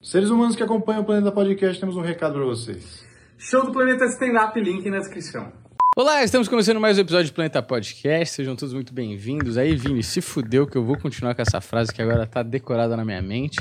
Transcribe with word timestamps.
Seres 0.00 0.30
humanos 0.30 0.54
que 0.54 0.62
acompanham 0.62 1.02
o 1.02 1.04
Planeta 1.04 1.32
Podcast, 1.32 1.80
temos 1.80 1.96
um 1.96 2.00
recado 2.00 2.34
para 2.34 2.44
vocês. 2.44 3.04
Show 3.36 3.66
do 3.66 3.72
Planeta 3.72 4.04
Stand-Up, 4.04 4.58
link 4.60 4.88
na 4.88 4.98
descrição. 4.98 5.52
Olá, 5.96 6.22
estamos 6.22 6.46
começando 6.46 6.78
mais 6.78 6.96
um 6.96 7.00
episódio 7.00 7.32
do 7.32 7.34
Planeta 7.34 7.60
Podcast. 7.60 8.32
Sejam 8.32 8.54
todos 8.54 8.72
muito 8.72 8.94
bem-vindos. 8.94 9.58
Aí, 9.58 9.74
Vini, 9.74 10.04
se 10.04 10.20
fudeu 10.20 10.68
que 10.68 10.78
eu 10.78 10.84
vou 10.84 10.96
continuar 10.96 11.34
com 11.34 11.42
essa 11.42 11.60
frase 11.60 11.92
que 11.92 12.00
agora 12.00 12.28
tá 12.28 12.44
decorada 12.44 12.96
na 12.96 13.04
minha 13.04 13.20
mente. 13.20 13.58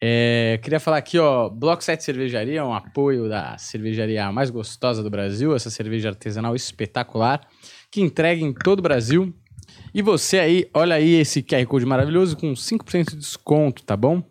É, 0.00 0.60
queria 0.62 0.78
falar 0.78 0.98
aqui, 0.98 1.18
ó, 1.18 1.48
Bloco 1.48 1.82
7 1.82 2.04
Cervejaria 2.04 2.60
é 2.60 2.64
um 2.64 2.72
apoio 2.72 3.28
da 3.28 3.58
cervejaria 3.58 4.30
mais 4.30 4.50
gostosa 4.50 5.02
do 5.02 5.10
Brasil, 5.10 5.52
essa 5.52 5.68
cerveja 5.68 6.10
artesanal 6.10 6.54
espetacular, 6.54 7.40
que 7.90 8.00
entrega 8.00 8.40
em 8.40 8.52
todo 8.52 8.78
o 8.78 8.82
Brasil. 8.82 9.34
E 9.92 10.00
você 10.00 10.38
aí, 10.38 10.70
olha 10.72 10.94
aí 10.94 11.14
esse 11.14 11.42
QR 11.42 11.66
Code 11.66 11.84
maravilhoso 11.84 12.36
com 12.36 12.52
5% 12.52 13.10
de 13.10 13.16
desconto, 13.16 13.82
tá 13.82 13.96
bom? 13.96 14.22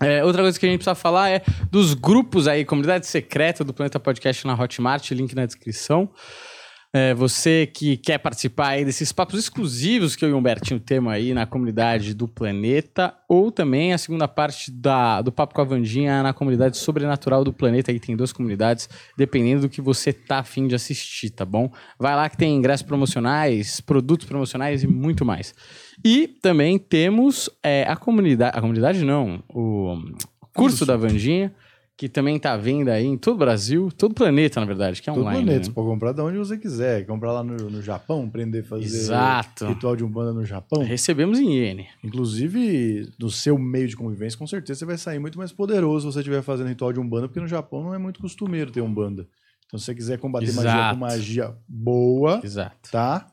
É, 0.00 0.24
outra 0.24 0.42
coisa 0.42 0.58
que 0.58 0.64
a 0.64 0.68
gente 0.68 0.78
precisa 0.78 0.94
falar 0.94 1.30
é 1.30 1.42
dos 1.70 1.94
grupos 1.94 2.46
aí, 2.46 2.64
comunidade 2.64 3.06
secreta 3.06 3.64
do 3.64 3.74
Planeta 3.74 3.98
Podcast 3.98 4.46
na 4.46 4.54
Hotmart, 4.54 5.10
link 5.10 5.34
na 5.34 5.44
descrição. 5.44 6.08
É, 6.90 7.12
você 7.12 7.66
que 7.66 7.98
quer 7.98 8.16
participar 8.16 8.68
aí 8.68 8.84
desses 8.84 9.12
papos 9.12 9.38
exclusivos 9.38 10.16
que 10.16 10.24
eu 10.24 10.30
e 10.30 10.32
o 10.32 10.38
Humbertinho 10.38 10.80
temos 10.80 11.12
aí 11.12 11.34
na 11.34 11.44
comunidade 11.44 12.14
do 12.14 12.26
Planeta, 12.26 13.14
ou 13.28 13.52
também 13.52 13.92
a 13.92 13.98
segunda 13.98 14.26
parte 14.26 14.70
da, 14.70 15.20
do 15.20 15.30
Papo 15.30 15.54
com 15.54 15.60
a 15.60 15.64
Vandinha 15.64 16.22
na 16.22 16.32
comunidade 16.32 16.78
sobrenatural 16.78 17.44
do 17.44 17.52
Planeta, 17.52 17.90
aí 17.90 18.00
tem 18.00 18.16
duas 18.16 18.32
comunidades, 18.32 18.88
dependendo 19.18 19.62
do 19.62 19.68
que 19.68 19.82
você 19.82 20.14
tá 20.14 20.38
afim 20.38 20.66
de 20.66 20.74
assistir, 20.74 21.28
tá 21.28 21.44
bom? 21.44 21.70
Vai 21.98 22.16
lá 22.16 22.26
que 22.26 22.38
tem 22.38 22.56
ingressos 22.56 22.86
promocionais, 22.86 23.82
produtos 23.82 24.26
promocionais 24.26 24.82
e 24.82 24.86
muito 24.86 25.26
mais. 25.26 25.54
E 26.02 26.26
também 26.26 26.78
temos 26.78 27.50
é, 27.62 27.84
a 27.86 27.96
comunidade, 27.96 28.56
a 28.56 28.60
comunidade 28.62 29.04
não, 29.04 29.42
o 29.50 29.98
curso 30.54 30.86
da 30.86 30.96
Vandinha, 30.96 31.54
que 31.98 32.08
também 32.08 32.38
tá 32.38 32.56
vendo 32.56 32.90
aí 32.90 33.04
em 33.04 33.18
todo 33.18 33.34
o 33.34 33.38
Brasil, 33.38 33.90
todo 33.90 34.12
o 34.12 34.14
planeta, 34.14 34.60
na 34.60 34.66
verdade, 34.66 35.02
que 35.02 35.10
é 35.10 35.12
Todo 35.12 35.22
online. 35.22 35.42
planeta, 35.42 35.58
né? 35.58 35.64
você 35.64 35.72
pode 35.72 35.88
comprar 35.88 36.12
de 36.12 36.20
onde 36.20 36.38
você 36.38 36.56
quiser. 36.56 37.04
Comprar 37.04 37.32
lá 37.32 37.42
no, 37.42 37.56
no 37.56 37.82
Japão, 37.82 38.24
aprender 38.24 38.60
a 38.60 38.64
fazer 38.64 38.84
Exato. 38.84 39.66
ritual 39.66 39.96
de 39.96 40.04
Umbanda 40.04 40.32
no 40.32 40.44
Japão. 40.44 40.84
Recebemos 40.84 41.40
em 41.40 41.50
iene. 41.56 41.88
Inclusive, 42.04 43.10
no 43.18 43.28
seu 43.28 43.58
meio 43.58 43.88
de 43.88 43.96
convivência, 43.96 44.38
com 44.38 44.46
certeza 44.46 44.78
você 44.78 44.84
vai 44.86 44.96
sair 44.96 45.18
muito 45.18 45.36
mais 45.36 45.50
poderoso 45.50 46.06
se 46.06 46.14
você 46.14 46.20
estiver 46.20 46.40
fazendo 46.40 46.68
ritual 46.68 46.92
de 46.92 47.00
Umbanda, 47.00 47.26
porque 47.26 47.40
no 47.40 47.48
Japão 47.48 47.82
não 47.82 47.92
é 47.92 47.98
muito 47.98 48.20
costumeiro 48.20 48.70
ter 48.70 48.80
Umbanda. 48.80 49.26
Então, 49.66 49.76
se 49.76 49.86
você 49.86 49.94
quiser 49.94 50.18
combater 50.18 50.52
magia 50.52 50.70
Exato. 50.70 50.94
com 50.94 51.00
magia 51.00 51.56
boa, 51.68 52.40
Exato. 52.44 52.90
tá? 52.92 53.26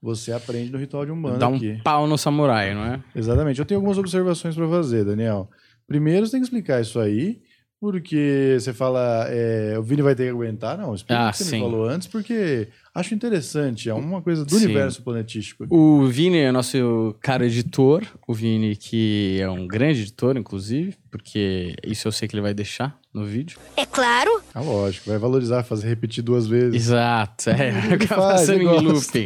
Você 0.00 0.30
aprende 0.32 0.70
no 0.70 0.78
ritual 0.78 1.04
de 1.04 1.10
Umbanda 1.10 1.38
Dá 1.38 1.48
um 1.48 1.56
aqui. 1.56 1.80
pau 1.82 2.06
no 2.06 2.16
samurai, 2.16 2.72
não 2.72 2.84
é? 2.84 3.02
Exatamente. 3.16 3.58
Eu 3.58 3.66
tenho 3.66 3.78
algumas 3.78 3.98
observações 3.98 4.54
para 4.54 4.68
fazer, 4.68 5.04
Daniel. 5.04 5.50
Primeiro, 5.88 6.24
você 6.24 6.32
tem 6.32 6.40
que 6.40 6.46
explicar 6.46 6.80
isso 6.80 7.00
aí, 7.00 7.42
porque 7.90 8.56
você 8.60 8.72
fala, 8.72 9.26
é, 9.28 9.76
o 9.76 9.82
Vini 9.82 10.02
vai 10.02 10.14
ter 10.14 10.22
que 10.22 10.30
aguentar. 10.30 10.78
Não, 10.78 10.94
explica 10.94 11.20
Ah, 11.20 11.28
o 11.28 11.30
que 11.32 11.38
você 11.38 11.44
sim. 11.44 11.56
me 11.56 11.62
falou 11.62 11.84
antes, 11.88 12.06
porque 12.06 12.68
acho 12.94 13.12
interessante. 13.12 13.90
É 13.90 13.94
uma 13.94 14.22
coisa 14.22 14.44
do 14.44 14.54
Sim. 14.56 14.66
universo 14.66 15.02
planetístico. 15.02 15.66
O 15.68 16.06
Vini 16.06 16.38
é 16.38 16.52
nosso 16.52 17.16
cara 17.20 17.44
editor. 17.44 18.04
O 18.24 18.32
Vini, 18.32 18.76
que 18.76 19.38
é 19.40 19.50
um 19.50 19.66
grande 19.66 20.02
editor, 20.02 20.36
inclusive, 20.36 20.94
porque 21.10 21.74
isso 21.84 22.06
eu 22.06 22.12
sei 22.12 22.28
que 22.28 22.36
ele 22.36 22.42
vai 22.42 22.54
deixar 22.54 22.96
no 23.12 23.24
vídeo. 23.24 23.58
É 23.76 23.84
claro. 23.84 24.42
Ah, 24.54 24.60
lógico, 24.60 25.10
vai 25.10 25.18
valorizar, 25.18 25.62
fazer 25.62 25.88
repetir 25.88 26.24
duas 26.24 26.46
vezes. 26.46 26.74
Exato, 26.74 27.50
é. 27.50 27.70
Acaba 27.94 28.42
ele 28.42 28.64
em 28.64 28.80
looping. 28.80 29.24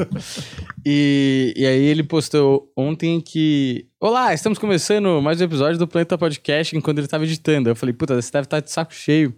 E, 0.85 1.55
e 1.57 1.67
aí 1.67 1.85
ele 1.85 2.03
postou 2.03 2.73
ontem 2.77 3.21
que. 3.21 3.87
Olá, 4.01 4.35
estamos 4.35 4.59
começando 4.59 5.23
mais 5.23 5.41
um 5.41 5.45
episódio 5.45 5.79
do 5.79 5.87
Planeta 5.87 6.19
Podcast 6.19 6.77
enquanto 6.77 6.99
ele 6.99 7.07
estava 7.07 7.25
editando. 7.25 7.69
Eu 7.69 7.77
falei, 7.77 7.93
puta, 7.93 8.21
você 8.21 8.33
deve 8.33 8.47
estar 8.47 8.61
de 8.61 8.71
saco 8.71 8.93
cheio 8.93 9.35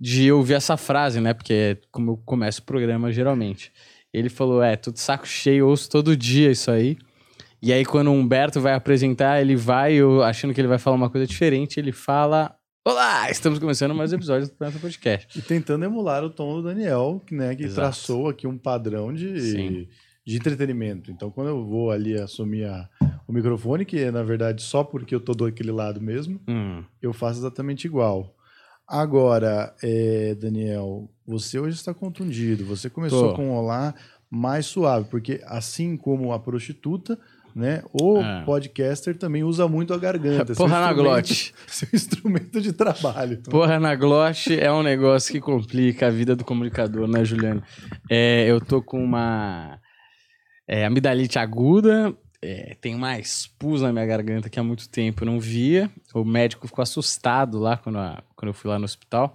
de 0.00 0.30
ouvir 0.30 0.54
essa 0.54 0.76
frase, 0.76 1.20
né? 1.20 1.34
Porque 1.34 1.52
é 1.52 1.76
como 1.90 2.12
eu 2.12 2.16
começo 2.18 2.60
o 2.60 2.64
programa 2.64 3.10
geralmente. 3.10 3.72
Ele 4.12 4.28
falou: 4.28 4.62
É, 4.62 4.76
tô 4.76 4.90
de 4.90 5.00
saco 5.00 5.26
cheio, 5.26 5.66
ouço 5.66 5.90
todo 5.90 6.16
dia 6.16 6.50
isso 6.50 6.70
aí. 6.70 6.96
E 7.60 7.72
aí, 7.72 7.84
quando 7.84 8.08
o 8.08 8.12
Humberto 8.12 8.60
vai 8.60 8.74
apresentar, 8.74 9.40
ele 9.40 9.56
vai, 9.56 9.94
eu 9.94 10.22
achando 10.22 10.54
que 10.54 10.60
ele 10.60 10.68
vai 10.68 10.78
falar 10.78 10.96
uma 10.96 11.10
coisa 11.10 11.26
diferente, 11.26 11.80
ele 11.80 11.92
fala: 11.92 12.55
Olá, 12.88 13.28
estamos 13.32 13.58
começando 13.58 13.92
mais 13.96 14.12
um 14.12 14.16
episódio 14.16 14.46
do 14.46 14.54
Planeta 14.54 14.78
Podcast. 14.78 15.36
E 15.36 15.42
tentando 15.42 15.84
emular 15.84 16.22
o 16.22 16.30
tom 16.30 16.54
do 16.54 16.62
Daniel, 16.62 17.20
que, 17.26 17.34
né, 17.34 17.52
que 17.56 17.64
Exato. 17.64 17.74
traçou 17.80 18.28
aqui 18.28 18.46
um 18.46 18.56
padrão 18.56 19.12
de, 19.12 19.40
Sim. 19.40 19.88
de 20.24 20.36
entretenimento. 20.36 21.10
Então, 21.10 21.28
quando 21.28 21.48
eu 21.48 21.64
vou 21.66 21.90
ali 21.90 22.14
assumir 22.16 22.64
a- 22.66 22.88
o 23.26 23.32
microfone, 23.32 23.84
que 23.84 23.98
é 23.98 24.12
na 24.12 24.22
verdade 24.22 24.62
só 24.62 24.84
porque 24.84 25.12
eu 25.12 25.18
tô 25.18 25.34
do 25.34 25.46
aquele 25.46 25.72
lado 25.72 26.00
mesmo, 26.00 26.40
Hum. 26.46 26.84
eu 27.02 27.12
faço 27.12 27.40
exatamente 27.40 27.86
igual. 27.88 28.32
Agora, 28.86 29.74
é, 29.82 30.36
Daniel, 30.36 31.10
você 31.26 31.58
hoje 31.58 31.74
está 31.74 31.92
contundido. 31.92 32.64
Você 32.66 32.88
começou 32.88 33.30
Tô. 33.30 33.34
com 33.34 33.48
um 33.48 33.52
olá 33.56 33.96
mais 34.30 34.64
suave, 34.66 35.08
porque 35.10 35.40
assim 35.44 35.96
como 35.96 36.32
a 36.32 36.38
prostituta, 36.38 37.18
né, 37.56 37.82
o 37.90 38.20
É. 38.20 38.44
podcaster 38.44 39.16
também 39.16 39.42
usa 39.42 39.66
muito 39.66 39.94
a 39.94 39.98
garganta. 39.98 40.54
Porra 40.54 40.78
na 40.78 40.90
instrumento- 40.90 41.02
glote. 41.10 41.54
Seu 41.66 41.88
instrumento 41.90 42.60
de 42.60 42.72
trabalho. 42.74 43.38
Porra 43.48 43.80
na 43.80 43.94
glote 43.94 44.60
é 44.60 44.70
um 44.70 44.82
negócio 44.82 45.32
que 45.32 45.40
complica 45.40 46.08
a 46.08 46.10
vida 46.10 46.36
do 46.36 46.44
comunicador, 46.44 47.08
né, 47.08 47.24
Juliano? 47.24 47.62
É, 48.10 48.44
eu 48.46 48.60
tô 48.60 48.82
com 48.82 49.02
uma 49.02 49.80
é, 50.68 50.84
amidalite 50.84 51.38
aguda, 51.38 52.14
é, 52.42 52.76
tem 52.78 52.94
mais 52.94 53.46
pus 53.58 53.80
na 53.80 53.90
minha 53.90 54.04
garganta 54.04 54.50
que 54.50 54.60
há 54.60 54.62
muito 54.62 54.86
tempo 54.90 55.22
eu 55.22 55.26
não 55.26 55.40
via. 55.40 55.90
O 56.14 56.24
médico 56.24 56.66
ficou 56.68 56.82
assustado 56.82 57.58
lá 57.58 57.78
quando, 57.78 57.98
a- 57.98 58.22
quando 58.36 58.48
eu 58.50 58.54
fui 58.54 58.70
lá 58.70 58.78
no 58.78 58.84
hospital. 58.84 59.34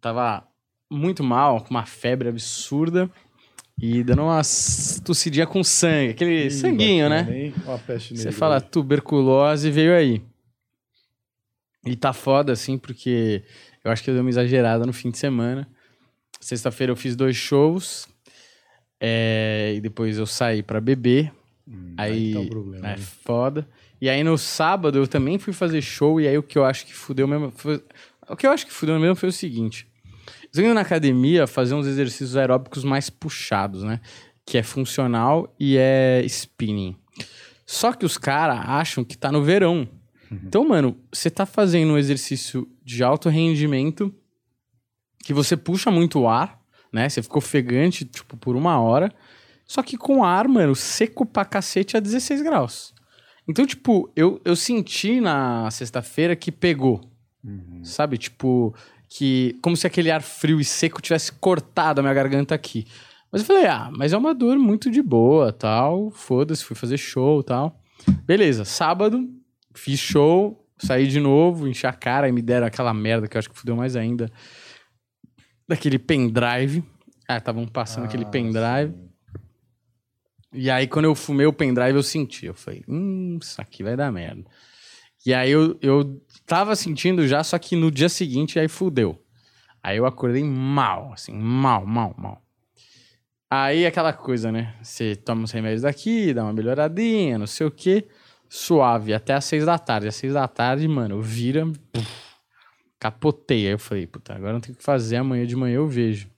Tava 0.00 0.44
muito 0.88 1.24
mal, 1.24 1.60
com 1.64 1.70
uma 1.70 1.84
febre 1.84 2.28
absurda 2.28 3.10
e 3.80 4.04
dando 4.04 4.22
uma 4.22 4.42
tossidinha 5.04 5.46
com 5.46 5.64
sangue, 5.64 6.10
aquele 6.10 6.46
Ih, 6.46 6.50
sanguinho, 6.50 7.08
né? 7.08 7.22
Você 8.14 8.30
fala 8.30 8.60
tuberculose 8.60 9.70
veio 9.70 9.94
aí. 9.94 10.22
E 11.84 11.96
tá 11.96 12.12
foda, 12.12 12.52
assim, 12.52 12.76
porque 12.76 13.42
eu 13.82 13.90
acho 13.90 14.02
que 14.04 14.10
eu 14.10 14.14
dei 14.14 14.20
uma 14.20 14.28
exagerada 14.28 14.84
no 14.84 14.92
fim 14.92 15.10
de 15.10 15.16
semana. 15.18 15.66
Sexta-feira 16.38 16.92
eu 16.92 16.96
fiz 16.96 17.16
dois 17.16 17.36
shows. 17.36 18.06
é, 19.00 19.72
e 19.76 19.80
depois 19.80 20.18
eu 20.18 20.26
saí 20.26 20.62
pra 20.62 20.80
beber. 20.80 21.32
Hum, 21.66 21.94
aí 21.96 22.34
tá 22.34 22.40
o 22.40 22.48
problema. 22.48 22.86
é 22.86 22.90
né? 22.90 22.96
foda. 22.98 23.66
E 24.00 24.08
aí 24.10 24.22
no 24.22 24.36
sábado 24.36 24.98
eu 24.98 25.06
também 25.06 25.38
fui 25.38 25.52
fazer 25.54 25.80
show. 25.80 26.20
E 26.20 26.28
aí 26.28 26.36
o 26.36 26.42
que 26.42 26.58
eu 26.58 26.64
acho 26.64 26.84
que 26.86 26.92
fudeu 26.94 27.26
mesmo. 27.26 27.50
foi- 27.50 27.82
o 28.28 28.36
que 28.36 28.46
eu 28.46 28.50
acho 28.50 28.66
que 28.66 28.72
fudeu 28.72 28.98
mesmo 28.98 29.16
foi 29.16 29.30
o 29.30 29.32
seguinte. 29.32 29.86
Tô 30.52 30.60
indo 30.60 30.74
na 30.74 30.80
academia 30.80 31.46
fazer 31.46 31.74
uns 31.74 31.86
exercícios 31.86 32.36
aeróbicos 32.36 32.84
mais 32.84 33.08
puxados, 33.08 33.82
né? 33.82 34.00
Que 34.44 34.58
é 34.58 34.62
funcional 34.62 35.54
e 35.58 35.76
é 35.76 36.22
spinning. 36.24 36.96
Só 37.64 37.92
que 37.92 38.04
os 38.04 38.18
caras 38.18 38.58
acham 38.66 39.04
que 39.04 39.16
tá 39.16 39.30
no 39.30 39.42
verão. 39.42 39.88
Então, 40.32 40.66
mano, 40.68 40.96
você 41.12 41.28
tá 41.30 41.44
fazendo 41.44 41.92
um 41.92 41.98
exercício 41.98 42.68
de 42.84 43.02
alto 43.02 43.28
rendimento 43.28 44.14
que 45.24 45.32
você 45.32 45.56
puxa 45.56 45.90
muito 45.90 46.20
o 46.20 46.28
ar, 46.28 46.60
né? 46.92 47.08
Você 47.08 47.22
ficou 47.22 47.38
ofegante, 47.38 48.04
tipo, 48.04 48.36
por 48.36 48.56
uma 48.56 48.80
hora. 48.80 49.12
Só 49.66 49.82
que 49.82 49.96
com 49.96 50.24
ar, 50.24 50.48
mano, 50.48 50.74
seco 50.74 51.24
pra 51.24 51.44
cacete 51.44 51.96
a 51.96 52.00
16 52.00 52.42
graus. 52.42 52.94
Então, 53.46 53.66
tipo, 53.66 54.10
eu, 54.16 54.40
eu 54.44 54.56
senti 54.56 55.20
na 55.20 55.70
sexta-feira 55.70 56.34
que 56.34 56.50
pegou. 56.52 57.00
Sabe? 57.84 58.18
Tipo, 58.18 58.74
que. 59.10 59.58
Como 59.60 59.76
se 59.76 59.86
aquele 59.86 60.10
ar 60.10 60.22
frio 60.22 60.58
e 60.60 60.64
seco 60.64 61.02
tivesse 61.02 61.32
cortado 61.32 62.00
a 62.00 62.02
minha 62.02 62.14
garganta 62.14 62.54
aqui. 62.54 62.86
Mas 63.30 63.42
eu 63.42 63.46
falei, 63.46 63.66
ah, 63.66 63.90
mas 63.96 64.12
é 64.12 64.16
uma 64.16 64.34
dor 64.34 64.58
muito 64.58 64.90
de 64.90 65.02
boa, 65.02 65.52
tal. 65.52 66.10
Foda-se, 66.10 66.64
fui 66.64 66.74
fazer 66.76 66.96
show 66.96 67.42
tal. 67.42 67.80
Beleza, 68.24 68.64
sábado, 68.64 69.28
fiz 69.74 70.00
show, 70.00 70.66
saí 70.78 71.06
de 71.06 71.20
novo, 71.20 71.68
enchi 71.68 71.86
a 71.86 71.92
cara 71.92 72.28
e 72.28 72.32
me 72.32 72.42
deram 72.42 72.66
aquela 72.66 72.92
merda 72.94 73.28
que 73.28 73.36
eu 73.36 73.38
acho 73.38 73.50
que 73.50 73.58
fudeu 73.58 73.76
mais 73.76 73.94
ainda. 73.94 74.30
Daquele 75.68 75.98
pendrive. 75.98 76.82
Ah, 77.28 77.36
estavam 77.36 77.66
passando 77.66 78.04
aquele 78.06 78.24
Ah, 78.24 78.28
pendrive. 78.30 78.92
sim. 78.92 79.10
E 80.52 80.68
aí, 80.68 80.88
quando 80.88 81.04
eu 81.04 81.14
fumei 81.14 81.46
o 81.46 81.52
pendrive, 81.52 81.94
eu 81.94 82.02
senti. 82.02 82.46
Eu 82.46 82.54
falei, 82.54 82.82
hum, 82.88 83.38
isso 83.40 83.60
aqui 83.62 83.84
vai 83.84 83.96
dar 83.96 84.10
merda. 84.10 84.44
E 85.24 85.32
aí, 85.32 85.48
eu, 85.52 85.78
eu 85.80 86.20
tava 86.50 86.74
sentindo 86.74 87.28
já, 87.28 87.44
só 87.44 87.56
que 87.60 87.76
no 87.76 87.92
dia 87.92 88.08
seguinte, 88.08 88.58
aí 88.58 88.66
fudeu. 88.66 89.16
Aí 89.80 89.96
eu 89.96 90.04
acordei 90.04 90.42
mal, 90.42 91.12
assim, 91.12 91.32
mal, 91.32 91.86
mal, 91.86 92.12
mal. 92.18 92.42
Aí, 93.48 93.86
aquela 93.86 94.12
coisa, 94.12 94.50
né? 94.50 94.74
Você 94.82 95.14
toma 95.14 95.44
os 95.44 95.52
remédios 95.52 95.82
daqui, 95.82 96.34
dá 96.34 96.42
uma 96.42 96.52
melhoradinha, 96.52 97.38
não 97.38 97.46
sei 97.46 97.68
o 97.68 97.70
quê. 97.70 98.08
Suave, 98.48 99.14
até 99.14 99.32
às 99.32 99.44
seis 99.44 99.64
da 99.64 99.78
tarde. 99.78 100.08
Às 100.08 100.16
seis 100.16 100.32
da 100.32 100.48
tarde, 100.48 100.88
mano, 100.88 101.22
vira... 101.22 101.64
puf, 101.92 102.08
capotei. 102.98 103.66
Aí 103.66 103.72
eu 103.72 103.78
falei, 103.78 104.08
puta, 104.08 104.34
agora 104.34 104.54
não 104.54 104.60
tem 104.60 104.74
o 104.74 104.76
que 104.76 104.82
fazer, 104.82 105.18
amanhã 105.18 105.46
de 105.46 105.54
manhã 105.54 105.76
eu 105.76 105.86
vejo. 105.86 106.28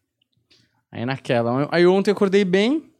Aí 0.91 1.06
naquela... 1.06 1.69
Aí 1.73 1.87
ontem 1.87 2.11
eu 2.11 2.15
acordei 2.15 2.44
bem, 2.44 2.93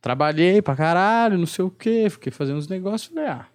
Trabalhei 0.00 0.62
pra 0.62 0.76
caralho, 0.76 1.36
não 1.36 1.46
sei 1.46 1.64
o 1.64 1.70
quê, 1.70 2.08
fiquei 2.08 2.30
fazendo 2.30 2.58
uns 2.58 2.68
negócios, 2.68 3.12
falei, 3.12 3.28
ah, 3.30 3.46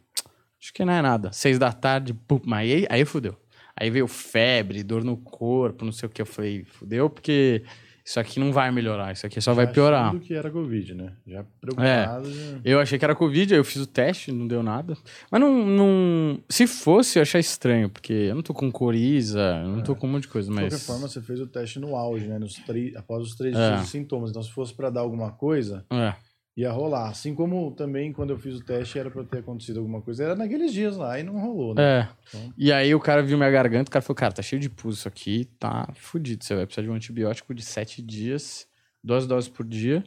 Acho 0.63 0.74
que 0.74 0.86
não 0.86 0.94
é 0.94 1.01
nada. 1.01 1.30
Seis 1.33 1.60
da 1.60 1.74
tarde, 1.74 2.13
pum, 2.13 2.39
aí, 2.54 2.86
aí 2.89 3.04
fudeu. 3.04 3.36
Aí 3.75 3.89
veio 3.89 4.07
febre, 4.07 4.81
dor 4.83 5.04
no 5.04 5.18
corpo, 5.18 5.83
não 5.83 5.92
sei 5.92 6.07
o 6.07 6.10
que. 6.10 6.21
Eu 6.21 6.25
falei, 6.25 6.63
fudeu, 6.63 7.10
porque 7.10 7.63
isso 8.06 8.19
aqui 8.19 8.39
não 8.39 8.51
vai 8.54 8.71
melhorar, 8.71 9.12
isso 9.12 9.25
aqui 9.25 9.42
só 9.42 9.54
vai 9.54 9.65
Já 9.65 9.71
piorar. 9.74 10.06
achando 10.10 10.21
que 10.21 10.33
era 10.33 10.50
Covid, 10.51 10.94
né? 10.94 11.13
Já 11.27 11.44
preocupado. 11.60 12.31
já- 12.31 12.60
Eu 12.63 12.80
achei 12.80 12.98
que 13.00 13.04
era 13.04 13.15
Covid, 13.15 13.54
aí 13.54 13.60
eu 13.60 13.63
fiz 13.65 13.81
o 13.81 13.88
teste, 13.88 14.31
não 14.31 14.48
deu 14.48 14.62
nada. 14.63 14.95
Mas 15.31 15.42
não. 15.42 15.65
não... 15.65 16.39
Se 16.48 16.66
fosse, 16.68 17.18
eu 17.19 17.24
achar 17.24 17.39
estranho, 17.39 17.89
porque 17.89 18.13
eu 18.13 18.36
não 18.36 18.42
tô 18.44 18.54
com 18.54 18.71
coriza, 18.71 19.42
eu 19.66 19.69
não 19.69 19.81
tô 19.81 19.95
com 19.95 20.07
um 20.07 20.12
monte 20.12 20.24
de 20.24 20.27
coisa, 20.30 20.48
De 20.50 20.54
mas. 20.54 20.69
qualquer 20.69 20.86
forma, 20.86 21.07
você 21.09 21.21
fez 21.21 21.42
o 21.42 21.48
teste 21.48 21.80
no 21.80 21.95
auge, 21.95 22.27
né? 22.27 22.38
Nos 22.39 22.54
três- 22.56 22.95
após 22.95 23.24
os 23.24 23.36
três 23.36 23.56
É. 23.56 23.69
dias 23.69 23.81
de 23.81 23.88
sintomas. 23.89 24.30
Então, 24.30 24.44
se 24.44 24.51
fosse 24.51 24.74
pra 24.74 24.89
dar 24.89 25.01
alguma 25.01 25.31
coisa, 25.31 25.83
É. 25.92 26.13
ia 26.55 26.71
rolar. 26.71 27.09
Assim 27.09 27.33
como 27.33 27.71
também 27.71 28.11
quando 28.13 28.29
eu 28.31 28.38
fiz 28.38 28.55
o 28.55 28.63
teste 28.63 29.00
era 29.00 29.09
pra 29.09 29.23
ter 29.23 29.39
acontecido 29.39 29.79
alguma 29.79 30.01
coisa. 30.01 30.23
Era 30.23 30.35
naqueles 30.35 30.71
dias 30.73 30.95
lá 30.97 31.19
e 31.19 31.23
não 31.23 31.39
rolou, 31.39 31.73
né? 31.75 31.81
É. 31.83 32.09
Então- 32.27 32.53
E 32.57 32.71
aí 32.71 32.94
o 32.94 33.00
cara 33.00 33.23
viu 33.23 33.38
minha 33.38 33.50
garganta, 33.51 33.89
o 33.89 33.91
cara 33.91 34.03
falou, 34.03 34.15
cara, 34.15 34.33
tá 34.33 34.41
cheio 34.41 34.59
de 34.61 34.69
pus 34.69 35.00
isso 35.00 35.07
aqui, 35.07 35.45
tá 35.59 35.89
fudido. 35.95 36.44
Você 36.44 36.55
vai 36.55 36.65
precisar 36.65 36.83
de 36.85 36.89
um 36.91 36.95
antibiótico 36.95 37.53
de 37.53 37.63
sete 37.63 38.01
dias, 38.01 38.67
duas 39.03 39.25
doses 39.25 39.50
por 39.50 39.65
dia, 39.65 40.03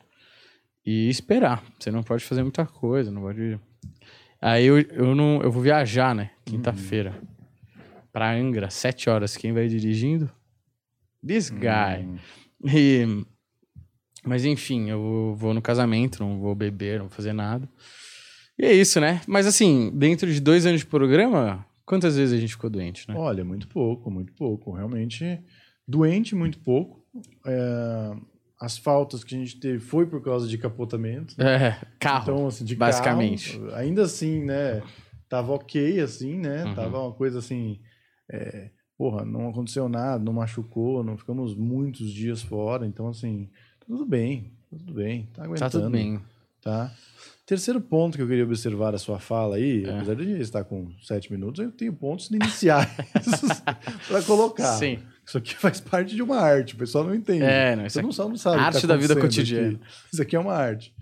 e 0.85 1.09
esperar. 1.09 1.65
Você 1.79 1.91
não 1.91 2.03
pode 2.03 2.23
fazer 2.25 2.43
muita 2.43 2.65
coisa, 2.65 3.11
não 3.11 3.23
pode. 3.23 3.59
Aí 4.41 4.65
eu, 4.67 4.79
eu 4.81 5.15
não. 5.15 5.41
Eu 5.43 5.51
vou 5.51 5.63
viajar, 5.63 6.15
né? 6.15 6.31
Quinta-feira. 6.45 7.15
Pra 8.13 8.33
Angra, 8.33 8.71
sete 8.71 9.11
horas. 9.11 9.37
Quem 9.37 9.53
vai 9.53 9.67
dirigindo? 9.67 10.31
This 11.27 11.51
guy. 11.51 12.05
Hum, 12.05 12.19
E- 12.65 13.25
mas 14.27 14.45
enfim, 14.45 14.91
eu 14.91 15.35
vou 15.39 15.55
no 15.55 15.63
casamento, 15.63 16.21
não 16.21 16.41
vou 16.41 16.55
beber, 16.55 16.99
não 16.99 17.07
vou 17.07 17.15
fazer 17.15 17.33
nada. 17.33 17.69
E 18.59 18.65
é 18.65 18.73
isso, 18.73 19.01
né? 19.01 19.21
Mas 19.27 19.47
assim, 19.47 19.91
dentro 19.95 20.33
de 20.33 20.41
dois 20.41 20.67
anos 20.67 20.81
de 20.81 20.87
programa, 20.87 21.65
quantas 21.85 22.17
vezes 22.17 22.37
a 22.37 22.41
gente 22.41 22.51
ficou 22.53 22.69
doente, 22.71 23.09
né? 23.09 23.15
Olha, 23.17 23.45
muito 23.45 23.69
pouco, 23.69 24.11
muito 24.11 24.33
pouco. 24.33 24.73
Realmente, 24.73 25.41
doente, 25.87 26.35
muito 26.35 26.59
pouco. 26.59 27.05
É, 27.47 28.17
as 28.61 28.77
faltas 28.79 29.23
que 29.23 29.35
a 29.35 29.39
gente 29.39 29.61
teve 29.61 29.79
foi 29.79 30.07
por 30.07 30.23
causa 30.23 30.49
de 30.49 30.59
capotamento. 30.59 31.41
É, 31.41 31.79
carro. 32.01 32.33
Então, 32.33 32.47
assim, 32.47 32.65
de 32.65 32.75
basicamente. 32.75 33.59
carro, 33.59 33.75
ainda 33.75 34.03
assim, 34.03 34.45
né? 34.45 34.83
Tava 35.29 35.53
ok, 35.53 36.01
assim, 36.01 36.39
né? 36.39 36.65
Uhum. 36.65 36.75
Tava 36.75 37.01
uma 37.01 37.13
coisa 37.13 37.39
assim. 37.39 37.79
é, 38.31 38.71
porra, 38.97 39.25
não 39.25 39.51
aconteceu 39.51 39.89
nada, 39.89 40.23
não 40.23 40.33
machucou, 40.33 41.05
não 41.05 41.17
ficamos 41.17 41.55
muitos 41.55 42.11
dias 42.11 42.43
fora. 42.43 42.87
Então, 42.87 43.09
assim, 43.09 43.51
tudo 43.87 44.05
bem, 44.07 44.53
tudo 44.71 44.93
bem. 44.95 45.29
Tá 45.35 45.45
aguentando. 45.45 45.71
tá 45.71 45.79
tudo 45.79 45.91
bem. 45.91 46.21
Tá? 46.63 46.93
Terceiro 47.47 47.81
ponto 47.81 48.17
que 48.17 48.23
eu 48.23 48.27
queria 48.27 48.43
observar 48.45 48.93
a 48.95 48.99
sua 48.99 49.21
fala 49.21 49.55
aí, 49.57 49.85
É. 49.85 49.91
apesar 49.97 50.17
de 50.17 50.31
estar 50.41 50.65
com 50.65 50.91
sete 51.01 51.31
minutos, 51.31 51.65
eu 51.65 51.71
tenho 51.71 51.93
pontos 51.93 52.29
iniciais 52.31 52.89
para 54.09 54.21
colocar. 54.23 54.77
Sim. 54.77 54.99
Isso 55.25 55.39
aqui 55.39 55.55
faz 55.55 55.81
parte 55.81 56.15
de 56.17 56.23
uma 56.23 56.37
arte, 56.39 56.75
o 56.75 56.77
pessoal 56.77 57.05
não 57.05 57.15
entende. 57.15 57.43
É, 57.45 57.77
não, 57.77 57.87
isso 57.87 57.95
Você 57.95 57.99
aqui... 58.01 58.07
não 58.07 58.13
sabe, 58.13 58.57
não 58.57 58.65
Arte 58.65 58.81
tá 58.81 58.87
da 58.89 58.97
vida 58.97 59.15
cotidiana. 59.17 59.69
aqui. 59.77 59.81
Isso 60.13 60.23
aqui 60.23 60.35
é 60.37 60.39
uma 60.41 60.55
arte. 60.55 60.93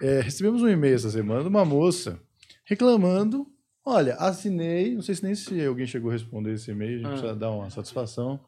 É, 0.00 0.20
recebemos 0.20 0.62
um 0.62 0.68
e-mail 0.68 0.94
essa 0.96 1.10
semana 1.10 1.42
de 1.42 1.48
uma 1.48 1.64
moça 1.64 2.18
reclamando. 2.64 3.46
Olha, 3.84 4.14
assinei, 4.14 4.94
não 4.94 5.02
sei 5.02 5.14
se 5.16 5.24
nem 5.24 5.34
se 5.34 5.64
alguém 5.64 5.86
chegou 5.86 6.10
a 6.10 6.12
responder 6.12 6.52
esse 6.54 6.70
e-mail, 6.70 6.94
a 6.94 6.96
gente 6.98 7.06
Ah. 7.06 7.10
precisa 7.10 7.34
dar 7.36 7.50
uma 7.50 7.70
satisfação. 7.70 8.40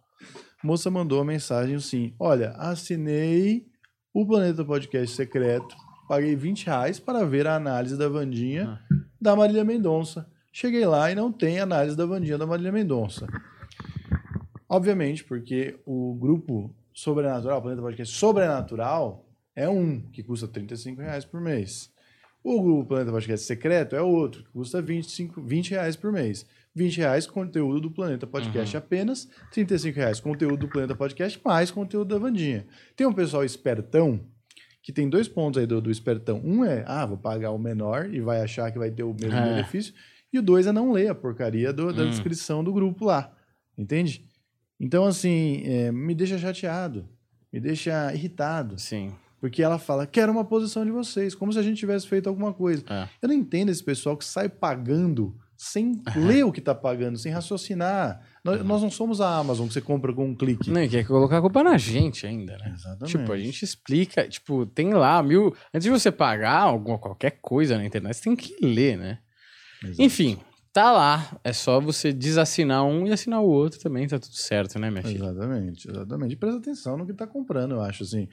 Moça 0.64 0.90
mandou 0.90 1.18
uma 1.18 1.24
mensagem 1.26 1.76
assim: 1.76 2.14
Olha, 2.18 2.50
assinei 2.52 3.66
o 4.12 4.26
Planeta 4.26 4.64
Podcast 4.64 5.14
Secreto, 5.14 5.76
paguei 6.08 6.34
20 6.34 6.66
reais 6.66 6.98
para 6.98 7.24
ver 7.26 7.46
a 7.46 7.56
análise 7.56 7.96
da 7.98 8.08
Vandinha 8.08 8.80
Ah. 8.90 8.96
da 9.20 9.36
Marília 9.36 9.64
Mendonça. 9.64 10.26
Cheguei 10.52 10.86
lá 10.86 11.10
e 11.10 11.14
não 11.14 11.32
tem 11.32 11.58
análise 11.60 11.96
da 11.96 12.06
Vandinha 12.06 12.38
da 12.38 12.46
Marília 12.46 12.72
Mendonça. 12.72 13.26
Obviamente, 14.68 15.22
porque 15.24 15.78
o 15.84 16.14
grupo 16.14 16.74
Sobrenatural, 16.92 17.60
Planeta 17.60 17.82
Podcast 17.82 18.16
Sobrenatural, 18.16 19.28
é 19.54 19.68
um 19.68 20.00
que 20.00 20.22
custa 20.22 20.46
35 20.48 21.00
reais 21.02 21.24
por 21.24 21.40
mês. 21.40 21.92
O 22.42 22.62
grupo 22.62 22.86
Planeta 22.88 23.10
Podcast 23.10 23.46
Secreto 23.46 23.96
é 23.96 24.02
outro, 24.02 24.44
que 24.44 24.50
custa 24.52 24.80
25, 24.80 25.42
20 25.42 25.70
reais 25.72 25.96
por 25.96 26.12
mês. 26.12 26.46
20 26.74 26.96
reais 26.98 27.26
conteúdo 27.26 27.80
do 27.80 27.90
Planeta 27.90 28.26
Podcast 28.26 28.76
apenas, 28.76 29.28
35 29.52 29.96
reais 29.96 30.18
conteúdo 30.20 30.58
do 30.58 30.68
Planeta 30.68 30.94
Podcast 30.94 31.40
mais 31.44 31.70
conteúdo 31.70 32.08
da 32.08 32.18
Vandinha. 32.18 32.66
Tem 32.96 33.06
um 33.06 33.12
pessoal 33.12 33.44
espertão 33.44 34.20
que 34.82 34.92
tem 34.92 35.08
dois 35.08 35.28
pontos 35.28 35.58
aí 35.60 35.66
do, 35.66 35.80
do 35.80 35.90
espertão. 35.90 36.40
Um 36.44 36.64
é, 36.64 36.84
ah, 36.86 37.06
vou 37.06 37.16
pagar 37.16 37.52
o 37.52 37.58
menor 37.58 38.12
e 38.12 38.20
vai 38.20 38.40
achar 38.42 38.70
que 38.70 38.78
vai 38.78 38.90
ter 38.90 39.02
o 39.04 39.14
mesmo 39.14 39.36
É. 39.38 39.50
benefício. 39.54 39.94
E 40.32 40.38
o 40.38 40.42
dois 40.42 40.66
é 40.66 40.72
não 40.72 40.90
ler 40.92 41.08
a 41.08 41.14
porcaria 41.14 41.72
do- 41.72 41.92
da 41.92 42.02
Hum. 42.02 42.10
descrição 42.10 42.62
do 42.64 42.72
grupo 42.72 43.04
lá. 43.04 43.32
Entende? 43.78 44.24
Então, 44.78 45.04
assim, 45.06 45.62
é, 45.64 45.92
me 45.92 46.14
deixa 46.14 46.36
chateado, 46.36 47.08
me 47.52 47.60
deixa 47.60 48.12
irritado. 48.12 48.78
Sim. 48.78 49.12
Porque 49.40 49.62
ela 49.62 49.78
fala, 49.78 50.06
quero 50.06 50.32
uma 50.32 50.44
posição 50.44 50.84
de 50.84 50.90
vocês, 50.90 51.34
como 51.34 51.52
se 51.52 51.58
a 51.58 51.62
gente 51.62 51.78
tivesse 51.78 52.06
feito 52.08 52.28
alguma 52.28 52.52
coisa. 52.52 52.82
É. 52.88 53.08
Eu 53.22 53.28
não 53.28 53.34
entendo 53.34 53.68
esse 53.70 53.82
pessoal 53.82 54.16
que 54.16 54.24
sai 54.24 54.48
pagando 54.48 55.36
sem 55.64 56.02
ler 56.14 56.44
o 56.44 56.52
que 56.52 56.60
tá 56.60 56.74
pagando, 56.74 57.16
sem 57.16 57.32
raciocinar. 57.32 58.20
Nós, 58.44 58.62
nós 58.62 58.82
não 58.82 58.90
somos 58.90 59.20
a 59.20 59.38
Amazon 59.38 59.66
que 59.66 59.72
você 59.72 59.80
compra 59.80 60.12
com 60.12 60.26
um 60.26 60.34
clique. 60.34 60.70
Não, 60.70 60.86
quer 60.86 61.06
colocar 61.06 61.38
a 61.38 61.40
culpa 61.40 61.64
na 61.64 61.78
gente 61.78 62.26
ainda, 62.26 62.58
né? 62.58 62.74
Exatamente. 62.74 63.10
Tipo, 63.10 63.32
a 63.32 63.38
gente 63.38 63.64
explica, 63.64 64.28
tipo, 64.28 64.66
tem 64.66 64.92
lá 64.92 65.22
mil. 65.22 65.54
Antes 65.72 65.84
de 65.84 65.90
você 65.90 66.12
pagar 66.12 66.60
alguma, 66.60 66.98
qualquer 66.98 67.38
coisa 67.40 67.78
na 67.78 67.84
internet, 67.84 68.14
você 68.14 68.24
tem 68.24 68.36
que 68.36 68.54
ler, 68.64 68.98
né? 68.98 69.18
Exato. 69.82 70.02
Enfim, 70.02 70.38
tá 70.74 70.92
lá. 70.92 71.40
É 71.42 71.52
só 71.52 71.80
você 71.80 72.12
desassinar 72.12 72.84
um 72.84 73.06
e 73.06 73.12
assinar 73.12 73.40
o 73.40 73.46
outro 73.46 73.80
também, 73.80 74.06
tá 74.06 74.18
tudo 74.18 74.34
certo, 74.34 74.78
né, 74.78 74.90
minha 74.90 75.02
filha? 75.02 75.24
Exatamente, 75.24 75.88
exatamente. 75.88 76.32
E 76.32 76.36
presta 76.36 76.58
atenção 76.58 76.98
no 76.98 77.06
que 77.06 77.14
tá 77.14 77.26
comprando, 77.26 77.76
eu 77.76 77.80
acho, 77.80 78.02
assim. 78.02 78.28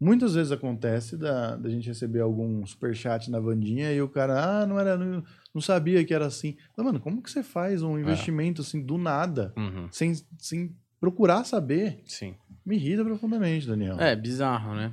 Muitas 0.00 0.34
vezes 0.34 0.52
acontece 0.52 1.16
da, 1.18 1.56
da 1.56 1.68
gente 1.68 1.88
receber 1.88 2.20
algum 2.20 2.64
superchat 2.64 3.30
na 3.30 3.40
Vandinha 3.40 3.92
e 3.92 4.00
o 4.00 4.08
cara, 4.08 4.62
ah, 4.62 4.66
não 4.66 4.78
era, 4.80 4.96
não, 4.96 5.22
não 5.54 5.60
sabia 5.62 6.04
que 6.04 6.12
era 6.14 6.26
assim. 6.26 6.56
Mas, 6.76 6.86
mano, 6.86 7.00
como 7.00 7.22
que 7.22 7.30
você 7.30 7.42
faz 7.42 7.82
um 7.82 7.98
investimento 7.98 8.62
assim 8.62 8.80
do 8.82 8.96
nada, 8.98 9.52
Uhum, 9.56 9.88
sem, 9.90 10.14
sem 10.38 10.74
procurar 11.00 11.44
saber? 11.44 12.00
sim. 12.06 12.34
Me 12.64 12.76
irrita 12.76 13.04
profundamente, 13.04 13.66
Daniel. 13.66 14.00
É, 14.00 14.14
bizarro, 14.14 14.72
né? 14.76 14.92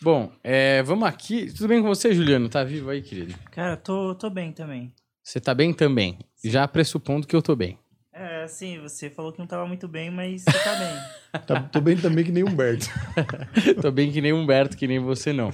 Bom, 0.00 0.30
é, 0.44 0.84
vamos 0.84 1.08
aqui. 1.08 1.52
Tudo 1.52 1.66
bem 1.66 1.82
com 1.82 1.88
você, 1.88 2.14
Juliano? 2.14 2.48
Tá 2.48 2.62
vivo 2.62 2.90
aí, 2.90 3.02
querido? 3.02 3.34
Cara, 3.50 3.76
tô, 3.76 4.14
tô 4.14 4.30
bem 4.30 4.52
também. 4.52 4.94
Você 5.20 5.40
tá 5.40 5.52
bem 5.52 5.74
também? 5.74 6.16
Já 6.44 6.68
pressupondo 6.68 7.26
que 7.26 7.34
eu 7.34 7.42
tô 7.42 7.56
bem. 7.56 7.76
É, 8.20 8.42
assim, 8.42 8.80
você 8.80 9.08
falou 9.08 9.32
que 9.32 9.38
não 9.38 9.46
tava 9.46 9.64
muito 9.64 9.86
bem, 9.86 10.10
mas 10.10 10.42
você 10.42 10.58
tá 10.58 10.74
bem. 10.74 11.18
Tá- 11.46 11.60
tô 11.60 11.80
bem 11.80 11.94
também 11.94 12.24
que 12.24 12.32
nem 12.32 12.42
Humberto. 12.42 12.86
tô 13.82 13.90
bem 13.92 14.10
que 14.10 14.20
nem 14.20 14.32
Humberto, 14.32 14.76
que 14.76 14.88
nem 14.88 14.98
você 14.98 15.30
não. 15.30 15.50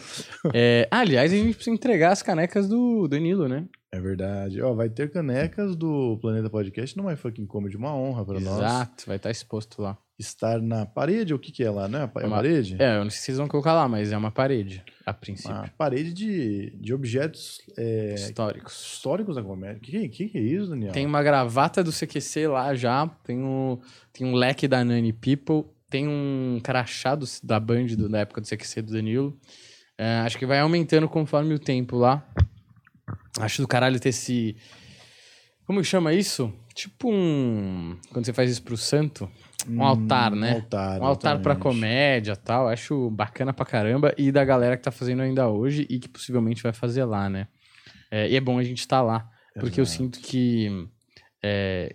É, 0.54 0.88
aliás, 0.88 1.32
a 1.32 1.36
gente 1.36 1.56
precisa 1.56 1.74
entregar 1.74 2.12
as 2.12 2.22
canecas 2.22 2.68
do 2.68 3.08
Danilo, 3.08 3.48
né? 3.48 3.66
É 3.92 4.00
verdade. 4.00 4.62
Ó, 4.62 4.72
vai 4.72 4.88
ter 4.88 5.10
canecas 5.10 5.74
do 5.74 6.16
Planeta 6.22 6.48
Podcast 6.48 6.96
no 6.96 7.04
My 7.04 7.16
Fucking 7.16 7.46
Comedy, 7.46 7.76
uma 7.76 7.94
honra 7.94 8.24
para 8.24 8.40
nós. 8.40 8.58
Exato, 8.58 9.04
vai 9.06 9.16
estar 9.16 9.30
exposto 9.32 9.82
lá. 9.82 9.98
Estar 10.16 10.60
na 10.62 10.86
parede, 10.86 11.34
o 11.34 11.38
que 11.40 11.50
que 11.50 11.64
é 11.64 11.68
lá, 11.70 11.88
né? 11.88 12.08
É 12.14 12.26
Uma- 12.26 12.36
parede? 12.36 12.76
É, 12.78 12.98
eu 12.98 13.02
não 13.04 13.10
sei 13.10 13.18
se 13.18 13.24
vocês 13.26 13.38
vão 13.38 13.48
colocar 13.48 13.72
lá, 13.74 13.88
mas 13.88 14.12
é 14.12 14.16
uma 14.16 14.30
parede, 14.30 14.80
a 15.04 15.12
princípio. 15.12 15.50
Uma 15.56 15.68
parede 15.76 16.12
de, 16.12 16.70
de 16.80 16.94
objetos 16.94 17.60
é, 17.76 18.14
Históricos. 18.14 18.74
históricos 18.92 19.34
da 19.34 19.42
comédia. 19.42 19.78
O 19.78 19.80
que, 19.80 20.08
que, 20.08 20.28
que 20.28 20.38
é 20.38 20.40
isso, 20.40 20.68
Daniel? 20.68 20.92
Tem 20.92 21.04
uma 21.04 21.20
gravata 21.20 21.82
do 21.82 21.90
CQC 21.90 22.46
lá 22.46 22.74
já, 22.76 23.08
tem 23.24 23.38
um, 23.42 23.76
tem 24.12 24.24
um 24.24 24.34
leque 24.34 24.68
da 24.68 24.84
Nani 24.84 25.12
People, 25.12 25.64
tem 25.90 26.06
um 26.06 26.60
crachá 26.62 27.16
do- 27.16 27.26
da 27.42 27.58
Band 27.58 27.86
do- 27.96 28.08
da 28.08 28.20
época 28.20 28.40
do 28.40 28.46
CQC 28.46 28.82
do 28.82 28.92
Danilo. 28.92 29.36
É, 29.98 30.18
acho 30.20 30.38
que 30.38 30.46
vai 30.46 30.60
aumentando 30.60 31.08
conforme 31.08 31.54
o 31.54 31.58
tempo 31.58 31.96
lá. 31.96 32.24
Acho 33.40 33.62
do 33.62 33.66
caralho 33.68 33.98
ter 33.98 34.10
esse. 34.10 34.54
Como 35.66 35.82
chama 35.82 36.12
isso? 36.12 36.52
Tipo 36.72 37.10
um. 37.12 37.96
Quando 38.12 38.24
você 38.24 38.32
faz 38.32 38.50
isso 38.50 38.62
pro 38.62 38.76
santo. 38.76 39.28
Um 39.68 39.82
altar, 39.82 40.30
né? 40.30 40.52
Um 40.52 40.54
altar. 40.56 41.00
Um 41.00 41.04
altar 41.04 41.38
pra 41.40 41.56
comédia 41.56 42.32
e 42.32 42.36
tal. 42.36 42.68
Acho 42.68 43.10
bacana 43.10 43.52
pra 43.52 43.64
caramba. 43.64 44.14
E 44.18 44.30
da 44.30 44.44
galera 44.44 44.76
que 44.76 44.82
tá 44.82 44.90
fazendo 44.90 45.22
ainda 45.22 45.48
hoje 45.48 45.86
e 45.88 45.98
que 45.98 46.08
possivelmente 46.08 46.62
vai 46.62 46.72
fazer 46.72 47.04
lá, 47.04 47.28
né? 47.28 47.48
É, 48.10 48.28
e 48.28 48.36
é 48.36 48.40
bom 48.40 48.58
a 48.58 48.64
gente 48.64 48.80
estar 48.80 49.02
lá. 49.02 49.28
Porque 49.58 49.80
eu 49.80 49.84
Exato. 49.84 49.98
sinto 49.98 50.20
que 50.20 50.88
é, 51.42 51.94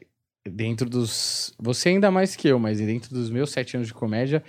dentro 0.50 0.90
dos. 0.90 1.54
Você 1.60 1.90
ainda 1.90 2.10
mais 2.10 2.36
que 2.36 2.48
eu, 2.48 2.60
mas 2.60 2.80
dentro 2.80 3.14
dos 3.14 3.30
meus 3.30 3.52
sete 3.52 3.76
anos 3.76 3.88
de 3.88 3.94
comédia, 3.94 4.44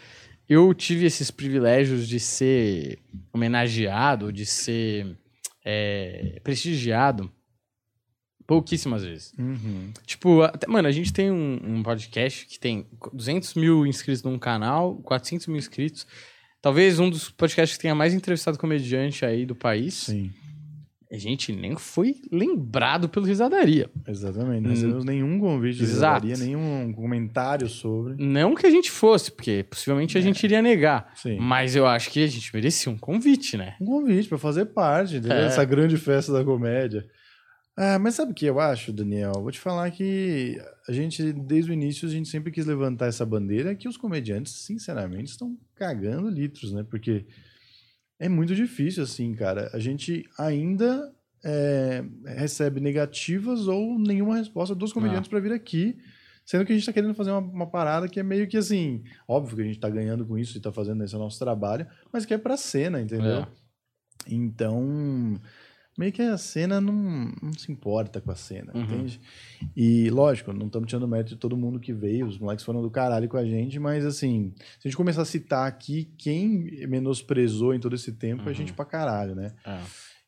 eu 0.49 0.73
tive 0.75 1.07
esses 1.07 1.31
privilégios 1.31 2.07
de 2.07 2.21
ser 2.21 2.99
homenageado, 3.33 4.33
de 4.33 4.47
ser 4.47 5.17
é, 5.65 6.41
prestigiado 6.43 7.31
pouquíssimas 8.51 9.05
vezes. 9.05 9.33
Uhum. 9.39 9.93
Tipo, 10.05 10.43
até- 10.43 10.67
mano, 10.67 10.89
a 10.89 10.91
gente 10.91 11.13
tem 11.13 11.31
um, 11.31 11.61
um 11.65 11.83
podcast 11.85 12.45
que 12.47 12.59
tem 12.59 12.85
200 13.13 13.55
mil 13.55 13.87
inscritos 13.87 14.25
num 14.25 14.37
canal, 14.41 14.97
400 15.05 15.47
mil 15.47 15.57
inscritos. 15.57 16.05
Talvez 16.61 16.99
um 16.99 17.09
dos 17.09 17.31
podcasts 17.31 17.77
que 17.77 17.83
tenha 17.83 17.95
mais 17.95 18.13
entrevistado 18.13 18.59
comediante 18.59 19.25
aí 19.25 19.47
do 19.47 19.55
país. 19.55 19.95
Sim. 19.95 20.33
a 21.13 21.19
gente 21.19 21.53
nem 21.53 21.75
foi 21.77 22.15
lembrado 22.31 23.09
pelo 23.09 23.27
Risadaria. 23.27 23.91
Exatamente. 24.07 24.61
Não 24.63 24.71
Hum. 24.71 24.75
recebemos 24.75 25.05
nenhum 25.05 25.41
convite 25.41 25.79
de 25.79 25.83
Exato. 25.83 26.25
risadaria, 26.25 26.47
nenhum 26.47 26.93
comentário 26.93 27.69
sobre. 27.69 28.15
Não 28.17 28.55
que 28.55 28.65
a 28.65 28.71
gente 28.71 28.93
fosse, 28.93 29.29
porque 29.33 29.65
possivelmente 29.69 30.17
a 30.17 30.21
gente 30.21 30.41
iria 30.45 30.63
negar. 30.63 31.13
Sim. 31.17 31.37
Mas 31.41 31.75
eu 31.75 31.85
acho 31.85 32.11
que 32.11 32.23
a 32.23 32.27
gente 32.29 32.55
merecia 32.55 32.93
um 32.93 32.97
convite, 32.97 33.57
né? 33.57 33.75
Um 33.81 33.87
convite 33.87 34.29
para 34.29 34.39
fazer 34.39 34.67
parte? 34.67 35.17
É. 35.17 35.21
dessa 35.21 35.65
grande 35.65 35.97
festa 35.97 36.33
da 36.33 36.45
comédia. 36.45 37.05
Ah, 37.83 37.99
mas 37.99 38.15
sabe 38.15 38.33
o 38.33 38.35
que 38.35 38.45
eu 38.45 38.61
acho, 38.61 38.93
Daniel? 38.93 39.33
Vou 39.33 39.51
te 39.51 39.59
falar 39.59 39.91
que 39.91 40.61
a 40.87 40.93
gente, 40.93 41.33
desde 41.33 41.71
o 41.71 41.73
início, 41.73 42.07
a 42.07 42.11
gente 42.11 42.29
sempre 42.29 42.53
quis 42.53 42.67
levantar 42.67 43.07
essa 43.07 43.25
bandeira 43.25 43.75
que 43.75 43.89
os 43.89 43.97
comediantes, 43.97 44.53
sinceramente, 44.53 45.31
estão 45.31 45.57
cagando 45.75 46.29
litros, 46.29 46.73
né? 46.75 46.83
Porque 46.83 47.25
é 48.19 48.29
muito 48.29 48.55
difícil, 48.55 49.03
assim, 49.03 49.33
cara. 49.33 49.71
A 49.73 49.79
gente 49.79 50.29
ainda 50.39 51.11
é, 51.43 52.05
recebe 52.27 52.81
negativas 52.81 53.67
ou 53.67 53.99
nenhuma 53.99 54.37
resposta 54.37 54.75
dos 54.75 54.93
comediantes 54.93 55.31
para 55.31 55.41
vir 55.41 55.53
aqui, 55.53 55.97
sendo 56.45 56.67
que 56.67 56.73
a 56.73 56.75
gente 56.75 56.83
está 56.83 56.93
querendo 56.93 57.15
fazer 57.15 57.31
uma, 57.31 57.41
uma 57.41 57.67
parada 57.67 58.11
que 58.11 58.21
é 58.21 58.23
meio 58.23 58.47
que 58.47 58.59
assim, 58.59 59.03
óbvio 59.27 59.57
que 59.57 59.63
a 59.63 59.65
gente 59.65 59.77
está 59.77 59.89
ganhando 59.89 60.27
com 60.27 60.37
isso 60.37 60.55
e 60.55 60.59
está 60.59 60.71
fazendo 60.71 61.03
esse 61.03 61.17
nosso 61.17 61.39
trabalho, 61.39 61.87
mas 62.13 62.27
que 62.27 62.35
é 62.35 62.39
pra 62.39 62.59
cena, 62.59 63.01
entendeu? 63.01 63.39
É. 63.39 63.49
Então, 64.29 65.41
meio 66.01 66.13
que 66.13 66.23
a 66.23 66.37
cena 66.39 66.81
não, 66.81 67.31
não 67.43 67.53
se 67.57 67.71
importa 67.71 68.21
com 68.21 68.31
a 68.31 68.35
cena, 68.35 68.73
Uhum. 68.75 68.83
entende? 68.83 69.21
E, 69.77 70.11
lógico, 70.11 70.53
não 70.53 70.67
estamos 70.67 70.89
tirando 70.89 71.07
mérito 71.07 71.31
de 71.35 71.37
todo 71.37 71.57
mundo 71.57 71.79
que 71.79 71.93
veio, 71.93 72.27
os 72.27 72.39
moleques 72.39 72.65
foram 72.65 72.83
do 72.83 72.91
caralho 72.91 73.29
com 73.29 73.37
a 73.37 73.45
gente, 73.45 73.79
mas, 73.79 74.05
assim, 74.05 74.53
se 74.57 74.87
a 74.87 74.89
gente 74.89 74.97
começar 74.97 75.23
a 75.23 75.27
citar 75.27 75.69
aqui 75.69 76.11
quem 76.19 76.87
menosprezou 76.89 77.75
em 77.75 77.79
todo 77.79 77.95
esse 77.95 78.13
tempo, 78.13 78.49
Uhum. 78.49 78.55
gente 78.55 78.73
pra 78.73 78.85
caralho, 78.85 79.35
né? 79.35 79.53
É. 79.65 79.79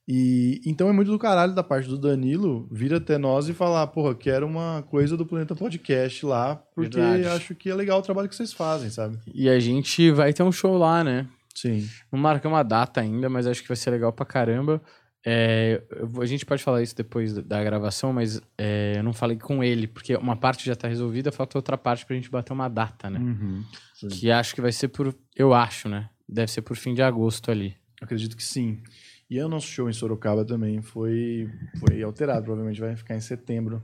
E 0.07 0.61
então 0.67 0.89
é 0.89 0.93
muito 0.93 1.13
do 1.13 1.19
caralho 1.19 1.55
da 1.55 1.63
parte 1.63 1.89
do 1.89 1.97
Danilo 1.97 2.69
vir 2.73 2.93
até 2.93 3.17
nós 3.17 3.49
e 3.49 3.55
falar, 3.55 3.87
porra, 3.87 4.15
quero 4.17 4.45
uma 4.47 4.83
coisa 4.91 5.17
do 5.17 5.25
Planeta 5.25 5.55
Podcast 5.55 6.27
lá, 6.27 6.57
porque 6.75 6.99
Verdade. 7.01 7.27
acho 7.29 7.55
que 7.55 7.71
é 7.71 7.75
legal 7.75 8.01
o 8.01 8.03
trabalho 8.03 8.29
que 8.29 8.35
vocês 8.35 8.53
fazem, 8.53 8.91
sabe? 8.91 9.17
E 9.33 9.49
a 9.49 9.61
gente 9.61 10.11
vai 10.11 10.33
ter 10.33 10.43
um 10.43 10.51
show 10.51 10.77
lá, 10.77 11.05
né? 11.05 11.29
Sim. 11.55 11.89
Não 12.11 12.19
marcamos 12.19 12.59
a 12.59 12.63
data 12.65 13.01
ainda, 13.01 13.29
mas 13.29 13.47
acho 13.47 13.63
que 13.63 13.69
vai 13.69 13.77
ser 13.77 13.91
legal 13.91 14.13
pra 14.13 14.27
caramba. 14.27 14.83
É, 15.25 15.81
a 16.21 16.27
gente 16.27 16.45
pode 16.45 16.63
falar 16.63 16.83
isso 16.83 16.97
depois 16.97 17.33
da- 17.35 17.63
gravação, 17.63 18.13
mas 18.13 18.41
é, 18.59 18.95
eu 18.97 19.03
não 19.05 19.13
falei 19.13 19.37
com 19.39 19.63
ele, 19.63 19.87
porque 19.87 20.17
uma 20.17 20.35
parte 20.37 20.67
já 20.67 20.75
tá 20.75 20.89
resolvida, 20.89 21.31
falta 21.31 21.57
outra 21.57 21.79
parte 21.79 22.05
pra 22.05 22.17
gente 22.17 22.29
bater 22.31 22.53
uma 22.53 22.69
data, 22.69 23.09
né? 23.09 23.21
Uhum. 23.21 23.65
Que 24.11 24.31
acho 24.33 24.55
que 24.55 24.61
vai 24.61 24.73
ser 24.73 24.89
por. 24.89 25.15
Eu 25.37 25.55
acho, 25.55 25.89
né? 25.89 26.09
Deve 26.29 26.51
ser 26.51 26.63
por 26.63 26.77
fim 26.77 26.93
de 26.95 27.03
agosto 27.03 27.51
ali. 27.51 27.77
Acredito 28.01 28.37
que 28.37 28.43
sim. 28.43 28.83
E 29.31 29.41
o 29.41 29.49
nosso 29.49 29.67
show 29.69 29.89
em 29.89 29.93
Sorocaba 29.93 30.45
também 30.45 30.83
foi, 30.83 31.49
foi 31.79 32.03
alterado, 32.03 32.43
provavelmente 32.45 32.81
vai 32.81 32.97
ficar 32.97 33.15
em 33.15 33.21
setembro. 33.21 33.81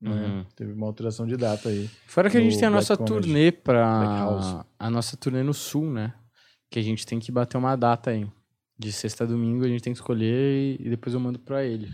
né? 0.00 0.10
Uhum. 0.10 0.44
Teve 0.56 0.72
uma 0.72 0.86
alteração 0.86 1.24
de 1.26 1.36
data 1.36 1.68
aí. 1.68 1.88
Fora 2.06 2.28
que 2.28 2.36
a 2.36 2.40
gente 2.40 2.58
tem 2.58 2.66
a 2.66 2.70
Black 2.70 2.82
nossa 2.90 2.96
Comedy. 2.96 3.26
turnê 3.28 3.52
pra. 3.52 3.86
House. 4.18 4.66
A 4.78 4.90
nossa 4.90 5.16
turnê 5.16 5.42
no 5.44 5.54
sul, 5.54 5.88
né? 5.90 6.12
Que 6.68 6.78
a 6.80 6.82
gente 6.82 7.06
tem 7.06 7.18
que 7.20 7.30
bater 7.30 7.56
uma 7.56 7.76
data 7.76 8.10
aí. 8.10 8.26
De 8.80 8.90
sexta 8.92 9.24
a 9.24 9.26
domingo 9.26 9.62
a 9.64 9.68
gente 9.68 9.82
tem 9.82 9.92
que 9.92 9.98
escolher 9.98 10.78
e, 10.80 10.86
e 10.86 10.88
depois 10.90 11.12
eu 11.12 11.20
mando 11.20 11.38
pra 11.38 11.62
ele. 11.64 11.92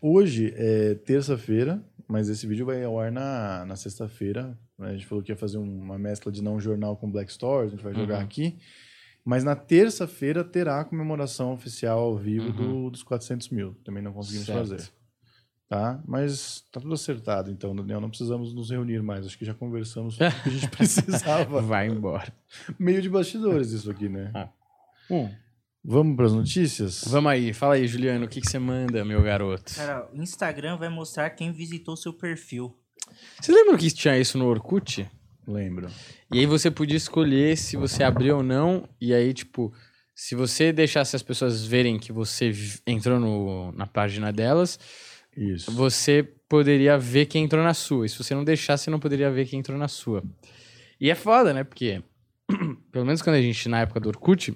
Hoje 0.00 0.52
é 0.54 0.94
terça-feira, 0.94 1.82
mas 2.06 2.28
esse 2.28 2.46
vídeo 2.46 2.66
vai 2.66 2.84
ao 2.84 3.00
ar 3.00 3.10
na, 3.10 3.64
na 3.64 3.74
sexta-feira. 3.74 4.56
A 4.78 4.92
gente 4.92 5.06
falou 5.06 5.24
que 5.24 5.32
ia 5.32 5.36
fazer 5.36 5.56
um- 5.56 5.80
uma 5.82 5.98
mescla 5.98 6.30
de 6.30 6.42
não 6.42 6.60
jornal 6.60 6.94
com 6.96 7.10
Black 7.10 7.32
Stories, 7.32 7.72
a 7.72 7.76
gente 7.76 7.82
vai 7.84 7.94
jogar 7.94 8.18
Uhum. 8.18 8.24
aqui. 8.24 8.58
Mas 9.24 9.42
na 9.42 9.56
terça-feira 9.56 10.44
terá 10.44 10.80
a 10.80 10.84
comemoração 10.84 11.52
oficial 11.54 11.98
ao 12.00 12.16
vivo 12.18 12.52
do- 12.52 12.90
dos 12.90 13.02
400 13.02 13.48
mil. 13.48 13.74
Também 13.82 14.02
não 14.02 14.12
conseguimos 14.12 14.46
Uhum. 14.48 14.54
Certo. 14.54 14.68
fazer. 14.68 14.90
Tá? 15.68 16.00
Mas 16.06 16.60
tá 16.70 16.78
tudo 16.80 16.94
acertado, 16.94 17.50
então, 17.50 17.74
Daniel. 17.74 18.00
Não 18.00 18.08
precisamos 18.10 18.54
nos 18.54 18.70
reunir 18.70 19.02
mais. 19.02 19.26
Acho 19.26 19.36
que 19.38 19.44
já 19.44 19.54
conversamos 19.54 20.16
tudo 20.18 20.30
que 20.42 20.48
a 20.48 20.52
gente 20.52 20.68
precisava. 20.70 21.60
Vai 21.62 21.88
embora. 21.88 22.32
Meio 22.78 23.00
de 23.02 23.08
bastidores 23.08 23.72
isso 23.72 23.90
aqui, 23.90 24.08
né? 24.08 24.30
Ah. 24.34 24.48
Hum. 25.10 25.28
Vamos 25.88 26.16
para 26.16 26.26
as 26.26 26.32
notícias? 26.32 27.04
Vamos 27.06 27.30
aí, 27.30 27.52
fala 27.52 27.76
aí, 27.76 27.86
Juliano, 27.86 28.24
o 28.24 28.28
que, 28.28 28.40
que 28.40 28.50
você 28.50 28.58
manda, 28.58 29.04
meu 29.04 29.22
garoto? 29.22 29.72
Cara, 29.72 30.10
o 30.12 30.20
Instagram 30.20 30.76
vai 30.76 30.88
mostrar 30.88 31.30
quem 31.30 31.52
visitou 31.52 31.96
seu 31.96 32.12
perfil. 32.12 32.76
Você 33.40 33.52
lembra 33.52 33.78
que 33.78 33.88
tinha 33.92 34.18
isso 34.18 34.36
no 34.36 34.46
Orkut? 34.46 35.08
Lembro. 35.46 35.88
E 36.32 36.40
aí 36.40 36.46
você 36.46 36.72
podia 36.72 36.96
escolher 36.96 37.56
se 37.56 37.76
você 37.76 38.02
abriu 38.02 38.38
ou 38.38 38.42
não. 38.42 38.88
E 39.00 39.14
aí, 39.14 39.32
tipo, 39.32 39.72
se 40.12 40.34
você 40.34 40.72
deixasse 40.72 41.14
as 41.14 41.22
pessoas 41.22 41.64
verem 41.64 42.00
que 42.00 42.10
você 42.10 42.50
entrou 42.84 43.20
no, 43.20 43.70
na 43.70 43.86
página 43.86 44.32
delas, 44.32 44.80
Isso. 45.36 45.70
você 45.70 46.28
poderia 46.48 46.98
ver 46.98 47.26
quem 47.26 47.44
entrou 47.44 47.62
na 47.62 47.74
sua. 47.74 48.06
E 48.06 48.08
se 48.08 48.18
você 48.18 48.34
não 48.34 48.42
deixasse, 48.42 48.84
você 48.84 48.90
não 48.90 48.98
poderia 48.98 49.30
ver 49.30 49.46
quem 49.46 49.60
entrou 49.60 49.78
na 49.78 49.86
sua. 49.86 50.24
E 51.00 51.10
é 51.10 51.14
foda, 51.14 51.54
né? 51.54 51.62
Porque, 51.62 52.02
pelo 52.90 53.06
menos 53.06 53.22
quando 53.22 53.36
a 53.36 53.40
gente, 53.40 53.68
na 53.68 53.82
época 53.82 54.00
do 54.00 54.08
Orkut, 54.08 54.52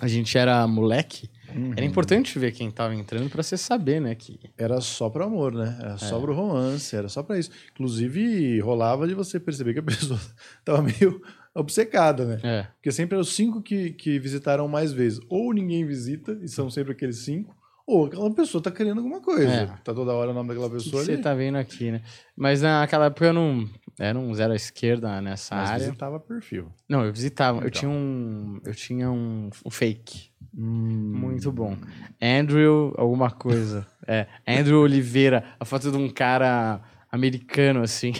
a 0.00 0.08
gente 0.08 0.36
era 0.38 0.66
moleque, 0.66 1.28
Uhum. 1.54 1.72
era 1.76 1.84
importante 1.84 2.38
ver 2.38 2.52
quem 2.52 2.70
tava 2.70 2.94
entrando 2.94 3.28
pra 3.28 3.42
você 3.42 3.56
saber, 3.56 4.00
né? 4.00 4.14
Que... 4.14 4.38
Era 4.56 4.80
só 4.80 5.10
pro 5.10 5.24
amor, 5.24 5.52
né? 5.52 5.76
Era 5.80 5.94
É. 5.94 5.98
só 5.98 6.20
pro 6.20 6.32
romance, 6.32 6.94
era 6.94 7.08
só 7.08 7.22
pra 7.24 7.38
isso. 7.38 7.50
Inclusive, 7.72 8.60
rolava 8.60 9.06
de 9.08 9.14
você 9.14 9.40
perceber 9.40 9.72
que 9.72 9.80
a 9.80 9.82
pessoa 10.14 10.20
tava 10.64 10.80
meio 10.82 11.20
obcecada, 11.54 12.24
né? 12.24 12.40
É. 12.42 12.62
Porque 12.76 12.92
sempre 12.92 13.14
eram 13.16 13.22
os 13.22 13.34
cinco 13.34 13.60
que, 13.60 13.90
que 13.90 14.18
visitaram 14.20 14.68
mais 14.68 14.92
vezes. 14.92 15.20
Ou 15.28 15.52
ninguém 15.52 15.84
visita, 15.84 16.38
e 16.42 16.48
são 16.48 16.70
sempre 16.70 16.92
aqueles 16.92 17.18
cinco, 17.18 17.52
ou 17.86 18.06
aquela 18.06 18.32
pessoa 18.32 18.62
tá 18.62 18.70
querendo 18.70 18.98
alguma 18.98 19.20
coisa. 19.20 19.50
É. 19.52 19.66
Tá 19.82 19.92
toda 19.92 20.12
hora 20.12 20.30
o 20.30 20.34
nome 20.34 20.48
daquela 20.50 20.66
O 20.66 20.70
que, 20.70 20.76
que 20.76 20.84
pessoa 20.84 21.02
você 21.04 21.12
ali. 21.14 21.22
tá 21.22 21.34
vendo 21.34 21.56
aqui, 21.58 21.90
né? 21.90 22.02
Mas 22.36 22.62
naquela 22.62 23.06
época 23.06 23.26
eu 23.26 23.32
não. 23.32 23.68
Era 24.02 24.18
um 24.18 24.34
zero 24.34 24.54
à 24.54 24.56
esquerda 24.56 25.20
nessa 25.20 25.54
Mas 25.54 25.70
área. 25.70 25.84
visitava 25.84 26.18
perfil. 26.18 26.72
Não, 26.88 27.04
eu 27.04 27.12
visitava. 27.12 27.58
Eu 27.58 27.64
Legal. 27.64 27.70
tinha 27.80 27.90
um. 27.90 28.60
Eu 28.64 28.74
tinha 28.74 29.10
um, 29.10 29.50
um 29.62 29.70
fake. 29.70 30.30
Hum. 30.56 31.12
Muito 31.18 31.52
bom. 31.52 31.76
Andrew, 32.20 32.94
alguma 32.96 33.30
coisa. 33.30 33.86
É, 34.06 34.26
Andrew 34.48 34.80
Oliveira. 34.80 35.44
A 35.60 35.66
foto 35.66 35.90
de 35.90 35.98
um 35.98 36.08
cara 36.08 36.80
americano, 37.12 37.82
assim. 37.82 38.14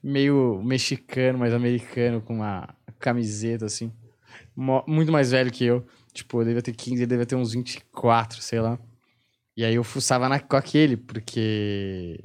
Meio 0.00 0.62
mexicano, 0.62 1.36
mas 1.36 1.52
americano, 1.52 2.20
com 2.20 2.34
uma 2.34 2.68
camiseta, 3.00 3.66
assim. 3.66 3.92
Muito 4.86 5.10
mais 5.10 5.32
velho 5.32 5.50
que 5.50 5.64
eu. 5.64 5.84
Tipo, 6.12 6.42
eu 6.42 6.44
devia 6.44 6.62
ter 6.62 6.72
15, 6.72 6.94
ele 7.02 7.06
devia 7.06 7.26
ter 7.26 7.34
uns 7.34 7.52
24, 7.54 8.40
sei 8.40 8.60
lá. 8.60 8.78
E 9.56 9.64
aí 9.64 9.74
eu 9.74 9.82
fuçava 9.82 10.28
na, 10.28 10.38
com 10.38 10.56
aquele, 10.56 10.96
porque 10.96 12.20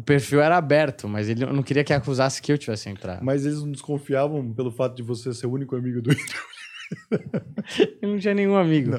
o 0.00 0.02
perfil 0.02 0.40
era 0.40 0.56
aberto, 0.56 1.06
mas 1.06 1.28
ele 1.28 1.44
eu 1.44 1.52
não 1.52 1.62
queria 1.62 1.84
que 1.84 1.92
acusasse 1.92 2.40
que 2.40 2.50
eu 2.50 2.56
tivesse 2.56 2.88
entrado. 2.88 3.22
Mas 3.22 3.44
eles 3.44 3.60
não 3.60 3.70
desconfiavam 3.70 4.50
pelo 4.54 4.72
fato 4.72 4.96
de 4.96 5.02
você 5.02 5.32
ser 5.34 5.46
o 5.46 5.52
único 5.52 5.76
amigo 5.76 6.00
do 6.00 6.10
Ele 7.78 8.12
não 8.12 8.18
tinha 8.18 8.34
nenhum 8.34 8.56
amigo. 8.56 8.92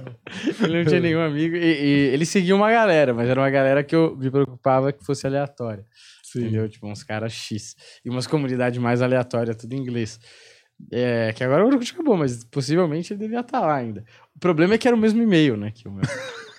Ele 0.63 0.77
não 0.77 0.85
tinha 0.85 1.01
nenhum 1.01 1.21
amigo. 1.21 1.55
E, 1.55 1.59
e 1.59 2.13
ele 2.13 2.25
seguia 2.25 2.55
uma 2.55 2.71
galera, 2.71 3.13
mas 3.15 3.27
era 3.27 3.41
uma 3.41 3.49
galera 3.49 3.83
que 3.83 3.95
eu 3.95 4.15
me 4.15 4.29
preocupava 4.29 4.93
que 4.93 5.03
fosse 5.03 5.25
aleatória. 5.25 5.83
Entendeu? 6.33 6.69
Tipo, 6.69 6.87
uns 6.87 7.03
caras 7.03 7.33
X. 7.33 7.75
E 8.05 8.09
umas 8.09 8.27
comunidades 8.27 8.79
mais 8.79 9.01
aleatórias, 9.01 9.57
tudo 9.57 9.73
em 9.73 9.79
inglês. 9.79 10.19
É, 10.91 11.33
que 11.33 11.43
agora 11.43 11.65
o 11.65 11.67
Orkut 11.67 11.91
acabou, 11.91 12.15
mas 12.15 12.43
possivelmente 12.45 13.11
ele 13.11 13.19
devia 13.19 13.41
estar 13.41 13.59
lá 13.59 13.75
ainda. 13.75 14.05
O 14.35 14.39
problema 14.39 14.75
é 14.75 14.77
que 14.77 14.87
era 14.87 14.95
o 14.95 14.99
mesmo 14.99 15.21
e-mail, 15.21 15.57
né? 15.57 15.71
Que 15.71 15.87
o 15.87 15.91
meu. 15.91 16.03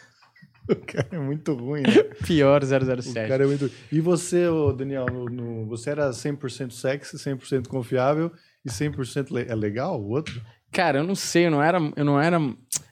O 0.68 0.76
cara 0.76 1.08
é 1.10 1.18
muito 1.18 1.54
ruim, 1.54 1.82
né? 1.82 1.88
Pior 2.26 2.62
O 2.62 2.66
007. 2.66 3.28
cara 3.28 3.44
é 3.44 3.46
muito... 3.46 3.70
E 3.90 4.00
você, 4.00 4.46
Daniel, 4.76 5.06
no, 5.06 5.24
no- 5.26 5.66
você 5.66 5.90
era 5.90 6.10
100% 6.10 6.70
sexy, 6.70 7.16
100% 7.16 7.66
confiável 7.68 8.30
e 8.64 8.70
100% 8.70 9.30
le- 9.34 9.46
é 9.50 9.54
legal 9.54 10.00
o 10.00 10.08
outro? 10.10 10.40
Cara, 10.70 11.00
eu 11.00 11.04
não 11.04 11.14
sei, 11.14 11.46
eu 11.46 11.50
não 11.50 11.62
era. 11.62 11.78
Eu 11.96 12.04
não 12.04 12.18
era. 12.18 12.38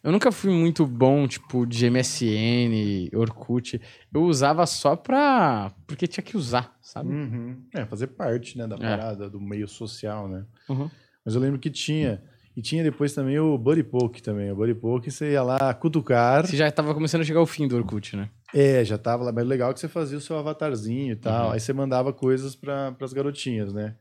Eu 0.04 0.12
nunca 0.12 0.30
fui 0.30 0.50
muito 0.50 0.84
bom, 0.86 1.26
tipo, 1.26 1.64
de 1.64 1.86
MSN, 1.88 3.08
Orkut. 3.14 3.80
Eu 4.12 4.22
usava 4.24 4.66
só 4.66 4.94
pra. 4.96 5.72
Porque 5.86 6.06
tinha 6.06 6.22
que 6.22 6.36
usar, 6.36 6.76
sabe? 6.82 7.08
Uhum. 7.08 7.56
É, 7.74 7.86
fazer 7.86 8.08
parte, 8.08 8.58
né, 8.58 8.66
da 8.66 8.76
É. 8.76 8.78
parada, 8.80 9.30
do 9.30 9.40
meio 9.40 9.66
social, 9.66 10.28
né? 10.28 10.44
Uhum. 10.68 10.90
Mas 11.24 11.34
eu 11.34 11.40
lembro 11.40 11.58
que 11.58 11.70
tinha. 11.70 12.22
E 12.57 12.61
tinha 12.62 12.83
depois 12.83 13.12
também 13.14 13.38
o 13.38 13.57
Buddy 13.57 13.83
Poke 13.85 14.21
também. 14.23 14.50
O 14.50 14.57
Buddy 14.57 14.75
Poke 14.75 15.11
você 15.11 15.33
ia 15.33 15.42
lá 15.42 15.73
cutucar. 15.75 16.47
Você 16.47 16.57
já 16.57 16.71
tava 16.71 16.92
começando 16.95 17.21
a 17.21 17.25
chegar 17.25 17.38
ao 17.40 17.47
fim 17.47 17.66
do 17.69 17.76
Orkut, 17.76 18.16
né? 18.16 18.28
É, 18.52 18.85
já 18.85 18.99
tava 18.99 19.23
lá. 19.25 19.33
Mas 19.33 19.47
legal 19.47 19.73
que 19.73 19.78
você 19.80 19.88
fazia 19.88 20.19
o 20.19 20.21
seu 20.21 20.37
avatarzinho 20.37 21.12
e 21.12 21.16
tal. 21.16 21.47
Uhum. 21.47 21.52
Aí 21.52 21.61
você 21.61 21.73
mandava 21.73 22.12
coisas 22.12 22.57
para 22.57 22.95
as 23.00 23.12
garotinhas, 23.12 23.73
né? 23.73 23.95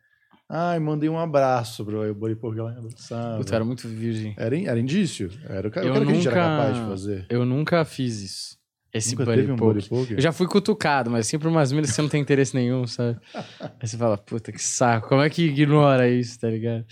Ai, 0.49 0.79
mandei 0.79 1.07
um 1.07 1.19
abraço. 1.19 1.85
Aí 2.01 2.09
o 2.09 2.15
Buddy 2.15 2.35
Poke 2.35 2.59
lá 2.59 2.71
abraçava. 2.71 3.37
Puta, 3.37 3.55
era 3.55 3.63
muito 3.63 3.87
virgem. 3.87 4.33
Era, 4.35 4.59
era 4.59 4.79
indício? 4.79 5.29
Era 5.47 5.67
o 5.67 5.71
cara, 5.71 5.85
Eu 5.85 5.91
o 5.91 5.93
cara 5.93 6.05
que 6.07 6.11
a 6.11 6.15
gente 6.15 6.27
era 6.27 6.35
nunca- 6.35 6.57
capaz 6.57 6.75
de 6.75 6.81
fazer. 6.89 7.25
Eu 7.29 7.45
nunca 7.45 7.85
fiz 7.85 8.19
isso. 8.21 8.59
Esse 8.91 9.11
Nunca 9.11 9.25
buddy 9.25 9.41
teve 9.41 9.51
um? 9.51 10.15
Eu 10.15 10.19
já 10.19 10.31
fui 10.31 10.47
cutucado, 10.47 11.11
mas 11.11 11.27
sempre 11.27 11.47
umas 11.47 11.71
minas 11.71 11.91
que 11.91 11.95
você 11.95 12.01
não 12.01 12.09
tem 12.09 12.19
interesse 12.19 12.55
nenhum, 12.55 12.87
sabe? 12.87 13.19
Aí 13.79 13.87
você 13.87 13.95
fala, 13.95 14.17
puta, 14.17 14.51
que 14.51 14.59
saco. 14.59 15.07
Como 15.09 15.21
é 15.21 15.29
que 15.29 15.43
ignora 15.43 16.09
isso, 16.09 16.39
tá 16.39 16.49
ligado? 16.49 16.83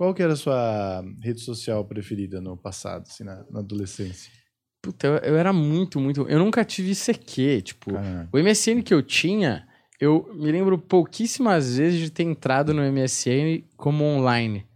Qual 0.00 0.14
que 0.14 0.22
era 0.22 0.32
a 0.32 0.36
sua 0.36 1.04
rede 1.20 1.40
social 1.40 1.84
preferida 1.84 2.40
no 2.40 2.56
passado, 2.56 3.02
assim, 3.06 3.22
na, 3.22 3.44
na 3.50 3.60
adolescência? 3.60 4.32
Puta, 4.80 5.06
eu, 5.06 5.14
eu 5.16 5.36
era 5.36 5.52
muito, 5.52 6.00
muito. 6.00 6.26
Eu 6.26 6.38
nunca 6.38 6.64
tive 6.64 6.92
ICQ. 6.92 7.60
Tipo, 7.60 7.92
Caraca. 7.92 8.30
o 8.32 8.38
MSN 8.38 8.82
que 8.82 8.94
eu 8.94 9.02
tinha, 9.02 9.68
eu 10.00 10.26
me 10.34 10.50
lembro 10.50 10.78
pouquíssimas 10.78 11.76
vezes 11.76 12.00
de 12.00 12.10
ter 12.10 12.22
entrado 12.22 12.72
no 12.72 12.80
MSN 12.82 13.62
como 13.76 14.02
online. 14.02 14.66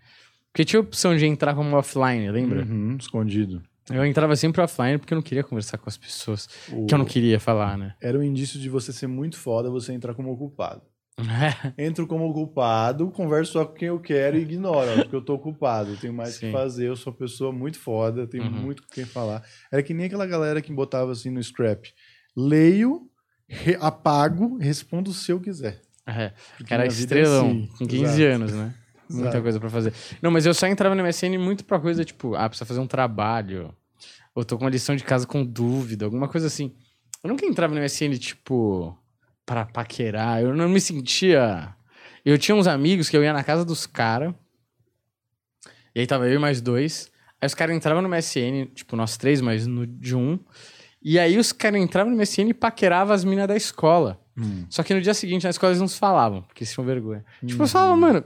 Porque 0.52 0.62
tinha 0.62 0.78
a 0.78 0.82
opção 0.82 1.16
de 1.16 1.24
entrar 1.24 1.54
como 1.54 1.74
offline, 1.74 2.30
lembra? 2.30 2.62
Uhum, 2.62 2.94
escondido. 3.00 3.62
Eu 3.90 4.04
entrava 4.04 4.36
sempre 4.36 4.60
offline 4.60 4.98
porque 4.98 5.14
eu 5.14 5.16
não 5.16 5.22
queria 5.22 5.42
conversar 5.42 5.78
com 5.78 5.88
as 5.88 5.96
pessoas. 5.96 6.50
O- 6.70 6.84
Que 6.84 6.92
eu 6.92 6.98
não 6.98 7.06
queria 7.06 7.40
falar, 7.40 7.78
né? 7.78 7.94
Era 7.98 8.18
um 8.18 8.22
indício 8.22 8.60
de 8.60 8.68
você 8.68 8.92
ser 8.92 9.06
muito 9.06 9.38
foda 9.38 9.70
você 9.70 9.94
entrar 9.94 10.12
como 10.12 10.30
ocupado. 10.30 10.82
Entro 11.78 12.06
como 12.06 12.28
ocupado, 12.28 13.10
converso 13.10 13.52
só 13.52 13.64
com 13.64 13.74
quem 13.74 13.88
eu 13.88 14.00
quero 14.00 14.36
e 14.36 14.42
ignoro, 14.42 15.02
porque 15.02 15.14
eu 15.16 15.22
tô 15.24 15.34
ocupado, 15.34 15.92
eu 15.92 15.96
tenho 15.96 16.12
mais 16.12 16.36
o 16.36 16.38
Sim. 16.40 16.46
que 16.46 16.52
fazer, 16.52 16.88
eu 16.88 16.96
sou 16.96 17.12
uma 17.12 17.18
pessoa 17.18 17.52
muito 17.52 17.78
foda, 17.78 18.22
eu 18.22 18.26
tenho 18.26 18.44
Uhum. 18.44 18.50
muito 18.50 18.82
com 18.82 18.88
quem 18.92 19.04
falar. 19.04 19.42
Era 19.72 19.82
que 19.82 19.94
nem 19.94 20.06
aquela 20.06 20.26
galera 20.26 20.60
que 20.60 20.72
botava 20.72 21.12
assim 21.12 21.30
no 21.30 21.42
scrap. 21.42 21.92
Leio, 22.36 23.08
re- 23.48 23.78
apago, 23.80 24.56
respondo 24.58 25.12
se 25.12 25.30
eu 25.30 25.40
quiser. 25.40 25.80
É, 26.06 26.32
era 26.68 26.84
é 26.84 26.88
estrelão, 26.88 27.48
assim. 27.50 27.68
com 27.78 27.86
15 27.86 28.22
Exato. 28.22 28.34
anos, 28.34 28.52
né? 28.52 28.74
Muita 29.08 29.28
Exato. 29.28 29.42
coisa 29.42 29.60
pra 29.60 29.70
fazer. 29.70 29.92
Não, 30.20 30.30
mas 30.30 30.44
eu 30.46 30.52
só 30.54 30.66
entrava 30.66 30.94
no 30.94 31.02
MSN 31.06 31.38
muito 31.38 31.64
pra 31.64 31.78
coisa 31.78 32.04
tipo, 32.04 32.34
ah, 32.34 32.48
precisa 32.48 32.66
fazer 32.66 32.80
um 32.80 32.86
trabalho. 32.86 33.74
Ou 34.34 34.44
tô 34.44 34.58
com 34.58 34.64
uma 34.64 34.70
lição 34.70 34.96
de 34.96 35.04
casa 35.04 35.26
com 35.26 35.44
dúvida, 35.44 36.04
alguma 36.04 36.26
coisa 36.28 36.46
assim. 36.48 36.74
Eu 37.22 37.30
nunca 37.30 37.46
entrava 37.46 37.72
no 37.74 37.80
MSN, 37.80 38.18
tipo, 38.18 38.98
pra 39.44 39.64
paquerar. 39.64 40.42
Eu 40.42 40.54
não 40.54 40.68
me 40.68 40.80
sentia. 40.80 41.74
Eu 42.24 42.38
tinha 42.38 42.54
uns 42.54 42.66
amigos 42.66 43.08
que 43.08 43.16
eu 43.16 43.22
ia 43.22 43.32
na 43.32 43.44
casa 43.44 43.64
dos 43.64 43.86
caras. 43.86 44.34
E 45.94 46.00
aí 46.00 46.06
tava 46.06 46.26
eu 46.28 46.34
e 46.34 46.38
mais 46.38 46.60
dois. 46.60 47.10
Aí 47.40 47.46
os 47.46 47.54
caras 47.54 47.76
entravam 47.76 48.02
no 48.02 48.08
MSN, 48.08 48.66
tipo, 48.74 48.96
nós 48.96 49.16
três, 49.16 49.40
mas 49.40 49.66
no 49.66 49.86
de 49.86 50.16
um. 50.16 50.38
E 51.02 51.18
aí 51.18 51.38
os 51.38 51.52
caras 51.52 51.80
entravam 51.80 52.10
no 52.10 52.16
MSN 52.16 52.48
e 52.48 52.54
paqueravam 52.54 53.14
as 53.14 53.24
minas 53.24 53.46
da 53.46 53.56
escola. 53.56 54.20
Hum. 54.36 54.64
Só 54.68 54.82
que 54.82 54.94
no 54.94 55.00
dia 55.00 55.14
seguinte 55.14 55.44
na 55.44 55.50
escola 55.50 55.70
eles 55.70 55.80
não 55.80 55.86
se 55.86 55.98
falavam, 55.98 56.42
porque 56.42 56.64
eles 56.64 56.72
tinham 56.72 56.86
vergonha. 56.86 57.24
Tipo, 57.46 57.62
eu 57.62 57.68
falava, 57.68 57.96
mano, 57.96 58.24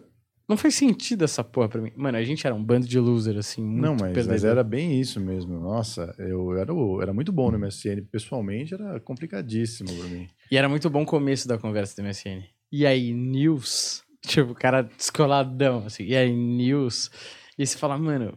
não 0.49 0.57
faz 0.57 0.75
sentido 0.75 1.25
essa 1.25 1.45
porra 1.45 1.69
pra 1.69 1.83
mim. 1.83 1.93
Mano, 1.95 2.17
a 2.17 2.25
gente 2.25 2.47
era 2.47 2.55
um 2.55 2.65
bando 2.65 2.87
de 2.87 2.99
loser, 2.99 3.37
assim, 3.37 3.63
muito 3.63 3.83
Não, 3.83 3.95
mas, 3.95 4.27
mas 4.27 4.45
era 4.45 4.65
bem 4.65 4.99
isso 4.99 5.21
mesmo. 5.21 5.61
Nossa, 5.61 6.15
eu 6.19 6.57
era, 6.57 6.73
era 7.03 7.13
muito 7.13 7.31
bom 7.31 7.51
no 7.51 7.59
MSN. 7.59 8.03
Pessoalmente, 8.11 8.73
era 8.73 8.99
complicadíssimo 9.01 9.93
pra 9.93 10.09
mim. 10.09 10.27
E 10.51 10.57
era 10.57 10.69
muito 10.69 10.89
bom 10.89 11.03
o 11.03 11.07
começo 11.07 11.47
da 11.47 11.59
conversa 11.59 12.01
do 12.01 12.07
MSN. 12.07 12.45
E 12.73 12.87
aí, 12.87 13.13
news? 13.13 14.03
Tipo, 14.27 14.53
o 14.53 14.55
cara 14.55 14.83
descoladão, 14.83 15.85
assim. 15.87 16.05
E 16.05 16.17
aí, 16.17 16.35
news? 16.35 17.11
E 17.59 17.67
você 17.67 17.77
fala, 17.77 17.99
mano, 17.99 18.37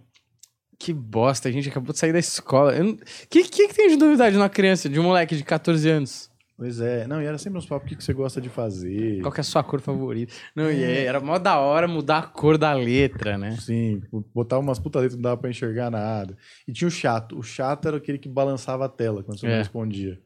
que 0.78 0.92
bosta, 0.92 1.48
a 1.48 1.52
gente 1.52 1.70
acabou 1.70 1.94
de 1.94 2.00
sair 2.00 2.12
da 2.12 2.20
escola. 2.20 2.74
O 2.74 2.98
que, 3.30 3.44
que, 3.44 3.68
que 3.68 3.74
tem 3.74 3.88
de 3.88 3.98
novidade 3.98 4.36
numa 4.36 4.50
criança, 4.50 4.90
de 4.90 5.00
um 5.00 5.04
moleque 5.04 5.36
de 5.36 5.44
14 5.44 5.90
anos? 5.90 6.31
Pois 6.62 6.80
é. 6.80 7.08
Não, 7.08 7.20
e 7.20 7.26
era 7.26 7.40
sempre 7.40 7.58
uns 7.58 7.66
papos, 7.66 7.86
o 7.88 7.90
que 7.90 7.96
que 7.96 8.04
você 8.04 8.14
gosta 8.14 8.40
de 8.40 8.48
fazer? 8.48 9.20
Qual 9.24 9.32
que 9.32 9.40
é 9.40 9.42
a 9.42 9.44
sua 9.44 9.64
cor 9.64 9.82
favorita? 9.82 10.32
Não, 10.56 10.66
e 10.72 10.84
aí, 10.86 11.06
era 11.06 11.20
mó 11.20 11.40
da 11.40 11.58
hora 11.60 11.88
mudar 11.88 12.20
a 12.20 12.22
cor 12.22 12.56
da 12.56 12.72
letra, 12.72 13.36
né? 13.36 13.58
Sim, 13.60 14.04
botar 14.32 14.60
umas 14.60 14.78
puta 14.78 15.00
letras 15.00 15.16
não 15.16 15.24
dava 15.24 15.38
pra 15.38 15.50
enxergar 15.50 15.90
nada. 15.90 16.38
E 16.68 16.72
tinha 16.72 16.88
o 16.88 16.92
chato. 16.92 17.36
O 17.36 17.42
chato 17.42 17.88
era 17.88 17.98
aquele 17.98 18.20
que 18.20 18.30
balançava 18.30 18.86
a 18.86 18.90
tela 18.90 19.24
quando 19.24 19.40
você 19.40 19.48
não 19.48 19.54
É. 19.56 19.58
respondia. 19.58 20.20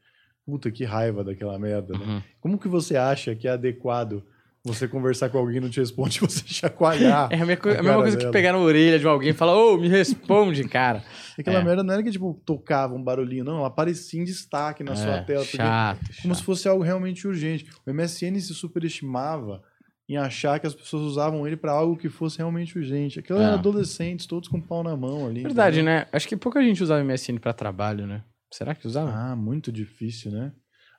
Puta, 0.44 0.70
que 0.70 0.84
raiva 0.84 1.24
daquela 1.24 1.58
merda, 1.58 1.94
né? 1.96 2.04
Uhum. 2.06 2.22
Como 2.38 2.58
que 2.58 2.68
você 2.68 2.98
acha 2.98 3.34
que 3.34 3.48
é 3.48 3.52
adequado 3.52 4.22
você 4.62 4.86
conversar 4.86 5.30
com 5.30 5.38
alguém 5.38 5.56
e 5.56 5.60
não 5.60 5.70
te 5.70 5.80
responde, 5.80 6.20
você 6.20 6.42
chacoalhar? 6.46 7.28
É 7.32 7.40
a, 7.40 7.44
minha 7.46 7.56
co- 7.56 7.70
a 7.70 7.78
a 7.78 7.82
mesma 7.82 8.02
coisa 8.02 8.16
que 8.16 8.22
dela. 8.24 8.32
pegar 8.32 8.52
na 8.52 8.58
orelha 8.58 8.98
de 8.98 9.06
alguém 9.06 9.30
e 9.30 9.32
falar, 9.32 9.56
ô, 9.56 9.78
me 9.78 9.88
responde, 9.88 10.64
cara. 10.64 11.02
Aquela 11.38 11.60
É. 11.60 11.64
merda 11.64 11.82
não 11.82 11.92
era 11.94 12.02
que, 12.02 12.10
tipo, 12.10 12.40
tocava 12.44 12.94
um 12.94 13.02
barulhinho, 13.02 13.44
não. 13.44 13.58
Ela 13.58 13.66
aparecia 13.68 14.20
em 14.20 14.24
destaque 14.24 14.82
na 14.82 14.96
sua 14.96 15.16
É, 15.16 15.22
tela. 15.22 15.42
porque- 15.44 15.56
Chato, 15.58 15.98
Como 16.00 16.12
chato. 16.34 16.34
se 16.36 16.42
fosse 16.42 16.68
algo 16.68 16.82
realmente 16.82 17.26
urgente. 17.26 17.66
O 17.86 17.90
MSN 17.90 18.40
se 18.40 18.54
superestimava 18.54 19.62
em 20.08 20.16
achar 20.16 20.60
que 20.60 20.66
as 20.66 20.74
pessoas 20.74 21.02
usavam 21.02 21.46
ele 21.46 21.56
pra 21.56 21.72
algo 21.72 21.96
que 21.96 22.08
fosse 22.08 22.38
realmente 22.38 22.78
urgente. 22.78 23.18
Aquilo 23.18 23.40
É. 23.40 23.44
eram 23.44 23.54
adolescentes, 23.54 24.24
todos 24.26 24.48
com 24.48 24.60
pau 24.60 24.82
na 24.82 24.96
mão 24.96 25.26
ali. 25.26 25.42
Verdade, 25.42 25.80
entendeu? 25.80 25.94
né? 26.00 26.06
Acho 26.12 26.28
que 26.28 26.36
pouca 26.36 26.62
gente 26.62 26.82
usava 26.82 27.00
MSN 27.02 27.38
pra 27.40 27.52
trabalho, 27.52 28.06
né? 28.06 28.22
Será 28.52 28.74
que 28.74 28.86
usava? 28.86 29.10
Ah, 29.12 29.34
muito 29.36 29.72
difícil, 29.72 30.30
né? 30.30 30.52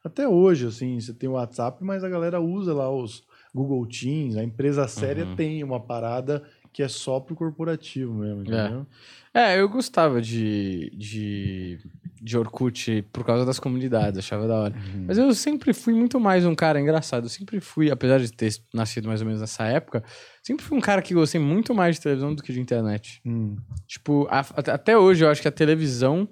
Até 0.03 0.27
hoje, 0.27 0.67
assim, 0.67 0.99
você 0.99 1.13
tem 1.13 1.27
o 1.27 1.33
WhatsApp, 1.33 1.83
mas 1.83 2.03
a 2.03 2.09
galera 2.09 2.39
usa 2.39 2.73
lá 2.73 2.89
os 2.93 3.23
Google 3.55 3.85
Teams. 3.87 4.37
A 4.37 4.43
empresa 4.43 4.87
séria 4.87 5.25
Uhum. 5.25 5.35
tem 5.35 5.63
uma 5.63 5.79
parada 5.79 6.43
que 6.73 6.83
é 6.83 6.87
só 6.87 7.19
pro 7.19 7.35
corporativo 7.35 8.13
mesmo, 8.13 8.41
entendeu? 8.41 8.85
É, 9.33 9.59
eu 9.59 9.69
gostava 9.69 10.21
de, 10.21 10.91
de, 10.95 11.79
de 12.21 12.37
Orkut 12.37 13.03
por 13.13 13.23
causa 13.23 13.45
das 13.45 13.59
comunidades, 13.59 14.17
achava 14.19 14.47
da 14.47 14.55
hora. 14.55 14.73
Uhum. 14.75 15.05
Mas 15.07 15.17
eu 15.17 15.31
sempre 15.33 15.73
fui 15.73 15.93
muito 15.93 16.19
mais 16.19 16.45
um 16.45 16.55
cara 16.55 16.79
engraçado. 16.81 17.25
Eu 17.25 17.29
sempre 17.29 17.59
fui, 17.59 17.91
apesar 17.91 18.19
de 18.19 18.31
ter 18.31 18.51
nascido 18.73 19.07
mais 19.07 19.21
ou 19.21 19.27
menos 19.27 19.41
nessa 19.41 19.65
época, 19.65 20.03
sempre 20.41 20.65
fui 20.65 20.77
um 20.77 20.81
cara 20.81 21.01
que 21.01 21.13
gostei 21.13 21.39
muito 21.39 21.73
mais 21.75 21.95
de 21.97 22.01
televisão 22.01 22.33
do 22.33 22.41
que 22.41 22.51
de 22.51 22.59
internet. 22.59 23.21
Hum. 23.25 23.57
Tipo, 23.85 24.27
a- 24.31 24.39
até- 24.55 24.71
até 24.71 24.97
hoje 24.97 25.23
eu 25.23 25.29
acho 25.29 25.41
que 25.41 25.47
a 25.47 25.51
televisão, 25.51 26.27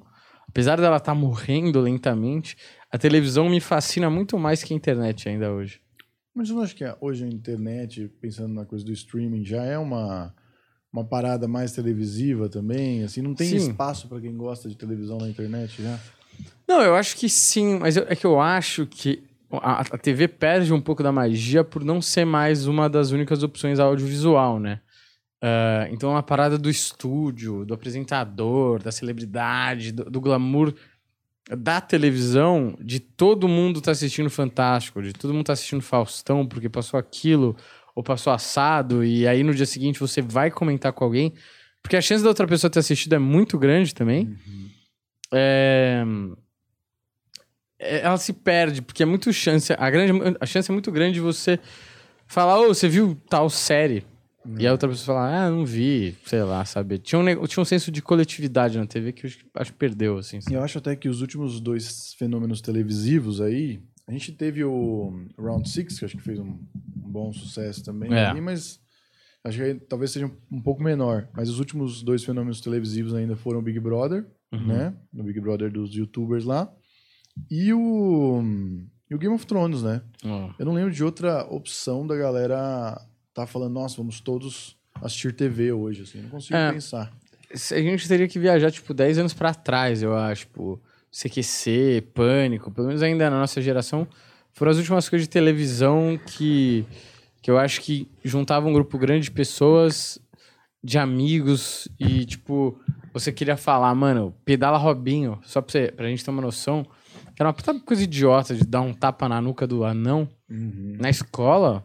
apesar 0.50 0.78
dela 0.82 0.98
estar 0.98 1.14
morrendo 1.14 1.80
lentamente, 1.82 2.58
a 2.92 2.98
televisão 2.98 3.48
me 3.50 3.60
fascina 3.60 4.10
muito 4.10 4.40
mais 4.40 4.64
que 4.64 4.74
a 4.74 4.78
internet 4.78 5.30
ainda 5.30 5.52
hoje. 5.52 5.80
Mas 6.36 6.50
eu 6.50 6.56
não 6.56 6.64
acho 6.64 6.76
que 6.76 6.84
a- 6.84 6.98
hoje 7.00 7.24
a 7.24 7.28
internet, 7.28 8.12
pensando 8.20 8.54
na 8.54 8.66
coisa 8.66 8.84
do 8.84 8.92
streaming, 8.92 9.46
já 9.46 9.64
é 9.64 9.78
uma, 9.78 10.34
uma 10.92 11.04
parada 11.06 11.48
mais 11.48 11.72
televisiva 11.72 12.50
também? 12.50 13.04
Assim, 13.04 13.22
não 13.22 13.34
tem 13.34 13.48
Sim. 13.48 13.56
espaço 13.56 14.08
pra 14.10 14.20
quem 14.20 14.36
gosta 14.36 14.68
de 14.68 14.76
televisão 14.76 15.18
na 15.18 15.30
internet 15.30 15.82
já? 15.82 15.98
Não, 16.68 16.82
eu 16.82 16.96
acho 16.96 17.16
que 17.16 17.30
sim, 17.30 17.80
mas 17.80 17.96
eu- 17.96 18.06
é 18.10 18.16
que 18.16 18.26
eu 18.26 18.40
acho 18.42 18.86
que 18.86 19.24
a, 19.52 19.82
a 19.82 19.98
TV 19.98 20.28
perde 20.28 20.74
um 20.74 20.82
pouco 20.82 21.02
da 21.02 21.12
magia 21.12 21.64
por 21.64 21.86
não 21.86 22.02
ser 22.02 22.26
mais 22.26 22.68
uma 22.68 22.90
das 22.90 23.12
únicas 23.12 23.42
opções 23.42 23.80
audiovisual, 23.80 24.60
né? 24.60 24.82
Ah, 25.42 25.88
então 25.92 26.18
a 26.18 26.24
parada 26.24 26.58
do 26.58 26.70
estúdio, 26.70 27.64
do 27.66 27.74
apresentador, 27.74 28.82
da 28.82 28.92
celebridade, 28.92 29.92
do, 29.92 30.10
do 30.10 30.20
glamour 30.20 30.74
da 31.50 31.80
televisão, 31.80 32.76
de 32.80 33.00
todo 33.00 33.48
mundo 33.48 33.82
tá 33.82 33.92
assistindo 33.92 34.30
Fantástico, 34.30 35.02
de 35.02 35.14
todo 35.14 35.34
mundo 35.34 35.46
tá 35.46 35.54
assistindo 35.54 35.82
Faustão 35.82 36.46
porque 36.46 36.70
passou 36.70 37.00
aquilo 37.00 37.56
ou 37.94 38.04
passou 38.04 38.34
assado, 38.34 39.06
e 39.06 39.28
aí 39.28 39.44
no 39.44 39.54
dia 39.54 39.66
seguinte 39.66 40.00
você 40.00 40.22
vai 40.22 40.52
comentar 40.52 40.92
com 40.92 41.04
alguém, 41.04 41.34
porque 41.82 41.96
a 41.96 42.02
chance 42.02 42.24
da 42.24 42.30
outra 42.30 42.48
pessoa 42.48 42.70
ter 42.70 42.80
assistido 42.80 43.14
é 43.14 43.20
muito 43.20 43.58
grande 43.58 43.94
também. 43.94 44.36
É, 45.32 46.04
é, 47.80 48.00
ela 48.00 48.18
se 48.18 48.34
perde, 48.34 48.82
porque 48.82 49.04
é 49.04 49.06
muito 49.06 49.32
chance. 49.32 49.74
A, 49.78 49.90
grande, 49.90 50.12
a 50.40 50.46
chance 50.46 50.70
é 50.70 50.74
muito 50.74 50.92
grande 50.92 51.16
de 51.16 51.20
você 51.20 51.60
falar, 52.26 52.60
ô, 52.60 52.68
você 52.68 52.90
viu 52.90 53.16
tal 53.30 53.50
série? 53.50 54.04
E 54.58 54.68
a 54.68 54.72
outra 54.72 54.88
pessoa 54.90 55.18
falar, 55.18 55.46
ah, 55.46 55.50
não 55.50 55.66
vi, 55.66 56.16
sei 56.26 56.44
lá, 56.44 56.64
sabe? 56.66 56.98
Tinha 57.00 57.20
um, 57.20 57.48
tinha 57.48 57.62
um 57.62 57.66
senso 57.66 57.92
de 57.92 58.02
coletividade 58.02 58.78
na 58.78 58.86
TV 58.86 59.12
que 59.12 59.26
eu 59.26 59.32
acho 59.56 59.72
que- 59.74 59.78
perdeu, 59.80 60.18
assim. 60.18 60.40
E 60.50 60.54
eu 60.54 60.62
acho 60.64 60.78
até 60.78 60.96
que 60.96 61.10
os 61.10 61.22
últimos 61.22 61.60
dois 61.60 62.14
fenômenos 62.14 62.62
televisivos 62.62 63.42
aí, 63.42 63.82
a 64.08 64.12
gente 64.12 64.32
teve 64.32 64.64
o 64.64 65.26
Round 65.38 65.68
Six, 65.68 65.98
que 66.00 66.06
acho 66.06 66.16
que 66.18 66.24
fez 66.24 66.40
um, 66.40 66.58
bom 66.96 67.32
sucesso 67.34 67.84
também, 67.84 68.14
É. 68.14 68.26
ali, 68.28 68.42
mas 68.42 68.80
acho 69.44 69.58
que 69.58 69.76
talvez 69.88 70.12
seja 70.12 70.26
um, 70.28 70.58
um 70.58 70.62
pouco 70.62 70.84
menor. 70.84 71.28
Mas 71.34 71.50
os 71.50 71.60
últimos 71.60 72.04
dois 72.04 72.24
fenômenos 72.24 72.62
televisivos 72.62 73.14
ainda 73.14 73.36
foram 73.36 73.60
o 73.60 73.64
Big 73.64 73.80
Brother, 73.80 74.26
Uhum. 74.52 74.68
né? 74.68 74.94
No 75.12 75.24
Big 75.24 75.40
Brother 75.40 75.72
dos 75.72 75.94
youtubers 75.96 76.46
lá. 76.46 76.72
E 77.50 77.74
o, 77.74 78.42
e 79.10 79.16
o 79.16 79.18
Game 79.18 79.34
of 79.34 79.46
Thrones, 79.46 79.82
né? 79.82 80.02
Ó. 80.24 80.52
Eu 80.60 80.66
não 80.66 80.74
lembro 80.74 80.92
de 80.94 81.04
outra 81.04 81.44
opção 81.52 82.06
da 82.08 82.16
galera 82.16 83.02
tá 83.36 83.46
falando, 83.46 83.74
nossa, 83.74 83.98
vamos 83.98 84.20
todos 84.20 84.76
assistir 85.02 85.34
TV 85.34 85.72
hoje, 85.72 86.02
assim. 86.04 86.22
Não 86.22 86.30
consigo 86.30 86.56
É. 86.58 86.72
pensar. 86.72 87.12
A 87.54 87.80
gente 87.80 88.08
teria 88.08 88.28
que 88.28 88.40
viajar, 88.40 88.72
tipo, 88.72 88.94
10 88.94 89.20
anos 89.20 89.34
pra 89.34 89.54
trás, 89.54 90.02
eu 90.02 90.16
acho. 90.16 90.42
Tipo, 90.48 90.82
CQC, 91.12 92.04
Pânico, 92.14 92.72
pelo 92.72 92.88
menos 92.88 93.02
ainda 93.04 93.30
na 93.30 93.40
nossa 93.40 93.62
geração, 93.62 94.08
foram 94.52 94.72
as 94.72 94.78
últimas 94.78 95.08
coisas 95.08 95.28
de 95.28 95.30
televisão 95.30 96.20
que, 96.26 96.86
que 97.42 97.50
eu 97.52 97.58
acho 97.58 97.82
que 97.82 98.10
juntavam 98.24 98.70
um 98.70 98.74
grupo 98.74 98.98
grande 98.98 99.26
de 99.26 99.32
pessoas, 99.32 100.20
de 100.84 100.98
amigos, 100.98 101.88
e, 102.00 102.26
tipo, 102.26 102.78
você 103.14 103.32
queria 103.32 103.56
falar, 103.58 103.94
mano, 103.96 104.34
pedala 104.44 104.78
Robinho, 104.78 105.40
só 105.44 105.62
pra, 105.62 105.72
você, 105.72 105.92
pra 105.92 106.08
gente 106.08 106.24
ter 106.24 106.32
uma 106.32 106.42
noção, 106.42 106.84
que 107.36 107.42
era 107.42 107.48
uma 107.48 107.54
puta 107.54 107.74
coisa 107.80 108.04
idiota 108.04 108.54
de 108.56 108.66
dar 108.66 108.82
um 108.82 108.94
tapa 108.94 109.28
na 109.30 109.42
nuca 109.42 109.66
do 109.66 109.84
anão 109.86 110.28
Uhum. 110.50 110.98
na 111.00 111.10
escola, 111.10 111.84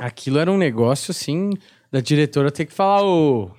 aquilo 0.00 0.38
era 0.38 0.50
um 0.50 0.58
negócio 0.58 1.10
assim 1.12 1.50
da 1.92 2.00
diretora 2.00 2.50
ter 2.50 2.66
que 2.66 2.72
falar, 2.72 3.02
ô, 3.04 3.50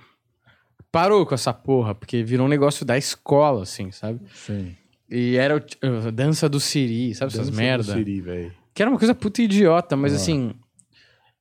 parou 0.91 1.25
com 1.25 1.33
essa 1.35 1.53
porra, 1.53 1.93
porque 1.95 2.23
virou 2.23 2.45
um 2.45 2.49
negócio 2.49 2.85
da 2.85 2.97
escola, 2.97 3.63
assim, 3.63 3.91
sabe? 3.91 4.19
Sim. 4.33 4.75
E 5.09 5.35
era 5.35 5.57
o 5.57 6.07
a 6.07 6.11
dança 6.11 6.47
do 6.47 6.59
Siri, 6.59 7.13
sabe 7.13 7.31
essas 7.33 7.47
Dança 7.47 7.51
do 7.51 7.57
merda? 7.57 7.93
Siri, 7.93 8.21
velho. 8.21 8.53
Que 8.73 8.81
era 8.81 8.89
uma 8.89 8.97
coisa 8.97 9.13
puta 9.13 9.41
idiota, 9.41 9.95
mas 9.97 10.13
Ah. 10.13 10.15
assim, 10.15 10.53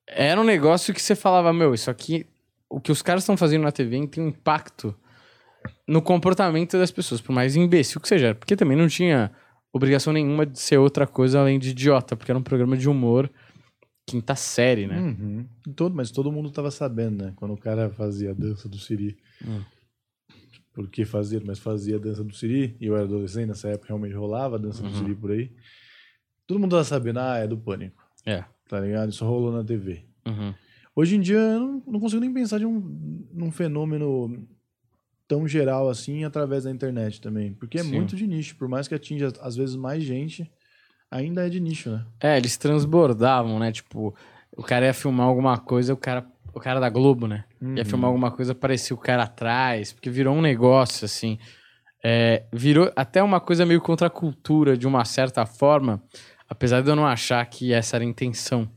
era 0.06 0.40
um 0.40 0.44
negócio 0.44 0.92
que 0.92 1.00
você 1.00 1.14
falava, 1.14 1.52
meu, 1.52 1.72
isso 1.72 1.88
aqui, 1.90 2.26
o 2.68 2.80
que 2.80 2.90
os 2.90 3.00
caras 3.02 3.22
estão 3.22 3.36
fazendo 3.36 3.62
na 3.62 3.70
TV 3.72 4.06
tem 4.08 4.24
um 4.24 4.28
impacto 4.28 4.94
no 5.86 6.02
comportamento 6.02 6.76
das 6.78 6.90
pessoas, 6.90 7.20
por 7.20 7.32
mais 7.32 7.54
imbecil 7.54 8.00
que 8.00 8.08
seja. 8.08 8.34
Porque 8.34 8.56
também 8.56 8.76
não 8.76 8.88
tinha 8.88 9.30
obrigação 9.72 10.12
nenhuma 10.12 10.44
de 10.44 10.58
ser 10.58 10.78
outra 10.78 11.06
coisa 11.06 11.38
além 11.40 11.58
de 11.58 11.70
idiota, 11.70 12.16
porque 12.16 12.32
era 12.32 12.38
um 12.38 12.42
programa 12.42 12.76
de 12.76 12.88
humor 12.88 13.30
quinta 14.10 14.34
série, 14.34 14.86
né? 14.86 14.98
Uhum. 15.00 15.46
Todo, 15.74 15.94
mas 15.94 16.10
todo 16.10 16.32
mundo 16.32 16.50
tava 16.50 16.70
sabendo, 16.70 17.24
né? 17.24 17.32
Quando 17.36 17.54
o 17.54 17.56
cara 17.56 17.90
fazia 17.90 18.30
a 18.30 18.34
dança 18.34 18.68
do 18.68 18.78
Siri. 18.78 19.16
Hum. 19.46 19.62
Por 20.72 20.88
que 20.88 21.04
fazia? 21.04 21.40
Mas 21.44 21.58
fazia 21.58 21.96
a 21.96 21.98
dança 21.98 22.22
do 22.22 22.34
Siri. 22.34 22.76
E 22.80 22.86
eu 22.86 22.94
era 22.94 23.04
adolescente, 23.04 23.48
nessa 23.48 23.68
época 23.68 23.88
realmente 23.88 24.14
rolava 24.14 24.56
a 24.56 24.58
dança 24.58 24.82
do 24.82 24.88
Uhum. 24.88 24.94
Siri 24.94 25.14
por 25.14 25.30
aí. 25.30 25.50
Todo 26.46 26.58
mundo 26.58 26.70
tava 26.72 26.84
sabendo, 26.84 27.18
ah, 27.20 27.38
é 27.38 27.46
do 27.46 27.56
pânico. 27.56 28.02
É. 28.26 28.44
Tá 28.68 28.80
ligado? 28.80 29.10
Isso 29.10 29.24
rolou 29.24 29.52
na 29.52 29.64
TV. 29.64 30.04
Uhum. 30.26 30.54
Hoje 30.94 31.16
em 31.16 31.20
dia 31.20 31.38
eu 31.38 31.60
não, 31.60 31.82
não 31.86 32.00
consigo 32.00 32.20
nem 32.20 32.32
pensar 32.32 32.58
de 32.58 32.66
um, 32.66 33.26
num 33.32 33.50
fenômeno 33.50 34.46
tão 35.26 35.46
geral 35.46 35.88
assim 35.88 36.24
através 36.24 36.64
da 36.64 36.70
internet 36.70 37.20
também. 37.20 37.52
Porque 37.54 37.78
é 37.78 37.82
Sim. 37.82 37.92
muito 37.92 38.16
de 38.16 38.26
nicho. 38.26 38.56
Por 38.56 38.68
mais 38.68 38.88
que 38.88 38.94
atinja 38.94 39.32
às 39.40 39.54
vezes 39.56 39.76
mais 39.76 40.02
gente, 40.02 40.50
ainda 41.10 41.46
é 41.46 41.48
de 41.48 41.60
nicho, 41.60 41.90
né? 41.90 42.04
É, 42.20 42.36
eles 42.36 42.56
transbordavam, 42.56 43.58
né? 43.58 43.72
Tipo, 43.72 44.14
o 44.56 44.62
cara 44.62 44.86
ia 44.86 44.94
filmar 44.94 45.26
alguma 45.26 45.58
coisa, 45.58 45.92
o 45.92 45.96
cara, 45.96 46.24
o 46.54 46.60
cara 46.60 46.78
da 46.78 46.88
Globo, 46.88 47.26
né? 47.26 47.44
Ia 47.76 47.84
filmar 47.84 48.08
alguma 48.08 48.30
coisa, 48.30 48.52
aparecia 48.52 48.94
o 48.94 48.98
cara 48.98 49.24
atrás, 49.24 49.92
porque 49.92 50.08
virou 50.08 50.34
um 50.34 50.40
negócio, 50.40 51.04
assim. 51.04 51.38
É, 52.02 52.44
virou 52.52 52.90
até 52.96 53.22
uma 53.22 53.40
coisa 53.40 53.66
meio 53.66 53.80
contra 53.80 54.06
a 54.06 54.10
cultura, 54.10 54.76
de 54.76 54.86
uma 54.86 55.04
certa 55.04 55.44
forma, 55.44 56.02
apesar 56.48 56.80
de 56.82 56.88
eu 56.88 56.96
não 56.96 57.06
achar 57.06 57.44
que 57.46 57.72
essa 57.72 57.96
era 57.96 58.04
a 58.04 58.08
intenção. 58.08 58.70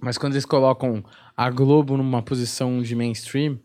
Mas 0.00 0.18
quando 0.18 0.34
eles 0.34 0.44
colocam 0.44 1.02
a 1.36 1.50
Globo 1.50 1.96
numa 1.96 2.22
posição 2.22 2.82
de 2.82 2.94
mainstream, 2.94 3.58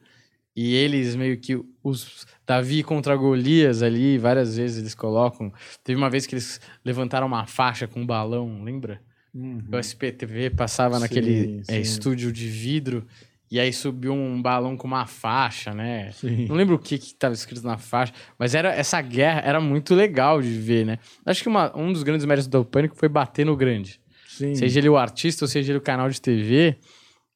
e 0.56 0.74
eles 0.76 1.16
meio 1.16 1.38
que 1.38 1.60
os 1.84 2.26
Davi 2.46 2.84
contra 2.84 3.16
Golias 3.16 3.82
ali, 3.82 4.18
várias 4.18 4.58
vezes 4.58 4.78
eles 4.80 4.94
colocam. 4.96 5.52
Teve 5.84 5.98
uma 5.98 6.10
vez 6.10 6.26
que 6.26 6.36
eles 6.36 6.60
levantaram 6.86 7.26
uma 7.28 7.46
faixa 7.46 7.88
com 7.88 8.02
um 8.02 8.06
balão, 8.06 8.64
lembra? 8.64 9.02
O 9.36 9.78
SPTV 9.80 10.52
passava 10.52 10.96
Sim, 10.96 11.02
naquele 11.02 11.62
é, 11.68 11.74
sim. 11.74 11.80
estúdio 11.82 12.32
de 12.32 12.48
vidro 12.48 13.04
e 13.50 13.60
aí 13.60 13.74
subiu 13.74 14.14
um 14.14 14.40
balão 14.40 14.78
com 14.78 14.86
uma 14.86 15.08
faixa, 15.08 15.74
né? 15.74 16.12
Sim. 16.12 16.46
Não 16.48 16.56
lembro 16.56 16.76
o 16.76 16.80
que 16.80 17.00
que 17.00 17.16
tava 17.16 17.34
escrito 17.34 17.66
na 17.66 17.78
faixa, 17.80 18.14
mas 18.38 18.54
era 18.54 18.70
essa 18.76 19.02
guerra 19.02 19.42
era 19.44 19.60
muito 19.60 19.96
legal 19.96 20.40
de 20.40 20.50
ver, 20.50 20.86
né? 20.86 21.00
Acho 21.26 21.42
que 21.42 21.50
uma- 21.50 21.76
um 21.76 21.92
dos 21.92 22.04
grandes 22.04 22.26
méritos 22.28 22.48
do 22.48 22.64
Pânico 22.64 22.96
foi 22.96 23.10
bater 23.10 23.44
no 23.46 23.56
grande. 23.58 24.00
Sim. 24.28 24.54
Seja 24.54 24.80
ele 24.80 24.90
o 24.90 24.98
artista 24.98 25.46
ou 25.46 25.50
seja 25.50 25.72
ele 25.72 25.80
o 25.80 25.82
canal 25.82 26.10
de 26.10 26.22
TV, 26.22 26.78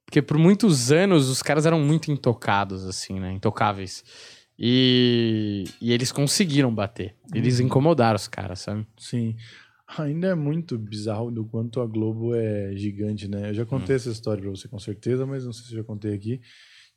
porque 0.08 0.22
por 0.22 0.38
muitos 0.38 0.89
anos 0.89 1.28
os 1.28 1.43
caras 1.43 1.65
eram 1.65 1.82
muito 1.82 2.10
intocados, 2.10 2.86
assim, 2.86 3.20
né? 3.20 3.34
Intocáveis. 3.34 4.06
E, 4.58 5.65
e 5.82 5.91
eles 5.91 6.13
conseguiram 6.13 6.74
bater. 6.74 7.13
Eles 7.34 7.60
incomodaram 7.60 8.15
os 8.15 8.28
caras, 8.28 8.62
sabe? 8.62 8.88
Sim. 8.98 9.36
Ainda 9.98 10.28
é 10.30 10.36
muito 10.36 10.78
bizarro 10.78 11.30
do 11.30 11.43
quanto 11.46 11.82
a 11.82 11.86
Globo 11.86 12.34
é 12.34 12.72
gigante, 12.76 13.28
né? 13.28 13.50
Eu 13.50 13.54
já 13.54 13.65
contei 13.65 13.96
Hum. 13.96 13.98
essa 13.98 14.10
história 14.10 14.41
pra 14.41 14.50
você 14.50 14.67
com 14.70 14.80
certeza, 14.80 15.26
mas 15.26 15.46
não 15.46 15.52
sei 15.52 15.65
se 15.65 15.74
eu 15.74 15.78
já 15.80 15.84
contei 15.84 16.13
aqui, 16.13 16.39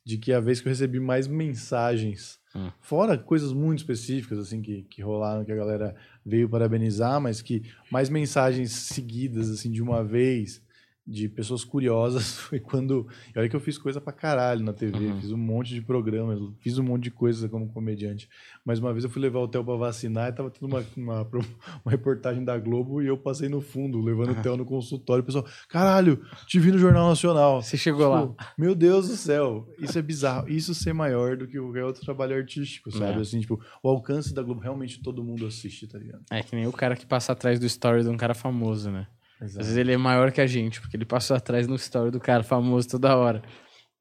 de 0.05 0.16
que 0.16 0.33
a 0.33 0.38
vez 0.40 0.61
que 0.61 0.68
eu 0.68 0.70
recebi 0.70 1.01
mais 1.01 1.27
mensagens, 1.27 2.38
Hum. 2.55 2.70
fora 2.81 3.18
coisas 3.18 3.53
muito 3.53 3.81
específicas, 3.81 4.38
assim, 4.38 4.62
que, 4.62 4.83
que 4.85 5.03
rolaram, 5.03 5.44
que 5.44 5.53
a 5.53 5.57
galera 5.57 5.94
veio 6.25 6.49
parabenizar, 6.49 7.20
mas 7.20 7.42
que 7.42 7.62
mais 7.90 8.09
mensagens 8.09 8.70
seguidas, 8.73 9.51
assim, 9.51 9.70
de 9.70 9.83
uma 9.83 10.03
vez, 10.03 10.62
de 11.07 11.29
pessoas 11.29 11.65
curiosas, 11.65 12.39
foi 12.39 12.61
quando... 12.61 13.09
Olha 13.37 13.49
que 13.49 13.57
eu 13.57 13.61
fiz 13.61 13.77
coisa 13.79 14.01
pra 14.01 14.13
caralho 14.13 14.63
na 14.65 14.73
TV, 14.73 14.99
Uhum. 15.07 15.21
fiz 15.21 15.33
um 15.33 15.37
monte 15.37 15.75
de 15.75 15.81
programas, 15.83 16.39
fiz 16.61 16.79
um 16.79 16.83
monte 16.85 17.05
de 17.05 17.11
coisa 17.11 17.49
como 17.49 17.69
comediante. 17.73 18.29
Mas 18.65 18.79
uma 18.79 18.93
vez 18.93 19.03
eu 19.05 19.11
fui 19.11 19.21
levar 19.21 19.41
o 19.41 19.49
Theo 19.49 19.65
pra 19.65 19.75
vacinar 19.77 20.29
e 20.29 20.33
tava 20.33 20.51
tendo 20.51 20.67
uma, 20.67 20.85
uma, 20.97 21.23
uma 21.85 21.91
reportagem 21.91 22.45
da 22.45 22.57
Globo 22.59 23.03
e 23.03 23.07
eu 23.07 23.17
passei 23.19 23.49
no 23.49 23.61
fundo, 23.61 24.01
levando 24.01 24.33
o 24.33 24.43
Theo 24.43 24.57
no 24.57 24.65
consultório. 24.65 25.23
O 25.23 25.27
pessoal, 25.27 25.47
caralho, 25.69 26.23
te 26.47 26.59
vi 26.61 26.71
no 26.71 26.79
Jornal 26.79 27.09
Nacional. 27.09 27.63
Você 27.63 27.77
chegou 27.77 28.09
lá. 28.09 28.21
Tipo, 28.23 28.37
Meu 28.57 28.75
Deus 28.75 29.09
do 29.09 29.17
céu, 29.17 29.69
isso 29.79 29.99
é 29.99 30.03
bizarro. 30.03 30.49
Isso 30.49 30.75
ser 30.75 30.93
maior 30.93 31.37
do 31.37 31.47
que 31.49 31.59
qualquer 31.59 31.85
outro 31.85 32.03
trabalho 32.05 32.37
artístico, 32.37 32.91
sabe? 32.93 33.19
É. 33.19 33.23
Assim, 33.23 33.41
tipo, 33.41 33.61
o 33.83 33.89
alcance 33.89 34.33
da 34.35 34.43
Globo 34.43 34.61
realmente 34.61 35.03
todo 35.03 35.25
mundo 35.25 35.47
assiste, 35.47 35.87
tá 35.87 35.99
ligado? 35.99 36.23
É 36.31 36.43
que 36.43 36.55
nem 36.55 36.67
o 36.67 36.73
cara 36.73 36.95
que 36.95 37.07
passa 37.07 37.33
atrás 37.33 37.59
do 37.59 37.67
story 37.67 38.03
de 38.03 38.09
um 38.09 38.17
cara 38.17 38.35
famoso, 38.35 38.91
né? 38.91 39.07
Às 39.40 39.50
Exato. 39.53 39.64
vezes 39.64 39.76
ele 39.79 39.92
é 39.92 39.96
maior 39.96 40.31
que 40.31 40.40
a 40.40 40.46
gente, 40.46 40.81
porque 40.81 40.96
ele 40.96 41.05
passou 41.07 41.35
atrás 41.37 41.66
no 41.66 41.74
story 41.76 42.11
do 42.11 42.20
cara 42.20 42.42
famoso 42.42 42.88
toda 42.88 43.16
hora. 43.16 43.42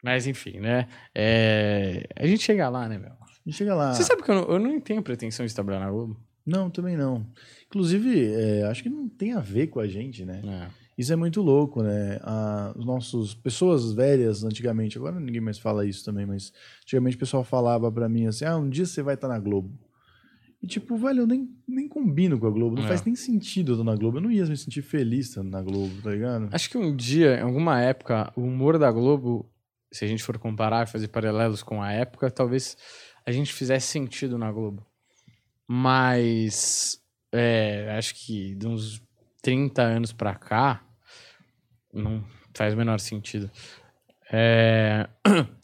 Mas 0.03 0.27
enfim, 0.27 0.59
né? 0.59 0.87
É, 1.15 2.07
A 2.15 2.25
gente 2.27 2.43
chega 2.43 2.67
lá, 2.69 2.87
né, 2.87 2.97
meu? 2.97 3.11
E 3.45 3.51
chega 3.53 3.73
lá. 3.73 3.93
Você 3.93 4.03
sabe 4.03 4.21
que 4.21 4.29
eu 4.31 4.35
não, 4.35 4.43
eu 4.43 4.59
não 4.59 4.79
tenho 4.79 5.01
pretensão 5.01 5.45
de 5.45 5.53
trabalhar 5.55 5.79
na 5.79 5.89
Globo? 5.89 6.19
Não, 6.45 6.69
também 6.69 6.95
não. 6.97 7.25
Inclusive, 7.67 8.33
é, 8.33 8.63
acho 8.63 8.83
que 8.83 8.89
não 8.89 9.07
tem 9.07 9.33
a 9.33 9.39
ver 9.39 9.67
com 9.67 9.79
a 9.79 9.87
gente, 9.87 10.25
né? 10.25 10.41
É. 10.45 10.67
Isso 10.97 11.13
é 11.13 11.15
muito 11.15 11.41
louco, 11.41 11.81
né? 11.81 12.19
Os 12.75 12.85
nossos 12.85 13.33
pessoas 13.33 13.93
velhas 13.93 14.43
antigamente, 14.43 14.97
agora 14.97 15.17
ninguém 15.19 15.39
mais 15.39 15.57
fala 15.57 15.85
isso 15.85 16.03
também, 16.03 16.25
mas 16.25 16.51
antigamente 16.81 17.15
o 17.15 17.19
pessoal 17.19 17.43
falava 17.43 17.89
pra 17.89 18.09
mim 18.09 18.27
assim: 18.27 18.43
"Ah, 18.43 18.57
um 18.57 18.69
dia 18.69 18.85
você 18.85 19.01
vai 19.01 19.13
estar 19.15 19.29
na 19.29 19.39
Globo". 19.39 19.71
E 20.61 20.67
tipo, 20.67 20.97
velho, 20.97 21.21
eu 21.21 21.27
nem, 21.27 21.49
nem 21.67 21.87
combino 21.87 22.37
com 22.37 22.45
a 22.47 22.49
Globo, 22.49 22.75
não 22.75 22.83
É. 22.83 22.87
faz 22.87 23.03
nem 23.05 23.15
sentido 23.15 23.71
eu 23.71 23.75
estar 23.75 23.85
na 23.89 23.95
Globo. 23.95 24.17
Eu 24.17 24.21
não 24.21 24.31
ia 24.31 24.45
me 24.45 24.57
sentir 24.57 24.81
feliz 24.81 25.27
estando 25.29 25.49
na 25.49 25.61
Globo, 25.61 26.01
tá 26.01 26.11
ligado? 26.11 26.49
Acho 26.51 26.69
que 26.69 26.77
um 26.77 26.93
dia, 26.95 27.37
em 27.39 27.43
alguma 27.43 27.79
época, 27.81 28.31
o 28.35 28.41
humor 28.41 28.77
da 28.77 28.91
Globo, 28.91 29.49
se 29.91 30.03
a 30.03 30.07
gente 30.07 30.21
for 30.23 30.37
comparar 30.37 30.85
e 30.85 30.91
fazer 30.91 31.07
paralelos 31.07 31.63
com 31.63 31.81
a 31.81 31.91
época, 31.93 32.29
talvez 32.29 32.75
a 33.25 33.31
gente 33.31 33.53
fizesse 33.53 33.87
sentido 33.87 34.37
na 34.37 34.51
Globo. 34.51 34.85
Mas 35.65 36.99
é, 37.31 37.95
acho 37.97 38.15
que 38.15 38.53
de 38.55 38.67
uns 38.67 39.01
30 39.41 39.81
anos 39.81 40.11
pra 40.11 40.35
cá, 40.35 40.83
não 41.93 42.21
faz 42.53 42.73
o 42.73 42.77
menor 42.77 42.99
sentido. 42.99 43.49
É, 44.31 45.07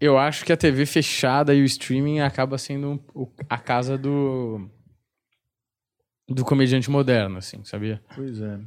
eu 0.00 0.16
acho 0.18 0.44
que 0.44 0.52
a 0.52 0.56
TV 0.56 0.86
fechada 0.86 1.54
e 1.54 1.62
o 1.62 1.64
streaming 1.64 2.20
acaba 2.20 2.56
sendo 2.58 3.00
a 3.48 3.58
casa 3.58 3.96
do 3.98 4.68
do 6.28 6.44
comediante 6.44 6.90
moderno, 6.90 7.38
assim, 7.38 7.64
sabia? 7.64 8.00
Pois 8.14 8.40
é. 8.40 8.58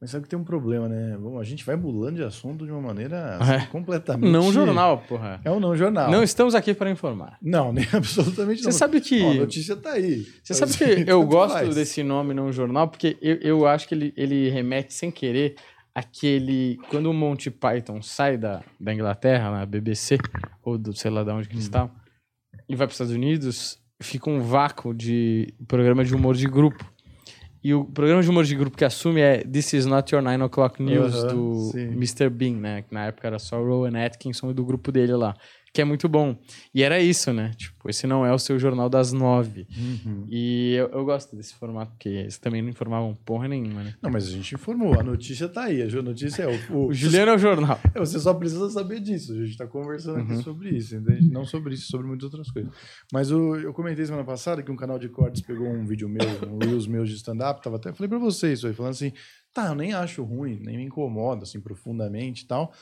Mas 0.00 0.10
sabe 0.10 0.22
que 0.24 0.28
tem 0.30 0.38
um 0.38 0.44
problema, 0.44 0.88
né? 0.88 1.16
Bom, 1.18 1.40
a 1.40 1.44
gente 1.44 1.64
vai 1.64 1.74
mudando 1.74 2.14
de 2.16 2.22
assunto 2.22 2.64
de 2.64 2.70
uma 2.70 2.80
maneira 2.80 3.36
assim, 3.36 3.52
É. 3.54 3.66
completamente. 3.66 4.30
Não 4.30 4.52
jornal, 4.52 4.98
porra. 5.08 5.40
É 5.44 5.50
um 5.50 5.58
não 5.58 5.74
jornal. 5.74 6.08
Não 6.08 6.22
estamos 6.22 6.54
aqui 6.54 6.72
para 6.72 6.88
informar. 6.88 7.36
Não, 7.42 7.72
nem 7.72 7.84
absolutamente 7.92 8.60
Você 8.60 8.66
não. 8.68 8.72
sabe 8.72 9.00
que. 9.00 9.20
Ó, 9.22 9.30
a 9.32 9.34
notícia 9.34 9.74
tá 9.74 9.92
aí. 9.94 10.24
Você 10.44 10.54
sabe 10.54 10.70
Assim, 10.70 10.84
que 10.84 11.00
eu 11.10 11.20
tanto 11.20 11.26
gosto 11.30 11.54
faz. 11.54 11.74
desse 11.74 12.04
nome 12.04 12.32
não 12.32 12.52
jornal, 12.52 12.86
porque 12.86 13.16
eu, 13.20 13.36
eu 13.38 13.66
acho 13.66 13.88
que 13.88 13.94
ele, 13.94 14.12
ele 14.16 14.48
remete 14.50 14.94
sem 14.94 15.10
querer 15.10 15.56
aquele. 15.98 16.78
Quando 16.88 17.10
o 17.10 17.14
Monty 17.14 17.50
Python 17.50 18.00
sai 18.02 18.36
da, 18.36 18.62
da 18.80 18.94
Inglaterra, 18.94 19.50
na 19.50 19.66
BBC, 19.66 20.18
ou 20.62 20.78
do 20.78 20.94
sei 20.94 21.10
lá 21.10 21.22
de 21.24 21.30
onde 21.30 21.48
que 21.48 21.54
Hum. 21.54 21.58
eles 21.58 21.64
estavam, 21.64 21.90
e 22.68 22.74
vai 22.76 22.86
para 22.86 22.92
os 22.92 22.94
Estados 22.94 23.12
Unidos, 23.14 23.78
fica 24.00 24.30
um 24.30 24.40
vácuo 24.40 24.94
de 24.94 25.52
programa 25.66 26.04
de 26.04 26.14
humor 26.14 26.34
de 26.34 26.46
grupo. 26.46 26.84
E 27.62 27.74
o 27.74 27.84
programa 27.84 28.22
de 28.22 28.30
humor 28.30 28.44
de 28.44 28.54
grupo 28.54 28.76
que 28.76 28.84
assume 28.84 29.20
é 29.20 29.38
This 29.42 29.72
Is 29.72 29.86
Not 29.86 30.14
Your 30.14 30.22
Nine 30.22 30.42
O'Clock 30.44 30.80
News, 30.80 31.24
do 31.24 31.70
sim. 31.72 31.88
Mr. 31.88 32.30
Bean, 32.30 32.54
né? 32.54 32.82
Que 32.82 32.94
na 32.94 33.06
época 33.06 33.26
era 33.26 33.38
só 33.38 33.60
o 33.60 33.66
Rowan 33.66 33.98
Atkinson 33.98 34.50
e 34.50 34.54
do 34.54 34.64
grupo 34.64 34.92
dele 34.92 35.14
lá. 35.14 35.34
Que 35.78 35.82
é 35.82 35.84
muito 35.84 36.08
bom. 36.08 36.36
E 36.74 36.82
era 36.82 36.98
isso, 37.00 37.32
né? 37.32 37.52
Tipo, 37.56 37.88
esse 37.88 38.04
não 38.04 38.26
é 38.26 38.34
o 38.34 38.38
seu 38.40 38.58
jornal 38.58 38.88
das 38.88 39.12
nove. 39.12 39.64
Uhum. 39.78 40.26
E 40.28 40.72
eu, 40.74 40.88
eu 40.88 41.04
gosto 41.04 41.36
desse 41.36 41.54
formato, 41.54 41.92
porque 41.92 42.08
eles 42.08 42.36
também 42.36 42.60
não 42.60 42.68
informavam 42.68 43.14
porra 43.24 43.46
nenhuma, 43.46 43.84
né? 43.84 43.94
Não, 44.02 44.10
mas 44.10 44.26
a 44.26 44.30
gente 44.32 44.52
informou. 44.56 44.98
A 44.98 45.04
notícia 45.04 45.48
tá 45.48 45.66
aí. 45.66 45.80
A 45.80 46.02
notícia 46.02 46.42
é 46.42 46.48
o. 46.48 46.76
o- 46.76 46.86
O 46.88 46.92
Juliano 46.92 47.30
é 47.30 47.34
o 47.36 47.38
jornal. 47.38 47.78
É, 47.94 48.00
Você 48.00 48.18
só 48.18 48.34
precisa 48.34 48.68
saber 48.70 48.98
disso. 48.98 49.32
A 49.34 49.36
gente 49.44 49.56
tá 49.56 49.68
conversando 49.68 50.16
Uhum. 50.18 50.24
aqui 50.34 50.42
sobre 50.42 50.70
isso, 50.76 50.96
entende? 50.96 51.30
Não 51.30 51.44
sobre 51.44 51.74
isso, 51.74 51.86
sobre 51.86 52.08
muitas 52.08 52.24
outras 52.24 52.50
coisas. 52.50 52.72
Mas 53.12 53.30
o- 53.30 53.54
eu 53.54 53.72
comentei 53.72 54.04
semana 54.04 54.24
passada 54.24 54.60
que 54.60 54.72
um 54.72 54.76
canal 54.76 54.98
de 54.98 55.08
cortes 55.08 55.42
pegou 55.42 55.68
um 55.68 55.86
vídeo 55.86 56.08
meu, 56.08 56.26
um 56.52 56.58
Reels 56.58 56.88
meus 56.88 57.08
de 57.08 57.14
stand-up, 57.14 57.62
tava 57.62 57.76
até. 57.76 57.92
Falei 57.92 58.08
pra 58.08 58.18
vocês 58.18 58.58
isso 58.58 58.66
aí, 58.66 58.72
falando 58.72 58.90
assim, 58.94 59.12
tá, 59.54 59.68
eu 59.68 59.76
nem 59.76 59.92
acho 59.94 60.24
ruim, 60.24 60.58
nem 60.60 60.76
me 60.76 60.82
incomoda, 60.86 61.44
assim, 61.44 61.60
profundamente 61.60 62.42
e 62.42 62.48
tal. 62.48 62.72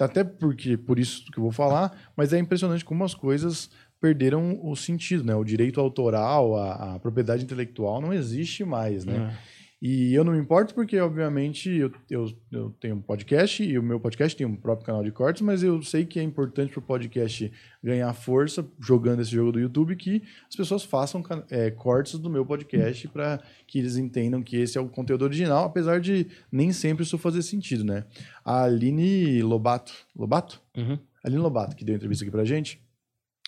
Tá 0.00 0.06
até 0.06 0.24
porque, 0.24 0.78
por 0.78 0.98
isso 0.98 1.30
que 1.30 1.38
eu 1.38 1.42
vou 1.42 1.52
falar, 1.52 1.94
mas 2.16 2.32
é 2.32 2.38
impressionante 2.38 2.82
como 2.82 3.04
as 3.04 3.14
coisas 3.14 3.68
perderam 4.00 4.58
o 4.62 4.74
sentido, 4.74 5.22
né? 5.22 5.34
O 5.34 5.44
direito 5.44 5.78
autoral, 5.78 6.56
a, 6.56 6.94
a 6.94 6.98
propriedade 6.98 7.44
intelectual 7.44 8.00
não 8.00 8.10
existe 8.10 8.64
mais, 8.64 9.04
né? 9.04 9.36
E 9.82 10.12
eu 10.12 10.22
não 10.22 10.34
me 10.34 10.38
importo 10.38 10.74
porque, 10.74 10.98
obviamente, 10.98 11.70
eu, 11.70 11.90
eu, 12.10 12.30
eu 12.52 12.70
tenho 12.78 12.96
um 12.96 13.00
podcast 13.00 13.62
e 13.62 13.78
o 13.78 13.82
meu 13.82 13.98
podcast 13.98 14.36
tem 14.36 14.46
um 14.46 14.54
próprio 14.54 14.84
canal 14.84 15.02
de 15.02 15.10
cortes, 15.10 15.40
mas 15.40 15.62
eu 15.62 15.82
sei 15.82 16.04
que 16.04 16.20
é 16.20 16.22
importante 16.22 16.70
para 16.70 16.80
o 16.80 16.82
podcast 16.82 17.50
ganhar 17.82 18.12
força 18.12 18.68
jogando 18.78 19.22
esse 19.22 19.30
jogo 19.30 19.52
do 19.52 19.58
YouTube 19.58 19.96
que 19.96 20.22
as 20.46 20.54
pessoas 20.54 20.84
façam 20.84 21.24
é, 21.48 21.70
cortes 21.70 22.18
do 22.18 22.28
meu 22.28 22.44
podcast 22.44 23.08
para 23.08 23.42
que 23.66 23.78
eles 23.78 23.96
entendam 23.96 24.42
que 24.42 24.56
esse 24.58 24.76
é 24.76 24.80
o 24.82 24.88
conteúdo 24.88 25.22
original, 25.22 25.64
apesar 25.64 25.98
de 25.98 26.26
nem 26.52 26.72
sempre 26.72 27.02
isso 27.02 27.16
fazer 27.16 27.40
sentido, 27.40 27.82
né? 27.82 28.04
A 28.44 28.64
Aline 28.64 29.42
Lobato, 29.42 29.94
Lobato? 30.14 30.60
Uhum. 30.76 30.98
Aline 31.24 31.40
Lobato, 31.40 31.74
que 31.74 31.86
deu 31.86 31.94
entrevista 31.96 32.22
aqui 32.22 32.30
pra 32.30 32.44
gente, 32.44 32.78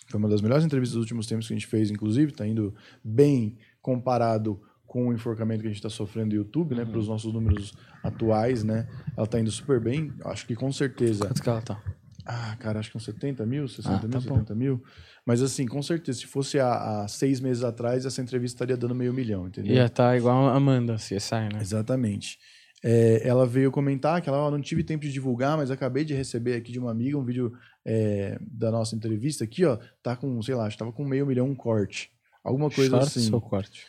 Foi 0.09 0.19
uma 0.19 0.31
das 0.31 0.41
melhores 0.41 0.65
entrevistas 0.65 0.95
dos 0.95 1.05
últimos 1.05 1.27
tempos 1.27 1.47
que 1.47 1.53
a 1.53 1.57
gente 1.57 1.67
fez, 1.67 1.91
inclusive, 1.91 2.33
tá 2.33 2.47
indo 2.47 2.75
bem 3.05 3.59
comparado 3.83 4.61
com 4.93 5.09
o 5.09 5.13
enforcamento 5.15 5.63
que 5.63 5.69
a 5.69 5.71
gente 5.71 5.79
está 5.79 5.89
sofrendo 5.89 6.29
no 6.29 6.35
YouTube, 6.35 6.75
né? 6.75 6.85
Para 6.85 6.99
os 6.99 7.09
nossos 7.09 7.33
números 7.33 7.73
atuais, 8.03 8.63
né? 8.63 8.87
Ela 9.17 9.27
tá 9.27 9.41
indo 9.41 9.51
super 9.51 9.81
bem. 9.81 10.13
Acho 10.23 10.47
que 10.47 10.55
com 10.55 10.71
certeza. 10.71 11.25
Quanto 11.29 11.43
que 11.43 11.49
ela 11.49 11.63
tá? 11.63 11.83
Ah, 12.27 12.55
cara, 12.61 12.79
acho 12.79 12.91
que 12.91 12.99
uns 12.99 13.05
70 13.07 13.47
mil, 13.47 13.67
60 13.67 13.89
Ah, 13.89 14.01
mil, 14.03 14.11
tá 14.11 14.21
bom. 14.21 14.35
70 14.35 14.55
mil. 14.55 14.83
Mas 15.25 15.41
assim, 15.41 15.65
com 15.67 15.81
certeza, 15.83 16.19
se 16.19 16.27
fosse 16.27 16.61
há, 16.61 16.75
há 17.05 17.09
seis 17.09 17.41
meses 17.41 17.65
atrás, 17.65 18.05
essa 18.05 18.21
entrevista 18.21 18.57
estaria 18.57 18.77
dando 18.77 18.95
meio 18.95 19.15
milhão, 19.15 19.49
entendeu? 19.49 19.75
Ia 19.75 19.89
tá 19.89 20.15
igual 20.15 20.47
a 20.49 20.55
Amanda, 20.55 20.97
CSI, 20.97 21.49
né? 21.51 21.63
Exatamente. 21.63 22.39
É, 22.85 23.27
ela 23.27 23.47
veio 23.47 23.71
comentar 23.73 24.21
que 24.21 24.29
ela 24.29 24.39
"Ó, 24.47 24.51
não 24.51 24.61
tive 24.61 24.85
tempo 24.85 25.07
de 25.07 25.11
divulgar, 25.13 25.57
mas 25.57 25.71
acabei 25.71 26.05
de 26.05 26.13
receber 26.13 26.55
aqui 26.55 26.71
de 26.71 26.79
uma 26.79 26.91
amiga 26.91 27.17
um 27.17 27.25
vídeo 27.25 27.51
é, 27.83 28.39
da 28.43 28.71
nossa 28.71 28.95
entrevista 28.95 29.43
aqui, 29.43 29.65
ó. 29.65 29.79
Tá 30.03 30.15
com, 30.17 30.43
sei 30.43 30.55
lá, 30.55 30.67
acho 30.67 30.77
que 30.77 30.81
tava 30.81 30.93
com 30.93 31.03
meio 31.03 31.25
milhão 31.27 31.47
um 31.49 31.55
corte. 31.55 32.11
Alguma 32.45 32.69
coisa 32.71 32.91
Shorts 32.91 33.17
assim. 33.17 33.33
ou 33.35 33.41
corte? 33.41 33.87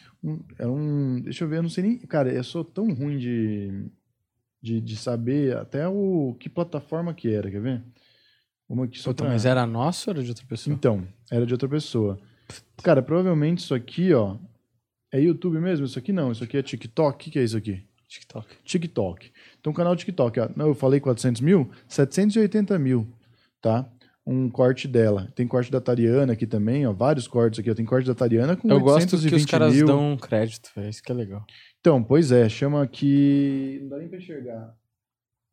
Era 0.58 0.72
um. 0.72 1.20
Deixa 1.22 1.44
eu 1.44 1.48
ver, 1.50 1.58
eu 1.58 1.64
não 1.64 1.70
sei 1.70 1.84
nem. 1.84 1.98
Cara, 2.00 2.32
eu 2.32 2.44
sou 2.44 2.64
tão 2.64 2.94
ruim 2.94 3.18
de, 3.18 3.86
de, 4.62 4.80
de 4.82 4.96
saber 4.98 5.58
até 5.58 5.88
o 5.88 6.36
que 6.40 6.50
plataforma 6.50 7.14
que 7.14 7.30
era, 7.34 7.50
quer 7.52 7.62
ver? 7.62 7.84
Uma 8.70 8.88
que 8.88 8.98
só 9.00 9.10
Puta, 9.12 9.24
pra- 9.26 9.34
mas 9.34 9.46
era 9.46 9.66
nosso 9.68 10.10
ou 10.10 10.14
era 10.16 10.24
de 10.24 10.30
outra 10.30 10.46
pessoa? 10.46 10.74
Então, 10.74 11.08
era 11.30 11.46
de 11.46 11.54
outra 11.54 11.68
pessoa. 11.68 12.20
Cara, 12.82 13.02
provavelmente 13.02 13.60
isso 13.60 13.74
aqui, 13.76 14.14
ó. 14.14 14.38
É 15.12 15.20
YouTube 15.22 15.60
mesmo? 15.60 15.86
Isso 15.86 16.00
aqui 16.00 16.12
não. 16.14 16.32
Isso 16.32 16.44
aqui 16.44 16.58
é 16.58 16.64
TikTok. 16.64 17.16
O 17.16 17.18
que, 17.20 17.32
que 17.32 17.40
é 17.40 17.44
isso 17.44 17.58
aqui? 17.58 17.84
TikTok. 18.08 18.48
TikTok. 18.64 19.32
Então, 19.60 19.74
canal 19.74 19.96
TikTok, 19.96 20.40
ó. 20.40 20.50
Não, 20.56 20.68
eu 20.68 20.76
falei 20.76 21.00
400 21.00 21.42
mil? 21.42 21.70
780 21.88 22.78
mil, 22.80 23.08
tá? 23.62 23.88
Um 24.26 24.50
corte 24.50 24.88
dela. 24.88 25.32
Tem 25.36 25.46
corte 25.48 25.70
da 25.72 25.82
Tariana 25.82 26.32
aqui 26.34 26.48
também, 26.48 26.88
ó. 26.88 26.94
Vários 26.94 27.28
cortes 27.28 27.60
aqui. 27.60 27.70
ó. 27.70 27.74
Tem 27.76 27.86
corte 27.86 28.08
da 28.08 28.16
Tariana 28.16 28.56
com 28.56 28.70
Eu 28.70 28.80
gosto 28.80 29.10
que 29.10 29.16
820 29.16 29.40
os 29.40 29.46
caras 29.46 29.74
mil. 29.76 29.86
dão 29.86 30.16
crédito, 30.18 30.72
é 30.78 30.90
isso 30.90 31.04
que 31.04 31.12
é 31.12 31.16
legal. 31.16 31.46
Então, 31.82 32.02
pois 32.02 32.32
é. 32.32 32.48
Chama 32.48 32.82
aqui... 32.82 33.80
Não 33.82 33.90
dá 33.90 33.98
nem 33.98 34.08
pra 34.08 34.18
enxergar. 34.18 34.74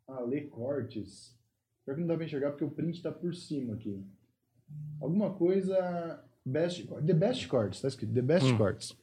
Ah, 0.08 0.20
ler 0.20 0.48
cortes. 0.48 1.36
Pior 1.84 1.94
que 1.94 2.00
não 2.00 2.08
dá 2.08 2.14
pra 2.16 2.24
enxergar 2.24 2.50
porque 2.50 2.64
o 2.64 2.70
print 2.70 3.02
tá 3.02 3.10
por 3.10 3.34
cima 3.34 3.74
aqui. 3.74 4.04
Alguma 5.00 5.30
coisa... 5.34 6.22
Best, 6.46 6.86
The 7.06 7.12
Best 7.12 7.48
Cortes, 7.48 7.80
tá 7.82 7.88
escrito. 7.88 8.14
The 8.14 8.22
Best 8.22 8.46
Hum. 8.52 8.56
Cortes. 8.56 8.96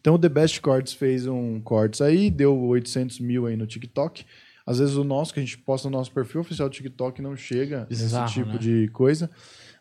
Então 0.00 0.14
o 0.14 0.18
The 0.18 0.28
Best 0.28 0.60
Cortes 0.60 0.92
fez 0.92 1.26
um 1.26 1.60
cortes 1.60 2.00
aí, 2.00 2.30
deu 2.30 2.58
800 2.58 3.20
mil 3.20 3.46
aí 3.46 3.56
no 3.56 3.66
TikTok. 3.66 4.24
Às 4.66 4.80
vezes 4.80 4.96
o 4.96 5.04
nosso, 5.04 5.32
que 5.32 5.38
a 5.38 5.42
gente 5.42 5.56
posta 5.58 5.88
no 5.88 5.96
nosso 5.96 6.10
perfil 6.10 6.40
oficial 6.40 6.68
do 6.68 6.72
TikTok, 6.74 7.22
não 7.22 7.36
chega 7.36 7.86
Bizarro, 7.88 8.24
nesse 8.24 8.34
tipo 8.34 8.48
né? 8.52 8.58
de 8.58 8.88
coisa. 8.88 9.30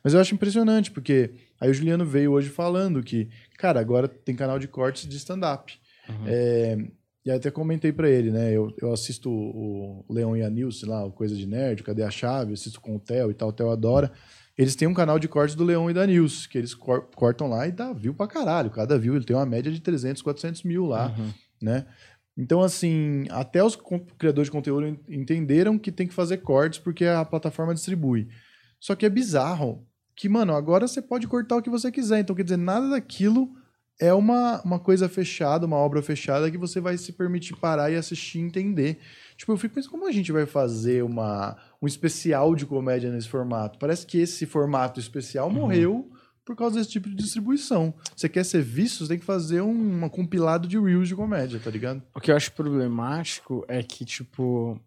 Mas 0.04 0.14
eu 0.14 0.20
acho 0.22 0.36
impressionante, 0.36 0.92
porque 0.92 1.32
aí 1.60 1.70
o 1.70 1.74
Juliano 1.74 2.06
veio 2.06 2.32
hoje 2.32 2.50
falando 2.50 3.02
que, 3.02 3.28
cara, 3.58 3.80
agora 3.80 4.08
tem 4.08 4.36
canal 4.36 4.60
de 4.60 4.68
cortes 4.68 5.08
de 5.10 5.18
stand-up. 5.18 5.74
Uhum. 6.08 6.24
É, 6.28 6.78
e 7.26 7.32
aí 7.32 7.38
até 7.38 7.50
comentei 7.50 7.92
pra 7.92 8.08
ele, 8.08 8.30
né? 8.30 8.52
Eu, 8.52 8.72
eu 8.80 8.94
assisto 8.94 9.32
o 9.32 10.06
Leon 10.08 10.36
e 10.36 10.44
a 10.44 10.50
Nilce 10.52 10.86
lá, 10.86 11.04
o 11.04 11.12
Coisa 11.12 11.36
de 11.36 11.48
Nerd, 11.48 11.82
Cadê 11.82 12.04
a 12.04 12.12
Chave? 12.12 12.54
Assisto 12.54 12.80
com 12.80 12.96
o 12.96 13.00
Theo 13.00 13.32
e 13.32 13.34
tal, 13.34 13.50
o 13.50 13.54
Theo 13.54 13.72
adora. 13.72 14.12
Eles 14.56 14.76
têm 14.76 14.88
um 14.88 14.94
canal 14.94 15.18
de 15.18 15.28
cortes 15.28 15.56
do 15.56 15.64
Leon 15.66 15.90
e 15.90 15.94
da 15.94 16.06
Nilce, 16.06 16.48
que 16.48 16.60
eles 16.60 16.76
cor- 16.76 17.10
cortam 17.16 17.48
lá 17.50 17.68
e 17.68 17.72
dá 17.72 17.92
view 17.92 18.14
pra 18.14 18.28
caralho. 18.28 18.70
Cada 18.70 18.98
view 19.00 19.16
ele 19.16 19.26
tem 19.26 19.36
uma 19.36 19.46
média 19.46 19.72
de 19.72 19.82
300, 19.82 20.22
400 20.22 20.62
mil 20.64 20.86
lá, 20.86 21.08
Uhum. 21.18 21.32
né? 21.62 21.86
Então, 22.38 22.62
assim, 22.62 23.26
até 23.30 23.64
os 23.64 23.78
criadores 24.18 24.48
de 24.48 24.52
conteúdo 24.52 24.88
en- 24.88 25.00
entenderam 25.08 25.78
que 25.78 25.92
tem 25.92 26.08
que 26.08 26.14
fazer 26.14 26.38
cortes 26.38 26.80
porque 26.80 27.06
a 27.06 27.24
plataforma 27.24 27.74
distribui. 27.74 28.28
Só 28.80 28.94
que 28.96 29.06
é 29.06 29.10
bizarro 29.10 29.88
que, 30.16 30.28
mano, 30.28 30.54
agora 30.54 30.88
você 30.88 31.02
pode 31.02 31.28
cortar 31.28 31.58
o 31.58 31.62
que 31.62 31.70
você 31.70 31.92
quiser. 31.92 32.20
Então, 32.20 32.36
quer 32.36 32.44
dizer, 32.44 32.58
nada 32.58 32.90
daquilo 32.90 33.50
é 34.00 34.14
uma, 34.14 34.62
uma 34.64 34.80
coisa 34.80 35.08
fechada, 35.08 35.66
uma 35.66 35.78
obra 35.78 36.02
fechada 36.02 36.52
que 36.52 36.58
você 36.58 36.82
vai 36.82 36.98
se 36.98 37.14
permitir 37.14 37.56
parar 37.56 37.90
e 37.90 37.96
assistir 37.96 38.40
e 38.40 38.42
entender. 38.42 39.00
Tipo, 39.38 39.54
eu 39.54 39.58
fico 39.58 39.76
pensando, 39.76 39.92
como 39.92 40.08
a 40.08 40.12
gente 40.12 40.32
vai 40.34 40.46
fazer 40.46 41.04
uma, 41.04 41.56
um 41.82 41.88
especial 41.88 42.54
de 42.56 42.66
comédia 42.66 43.10
nesse 43.10 43.30
formato? 43.30 43.80
Parece 43.80 44.06
que 44.06 44.18
esse 44.18 44.46
formato 44.46 45.00
especial 45.00 45.50
morreu 45.50 46.12
por 46.46 46.56
causa 46.56 46.78
desse 46.78 46.92
tipo 46.92 47.10
de 47.10 47.16
distribuição. 47.16 47.94
Você 48.16 48.30
quer 48.30 48.46
ser 48.46 48.62
visto, 48.62 49.04
você 49.04 49.10
tem 49.10 49.20
que 49.20 49.26
fazer 49.26 49.62
um, 49.62 50.08
compilado 50.08 50.68
de 50.68 50.80
reels 50.80 51.08
de 51.08 51.16
comédia, 51.16 51.60
tá 51.60 51.72
ligado? 51.72 52.04
O 52.14 52.22
que 52.22 52.32
eu 52.32 52.36
acho 52.36 52.52
problemático 52.52 53.66
é 53.68 53.82
que, 53.82 54.06
tipo, 54.06 54.80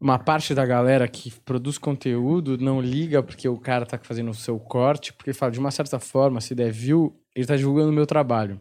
uma 0.00 0.18
parte 0.18 0.54
da 0.54 0.64
galera 0.64 1.06
que 1.06 1.30
produz 1.40 1.76
conteúdo 1.76 2.56
não 2.56 2.80
liga 2.80 3.22
porque 3.22 3.46
o 3.46 3.58
cara 3.58 3.84
tá 3.84 3.98
fazendo 4.02 4.30
o 4.30 4.34
seu 4.34 4.58
corte, 4.58 5.12
porque 5.12 5.34
fala, 5.34 5.52
de 5.52 5.58
uma 5.58 5.70
certa 5.70 6.00
forma, 6.00 6.40
se 6.40 6.54
der 6.54 6.72
view, 6.72 7.14
ele 7.34 7.46
tá 7.46 7.54
divulgando 7.54 7.90
o 7.90 7.94
meu 7.94 8.06
trabalho. 8.06 8.58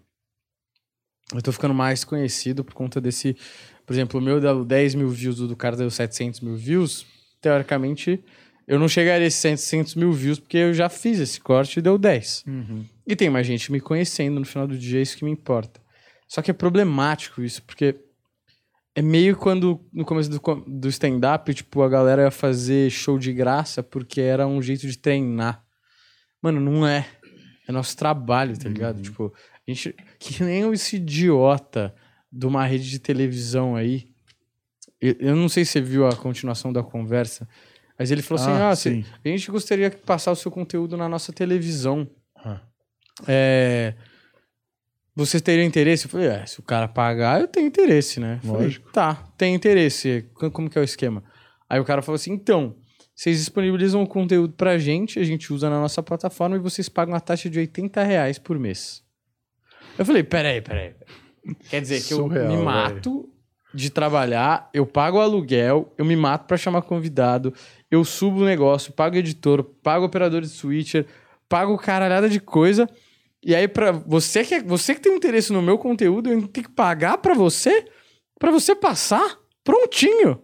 Eu 1.34 1.42
tô 1.42 1.52
ficando 1.52 1.74
mais 1.74 2.04
conhecido 2.04 2.64
por 2.64 2.74
conta 2.74 3.02
desse. 3.02 3.36
Por 3.86 3.94
exemplo, 3.94 4.20
o 4.20 4.24
meu 4.24 4.40
deu 4.40 4.64
10 4.64 4.96
mil 4.96 5.10
views, 5.10 5.40
o 5.40 5.48
do 5.48 5.56
cara 5.56 5.76
deu 5.76 5.90
700 5.90 6.42
mil 6.42 6.56
views. 6.56 7.06
Teoricamente, 7.42 8.24
eu 8.68 8.80
não 8.80 8.88
chegaria 8.88 9.26
a 9.26 9.28
esses 9.28 9.40
700 9.40 9.96
mil 9.96 10.12
views 10.12 10.40
porque 10.40 10.58
eu 10.58 10.74
já 10.74 10.90
fiz 10.90 11.20
esse 11.20 11.40
corte 11.40 11.78
e 11.78 11.82
deu 11.82 11.98
10. 11.98 12.44
E 13.08 13.16
tem 13.16 13.30
mais 13.30 13.46
gente 13.46 13.72
me 13.72 13.80
conhecendo 13.80 14.40
no 14.40 14.46
final 14.46 14.68
do 14.68 14.78
dia, 14.78 15.00
é 15.00 15.02
isso 15.02 15.18
que 15.18 15.26
me 15.26 15.32
importa. 15.32 15.80
Só 16.28 16.42
que 16.42 16.50
é 16.50 16.54
problemático 16.54 17.42
isso, 17.44 17.62
porque 17.64 17.96
é 18.96 19.02
meio 19.02 19.36
quando 19.36 19.80
no 19.94 20.06
começo 20.06 20.30
do, 20.30 20.40
do 20.66 20.88
stand-up, 20.88 21.54
tipo, 21.54 21.84
a 21.84 21.90
galera 21.90 22.24
ia 22.24 22.32
fazer 22.32 22.90
show 22.90 23.20
de 23.20 23.34
graça 23.34 23.84
porque 23.84 24.22
era 24.22 24.48
um 24.48 24.62
jeito 24.62 24.88
de 24.88 24.98
treinar. 24.98 25.64
Mano, 26.42 26.60
não 26.60 26.88
é. 26.88 27.06
É 27.68 27.72
nosso 27.72 27.98
trabalho, 27.98 28.58
tá 28.58 28.70
ligado? 28.70 29.02
Tipo, 29.02 29.34
a 29.68 29.72
gente. 29.72 29.94
Que 30.20 30.44
nem 30.44 30.72
esse 30.72 30.96
idiota 30.96 31.94
de 32.32 32.46
uma 32.46 32.66
rede 32.66 32.90
de 32.90 33.00
televisão 33.00 33.76
aí. 33.76 34.08
Eu, 35.02 35.16
eu 35.20 35.36
não 35.36 35.50
sei 35.50 35.66
se 35.66 35.74
você 35.74 35.82
viu 35.82 36.08
a 36.08 36.16
continuação 36.16 36.72
da 36.72 36.82
conversa, 36.82 37.48
mas 37.98 38.12
ele 38.12 38.22
falou 38.22 38.42
assim: 38.44 38.52
Ah, 38.52 38.70
ah, 38.70 38.72
a 39.24 39.28
gente 39.30 39.52
gostaria 39.52 39.90
de 39.90 39.98
passar 39.98 40.32
o 40.32 40.36
seu 40.36 40.52
conteúdo 40.52 40.96
na 40.98 41.08
nossa 41.10 41.32
televisão. 41.34 42.08
Ah. 42.36 42.62
É, 43.28 43.94
vocês 45.16 45.42
teriam 45.42 45.66
interesse? 45.66 46.06
Eu 46.06 46.10
falei, 46.12 46.28
é, 46.28 46.46
se 46.46 46.60
o 46.60 46.64
cara 46.64 46.88
pagar, 46.88 47.40
eu 47.40 47.48
tenho 47.48 47.68
interesse, 47.68 48.20
né? 48.20 48.40
Eu 48.44 48.52
falei, 48.54 48.78
tá, 48.92 49.16
tem 49.38 49.56
interesse. 49.56 50.30
Co- 50.34 50.52
Como 50.52 50.70
que 50.70 50.78
é 50.78 50.82
o 50.82 50.84
esquema? 50.84 51.24
Aí 51.70 51.80
o 51.80 51.86
cara 51.86 52.02
falou 52.02 52.16
assim, 52.18 52.34
então, 52.34 52.76
vocês 53.16 53.38
disponibilizam 53.40 54.04
o 54.04 54.08
conteúdo 54.08 54.54
pra 54.54 54.78
gente, 54.78 55.18
a 55.18 55.24
gente 55.24 55.54
usa 55.54 55.70
na 55.70 55.80
nossa 55.80 56.04
plataforma 56.04 56.58
e 56.58 56.60
vocês 56.60 56.90
pagam 56.90 57.16
a 57.16 57.20
taxa 57.22 57.50
de 57.50 57.58
80 57.60 58.04
reais 58.04 58.38
por 58.38 58.60
mês. 58.60 59.02
Eu 59.98 60.06
falei, 60.06 60.22
peraí, 60.24 60.62
peraí. 60.62 60.94
Quer 61.70 61.80
dizer 61.82 62.02
que 62.04 62.14
eu 62.14 62.18
Surreal, 62.18 62.48
me 62.50 62.54
velho. 62.56 62.66
mato 62.66 63.30
de 63.76 63.90
trabalhar, 63.90 64.70
eu 64.74 64.86
pago 64.86 65.18
o 65.18 65.22
aluguel, 65.22 65.94
eu 65.98 66.06
me 66.06 66.16
mato 66.16 66.46
pra 66.48 66.58
chamar 66.58 66.82
convidado, 66.84 67.54
eu 67.92 68.04
subo 68.04 68.42
o 68.42 68.46
negócio, 68.46 68.94
pago 68.94 69.16
editor, 69.18 69.64
pago 69.84 70.06
operador 70.06 70.42
de 70.42 70.48
switcher, 70.50 71.06
pago 71.50 71.78
caralhada 71.78 72.30
de 72.30 72.40
coisa. 72.40 72.90
E 73.44 73.54
aí, 73.54 73.68
pra 73.68 73.92
você 73.92 74.44
que, 74.44 74.56
é- 74.56 74.64
você 74.64 74.96
que 74.96 75.02
tem 75.02 75.16
interesse 75.16 75.54
no 75.54 75.62
meu 75.62 75.78
conteúdo, 75.78 76.30
eu 76.30 76.48
tenho 76.48 76.66
que 76.66 76.72
pagar 76.74 77.18
pra 77.20 77.34
você? 77.36 77.86
Pra 78.40 78.52
você 78.52 78.76
passar? 78.76 79.38
Prontinho. 79.64 80.42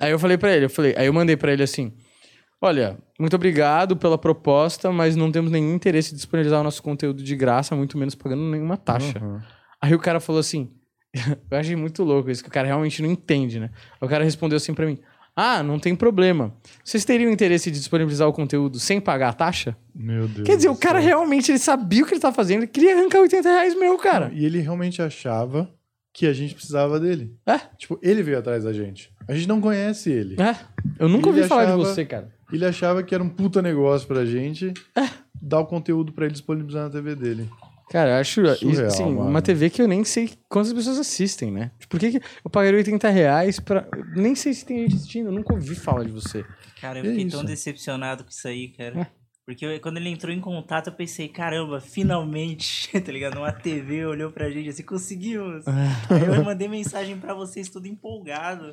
Aí 0.00 0.10
eu 0.10 0.18
falei 0.18 0.36
pra 0.38 0.54
ele, 0.54 0.66
eu 0.66 0.70
falei, 0.70 0.94
aí 0.96 1.06
eu 1.06 1.12
mandei 1.12 1.36
pra 1.36 1.52
ele 1.52 1.62
assim: 1.62 1.92
Olha, 2.60 2.98
muito 3.18 3.34
obrigado 3.36 3.96
pela 3.96 4.18
proposta, 4.18 4.90
mas 4.92 5.16
não 5.16 5.30
temos 5.32 5.50
nenhum 5.50 5.74
interesse 5.74 6.12
em 6.12 6.16
disponibilizar 6.16 6.60
o 6.60 6.64
nosso 6.64 6.82
conteúdo 6.82 7.22
de 7.22 7.34
graça, 7.36 7.74
muito 7.74 7.96
menos 7.96 8.14
pagando 8.14 8.42
nenhuma 8.42 8.76
taxa. 8.76 9.18
Uhum. 9.22 9.40
Aí 9.82 9.94
o 9.94 9.98
cara 9.98 10.20
falou 10.20 10.40
assim: 10.40 10.70
Eu 11.50 11.58
achei 11.58 11.74
muito 11.76 12.02
louco 12.04 12.30
isso, 12.30 12.42
que 12.42 12.48
o 12.48 12.52
cara 12.52 12.66
realmente 12.68 13.02
não 13.02 13.10
entende, 13.10 13.58
né? 13.58 13.70
O 14.00 14.06
cara 14.08 14.22
respondeu 14.24 14.56
assim 14.56 14.72
pra 14.72 14.86
mim: 14.86 14.98
Ah, 15.34 15.62
não 15.62 15.78
tem 15.78 15.94
problema. 15.96 16.54
Vocês 16.84 17.04
teriam 17.04 17.30
interesse 17.32 17.70
de 17.70 17.78
disponibilizar 17.78 18.28
o 18.28 18.32
conteúdo 18.32 18.78
sem 18.78 19.00
pagar 19.00 19.30
a 19.30 19.32
taxa? 19.32 19.76
Meu 19.94 20.28
Deus. 20.28 20.46
Quer 20.46 20.56
dizer, 20.56 20.68
o 20.68 20.76
cara 20.76 21.00
céu. 21.00 21.08
realmente 21.08 21.50
ele 21.50 21.58
sabia 21.58 22.02
o 22.02 22.06
que 22.06 22.14
ele 22.14 22.20
tá 22.20 22.32
fazendo, 22.32 22.60
ele 22.60 22.66
queria 22.68 22.96
arrancar 22.96 23.20
80 23.20 23.48
reais 23.48 23.74
meu, 23.78 23.98
cara. 23.98 24.30
E 24.32 24.44
ele 24.44 24.60
realmente 24.60 25.02
achava 25.02 25.68
que 26.12 26.26
a 26.26 26.32
gente 26.32 26.54
precisava 26.54 26.98
dele. 27.00 27.36
É, 27.46 27.58
Tipo, 27.78 27.98
ele 28.02 28.22
veio 28.22 28.38
atrás 28.38 28.64
da 28.64 28.72
gente. 28.72 29.12
A 29.28 29.34
gente 29.34 29.46
não 29.48 29.60
conhece 29.60 30.10
ele. 30.10 30.36
é. 30.40 30.56
Eu 30.98 31.08
nunca 31.08 31.28
Ele 31.28 31.38
ouvi 31.38 31.48
falar 31.48 31.64
de 31.66 31.72
achava- 31.72 31.84
você, 31.84 32.04
cara. 32.04 32.32
Ele 32.52 32.64
achava 32.66 33.02
que 33.02 33.14
era 33.14 33.22
um 33.22 33.28
puta 33.28 33.62
negócio 33.62 34.06
pra 34.08 34.24
gente 34.24 34.72
É. 34.96 35.08
dar 35.40 35.60
o 35.60 35.66
conteúdo 35.66 36.12
pra 36.12 36.24
ele 36.24 36.32
disponibilizar 36.32 36.84
na 36.84 36.90
TV 36.90 37.14
dele. 37.14 37.48
Cara, 37.90 38.10
eu 38.10 38.14
acho 38.20 38.56
Surreal, 38.56 38.86
assim, 38.86 39.02
mano. 39.04 39.28
uma 39.28 39.42
TV 39.42 39.68
que 39.68 39.82
eu 39.82 39.88
nem 39.88 40.04
sei 40.04 40.30
quantas 40.48 40.72
pessoas 40.72 40.96
assistem, 40.98 41.50
né? 41.50 41.72
Por 41.88 41.98
que, 41.98 42.12
que 42.12 42.16
eu 42.44 42.50
pagaria 42.50 42.78
80 42.78 43.08
reais 43.10 43.58
pra. 43.58 43.86
Nem 44.14 44.34
sei 44.36 44.54
se 44.54 44.64
tem 44.64 44.78
gente 44.82 44.94
assistindo, 44.94 45.26
eu 45.26 45.32
nunca 45.32 45.52
ouvi 45.52 45.74
falar 45.74 46.04
de 46.04 46.12
você. 46.12 46.44
Cara, 46.80 47.00
eu 47.00 47.04
É 47.04 47.08
fiquei 47.08 47.24
isso. 47.26 47.36
tão 47.36 47.44
decepcionado 47.44 48.22
com 48.24 48.30
isso 48.30 48.46
aí, 48.46 48.72
É. 48.78 48.92
cara. 48.92 49.10
Porque 49.44 49.66
eu- 49.66 49.80
quando 49.80 49.96
ele 49.96 50.08
entrou 50.08 50.32
em 50.32 50.40
contato, 50.40 50.86
eu 50.86 50.92
pensei, 50.92 51.26
caramba, 51.26 51.80
finalmente, 51.80 52.88
tá 53.04 53.10
ligado? 53.10 53.38
Uma 53.38 53.50
TV 53.52 54.06
olhou 54.06 54.30
pra 54.30 54.48
gente 54.50 54.68
assim, 54.68 54.84
conseguimos. 54.84 55.66
É. 55.66 56.14
Aí 56.14 56.36
eu 56.36 56.44
mandei 56.44 56.68
mensagem 56.68 57.18
pra 57.18 57.34
vocês, 57.34 57.68
tudo 57.68 57.88
empolgado. 57.88 58.72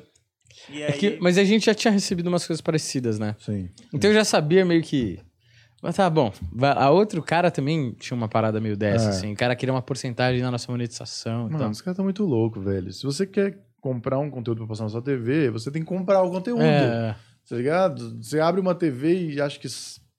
E 0.70 0.76
aí, 0.82 0.90
É 0.90 0.92
que- 0.92 1.18
mas 1.20 1.36
a 1.38 1.44
gente 1.44 1.66
já 1.66 1.74
tinha 1.74 1.90
recebido 1.90 2.28
umas 2.28 2.46
coisas 2.46 2.60
parecidas, 2.60 3.18
né? 3.18 3.34
Sim. 3.40 3.68
Então 3.92 4.10
eu 4.10 4.14
já 4.14 4.24
sabia 4.24 4.64
meio 4.64 4.82
que. 4.82 5.18
Mas 5.82 5.96
tá 5.96 6.10
bom. 6.10 6.32
A 6.76 6.90
outro 6.90 7.22
cara 7.22 7.50
também 7.50 7.92
tinha 7.92 8.16
uma 8.16 8.28
parada 8.28 8.60
meio 8.60 8.76
dessa, 8.76 9.06
É. 9.06 9.08
assim. 9.10 9.32
O 9.32 9.36
cara 9.36 9.54
queria 9.54 9.72
uma 9.72 9.82
porcentagem 9.82 10.42
na 10.42 10.50
nossa 10.50 10.70
monetização 10.72 11.44
Mano, 11.44 11.58
tal. 11.58 11.70
os 11.70 11.80
caras 11.80 11.94
estão 11.94 12.04
muito 12.04 12.24
loucos, 12.24 12.64
velho. 12.64 12.92
Se 12.92 13.04
você 13.04 13.24
quer 13.26 13.58
comprar 13.80 14.18
um 14.18 14.28
conteúdo 14.30 14.58
pra 14.58 14.66
passar 14.68 14.84
na 14.84 14.90
sua 14.90 15.02
TV, 15.02 15.50
você 15.50 15.70
tem 15.70 15.82
que 15.82 15.88
comprar 15.88 16.22
o 16.22 16.30
conteúdo. 16.30 16.62
É, 16.62 17.14
Tá 17.48 17.56
ligado? 17.56 18.22
Você 18.22 18.40
abre 18.40 18.60
uma 18.60 18.74
TV 18.74 19.30
e 19.30 19.40
acha 19.40 19.58
que 19.58 19.66
o 19.66 19.70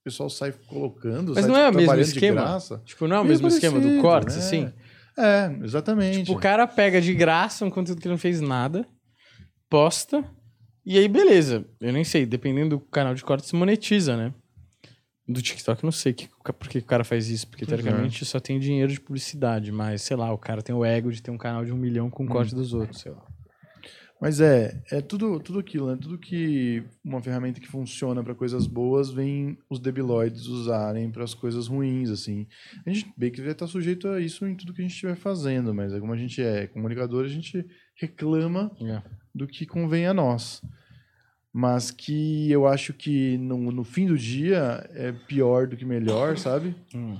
pessoal 0.03 0.29
sai 0.31 0.51
colocando. 0.65 1.33
Mas 1.35 1.45
sai, 1.45 1.51
não 1.51 1.57
é 1.59 1.67
o 1.67 1.71
tipo, 1.71 1.77
mesmo 1.81 2.01
esquema? 2.01 2.57
Tipo, 2.85 3.07
não 3.07 3.17
é 3.17 3.19
o 3.19 3.25
mesmo 3.25 3.47
esquema 3.47 3.79
do 3.79 4.01
corte, 4.01 4.31
né? 4.31 4.37
assim? 4.37 4.73
É, 5.15 5.51
exatamente. 5.63 6.19
Tipo, 6.23 6.33
o 6.33 6.39
cara 6.39 6.65
pega 6.65 6.99
de 6.99 7.13
graça 7.13 7.63
um 7.65 7.69
conteúdo 7.69 8.01
que 8.01 8.07
não 8.07 8.17
fez 8.17 8.41
nada, 8.41 8.87
posta, 9.69 10.23
e 10.85 10.97
aí 10.97 11.07
beleza. 11.07 11.65
Eu 11.79 11.93
nem 11.93 12.03
sei, 12.03 12.25
dependendo 12.25 12.77
do 12.77 12.79
canal 12.79 13.13
de 13.13 13.23
corte, 13.23 13.45
se 13.45 13.55
monetiza, 13.55 14.17
né? 14.17 14.33
Do 15.29 15.41
TikTok, 15.43 15.83
não 15.83 15.91
sei 15.91 16.11
que, 16.11 16.27
por 16.27 16.67
que 16.67 16.79
o 16.79 16.83
cara 16.83 17.03
faz 17.03 17.29
isso, 17.29 17.47
porque 17.47 17.63
é. 17.63 17.67
teoricamente 17.67 18.25
só 18.25 18.39
tem 18.39 18.59
dinheiro 18.59 18.91
de 18.91 18.99
publicidade, 18.99 19.71
mas 19.71 20.01
sei 20.01 20.17
lá, 20.17 20.33
o 20.33 20.37
cara 20.39 20.63
tem 20.63 20.73
o 20.73 20.83
ego 20.83 21.11
de 21.11 21.21
ter 21.21 21.29
um 21.29 21.37
canal 21.37 21.63
de 21.63 21.71
um 21.71 21.77
milhão 21.77 22.09
com 22.09 22.25
corte 22.25 22.55
dos 22.55 22.73
outros, 22.73 22.99
sei 23.01 23.11
lá. 23.11 23.23
Mas 24.19 24.41
é, 24.41 24.81
é 24.91 24.99
tudo, 25.01 25.39
tudo 25.39 25.59
aquilo, 25.59 25.87
né? 25.87 25.97
Tudo 26.01 26.17
que 26.17 26.83
uma 27.05 27.21
ferramenta 27.21 27.61
que 27.61 27.67
funciona 27.67 28.21
para 28.21 28.35
coisas 28.35 28.67
boas 28.67 29.09
vem 29.09 29.57
os 29.69 29.79
debiloides 29.79 30.47
usarem 30.47 31.09
para 31.09 31.23
as 31.23 31.33
coisas 31.33 31.67
ruins, 31.67 32.09
assim. 32.09 32.45
A 32.85 32.89
gente 32.89 33.13
bem 33.15 33.31
que 33.31 33.41
vai 33.41 33.51
estar 33.51 33.67
sujeito 33.67 34.09
a 34.09 34.19
isso 34.19 34.45
em 34.45 34.55
tudo 34.55 34.73
que 34.73 34.81
a 34.81 34.83
gente 34.83 34.93
estiver 34.93 35.15
fazendo, 35.15 35.73
mas 35.73 35.93
é 35.93 35.99
como 35.99 36.11
a 36.11 36.17
gente 36.17 36.41
é 36.41 36.67
comunicador, 36.67 37.23
a 37.23 37.29
gente 37.29 37.65
reclama 37.95 38.71
É. 38.81 39.01
do 39.33 39.47
que 39.47 39.65
convém 39.65 40.05
a 40.05 40.13
nós. 40.13 40.61
Mas 41.53 41.89
que 41.91 42.51
eu 42.51 42.67
acho 42.67 42.93
que 42.93 43.38
no, 43.39 43.71
no 43.71 43.83
fim 43.83 44.05
do 44.05 44.17
dia 44.17 44.88
é 44.93 45.12
pior 45.12 45.67
do 45.67 45.75
que 45.75 45.83
melhor, 45.85 46.38
sabe? 46.38 46.75
Hum. 46.93 47.17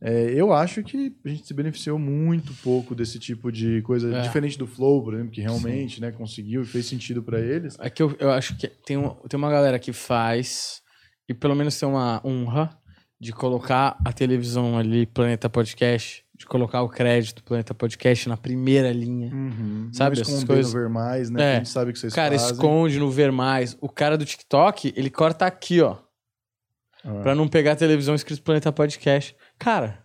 É, 0.00 0.30
eu 0.32 0.52
acho 0.52 0.82
que 0.84 1.12
a 1.24 1.28
gente 1.28 1.46
se 1.46 1.52
beneficiou 1.52 1.98
muito 1.98 2.54
pouco 2.62 2.94
desse 2.94 3.18
tipo 3.18 3.50
de 3.50 3.82
coisa, 3.82 4.16
É. 4.16 4.22
diferente 4.22 4.56
do 4.56 4.66
Flow, 4.66 5.02
por 5.02 5.14
exemplo, 5.14 5.32
que 5.32 5.40
realmente 5.40 6.00
né, 6.00 6.12
conseguiu 6.12 6.62
e 6.62 6.66
fez 6.66 6.86
sentido 6.86 7.22
para 7.22 7.40
eles. 7.40 7.76
É 7.80 7.90
que 7.90 8.02
eu, 8.02 8.14
eu 8.20 8.30
acho 8.30 8.56
que 8.56 8.68
tem, 8.68 8.96
um, 8.96 9.10
tem 9.28 9.36
uma 9.36 9.50
galera 9.50 9.78
que 9.78 9.92
faz, 9.92 10.80
e 11.28 11.34
pelo 11.34 11.56
menos 11.56 11.78
tem 11.78 11.88
uma 11.88 12.22
honra 12.24 12.70
de 13.20 13.32
colocar 13.32 13.98
a 14.04 14.12
televisão 14.12 14.78
ali, 14.78 15.06
Planeta 15.06 15.50
Podcast, 15.50 16.23
de 16.36 16.46
colocar 16.46 16.82
o 16.82 16.88
crédito 16.88 17.42
Planeta 17.44 17.72
Podcast 17.74 18.28
na 18.28 18.36
primeira 18.36 18.92
linha. 18.92 19.32
Uhum. 19.32 19.88
Sabe, 19.92 20.16
Não 20.16 20.22
essas 20.22 20.42
coisas- 20.44 20.72
no 20.74 20.80
ver 20.80 20.88
mais, 20.88 21.30
né? 21.30 21.42
É. 21.42 21.52
A 21.52 21.56
gente 21.58 21.68
sabe 21.68 21.92
que 21.92 21.98
vocês 21.98 22.12
cara 22.12 22.32
fazem. 22.38 22.52
esconde 22.52 22.98
no 22.98 23.10
ver 23.10 23.30
mais. 23.30 23.76
O 23.80 23.88
cara 23.88 24.18
do 24.18 24.24
TikTok, 24.24 24.92
ele 24.96 25.10
corta 25.10 25.46
aqui, 25.46 25.80
ó. 25.80 25.98
Ah, 27.04 27.20
Pra 27.22 27.34
não 27.34 27.46
pegar 27.48 27.72
a 27.72 27.76
televisão 27.76 28.14
escrito 28.14 28.42
Planeta 28.42 28.72
Podcast. 28.72 29.36
Cara, 29.58 30.04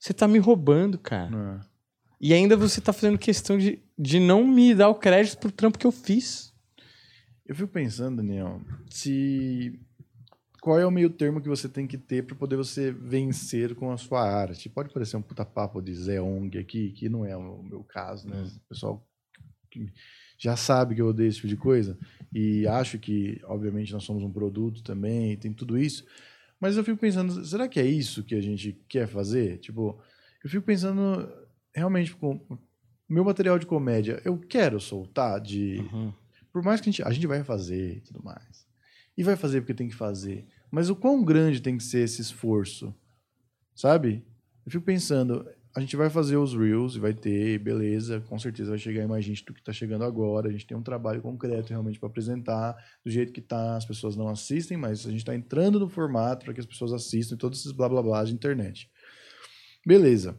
você 0.00 0.12
tá 0.12 0.26
me 0.26 0.38
roubando, 0.38 0.98
cara. 0.98 1.30
ah. 1.32 1.60
E 2.20 2.34
ainda 2.34 2.56
você 2.56 2.80
tá 2.80 2.92
fazendo 2.92 3.16
questão 3.16 3.56
de, 3.56 3.80
de 3.96 4.18
não 4.18 4.44
me 4.44 4.74
dar 4.74 4.88
o 4.88 4.94
crédito 4.96 5.38
pro 5.38 5.52
trampo 5.52 5.78
que 5.78 5.86
eu 5.86 5.92
fiz. 5.92 6.52
Eu 7.46 7.54
fico 7.54 7.68
pensando, 7.68 8.16
Daniel, 8.16 8.60
se 8.90 9.78
qual 10.68 10.78
é 10.78 10.84
o 10.84 10.90
meio 10.90 11.08
termo 11.08 11.40
que 11.40 11.48
você 11.48 11.66
tem 11.66 11.86
que 11.86 11.96
ter 11.96 12.26
para 12.26 12.36
poder 12.36 12.56
você 12.56 12.92
vencer 12.92 13.74
com 13.74 13.90
a 13.90 13.96
sua 13.96 14.20
arte? 14.20 14.68
Pode 14.68 14.92
parecer 14.92 15.16
um 15.16 15.22
puta 15.22 15.42
papo 15.42 15.80
de 15.80 15.94
Zé 15.94 16.20
Ong 16.20 16.58
aqui, 16.58 16.90
que 16.90 17.08
não 17.08 17.24
é 17.24 17.34
o 17.34 17.62
meu 17.62 17.82
caso, 17.82 18.28
né? 18.28 18.42
O 18.42 18.68
pessoal 18.68 19.02
já 20.36 20.56
sabe 20.58 20.94
que 20.94 21.00
eu 21.00 21.06
odeio 21.06 21.30
esse 21.30 21.36
tipo 21.36 21.48
de 21.48 21.56
coisa 21.56 21.98
e 22.30 22.66
acho 22.66 22.98
que, 22.98 23.40
obviamente, 23.44 23.94
nós 23.94 24.04
somos 24.04 24.22
um 24.22 24.30
produto 24.30 24.82
também, 24.82 25.38
tem 25.38 25.54
tudo 25.54 25.78
isso. 25.78 26.04
Mas 26.60 26.76
eu 26.76 26.84
fico 26.84 26.98
pensando, 26.98 27.42
será 27.46 27.66
que 27.66 27.80
é 27.80 27.86
isso 27.86 28.22
que 28.22 28.34
a 28.34 28.40
gente 28.42 28.78
quer 28.90 29.08
fazer? 29.08 29.56
Tipo, 29.60 29.98
eu 30.44 30.50
fico 30.50 30.66
pensando 30.66 31.26
realmente 31.74 32.14
com 32.14 32.38
meu 33.08 33.24
material 33.24 33.58
de 33.58 33.64
comédia, 33.64 34.20
eu 34.22 34.36
quero 34.36 34.78
soltar 34.78 35.40
de 35.40 35.82
por 36.52 36.62
mais 36.62 36.78
que 36.78 36.90
a 36.90 36.92
gente, 36.92 37.02
a 37.02 37.10
gente 37.10 37.26
vai 37.26 37.42
fazer 37.42 37.96
e 37.96 38.00
tudo 38.02 38.22
mais. 38.22 38.68
E 39.16 39.22
vai 39.22 39.34
fazer 39.34 39.62
porque 39.62 39.72
tem 39.72 39.88
que 39.88 39.94
fazer. 39.94 40.46
Mas 40.70 40.90
o 40.90 40.96
quão 40.96 41.24
grande 41.24 41.60
tem 41.60 41.76
que 41.76 41.84
ser 41.84 42.00
esse 42.00 42.20
esforço? 42.20 42.94
Sabe? 43.74 44.24
Eu 44.66 44.72
fico 44.72 44.84
pensando, 44.84 45.48
a 45.74 45.80
gente 45.80 45.96
vai 45.96 46.10
fazer 46.10 46.36
os 46.36 46.54
Reels 46.54 46.96
e 46.96 46.98
vai 46.98 47.14
ter, 47.14 47.58
beleza, 47.58 48.20
com 48.28 48.38
certeza 48.38 48.70
vai 48.70 48.78
chegar 48.78 49.06
mais 49.06 49.24
gente 49.24 49.44
do 49.44 49.54
que 49.54 49.62
tá 49.62 49.72
chegando 49.72 50.04
agora. 50.04 50.48
A 50.48 50.52
gente 50.52 50.66
tem 50.66 50.76
um 50.76 50.82
trabalho 50.82 51.22
concreto 51.22 51.70
realmente 51.70 51.98
para 51.98 52.08
apresentar 52.08 52.76
do 53.04 53.10
jeito 53.10 53.32
que 53.32 53.40
tá. 53.40 53.76
As 53.76 53.84
pessoas 53.84 54.16
não 54.16 54.28
assistem, 54.28 54.76
mas 54.76 55.06
a 55.06 55.10
gente 55.10 55.24
tá 55.24 55.34
entrando 55.34 55.78
no 55.78 55.88
formato 55.88 56.44
para 56.44 56.54
que 56.54 56.60
as 56.60 56.66
pessoas 56.66 56.92
assistam 56.92 57.36
todos 57.36 57.60
esses 57.60 57.72
blá 57.72 57.88
blá 57.88 58.02
blá 58.02 58.24
de 58.24 58.34
internet. 58.34 58.90
Beleza. 59.86 60.38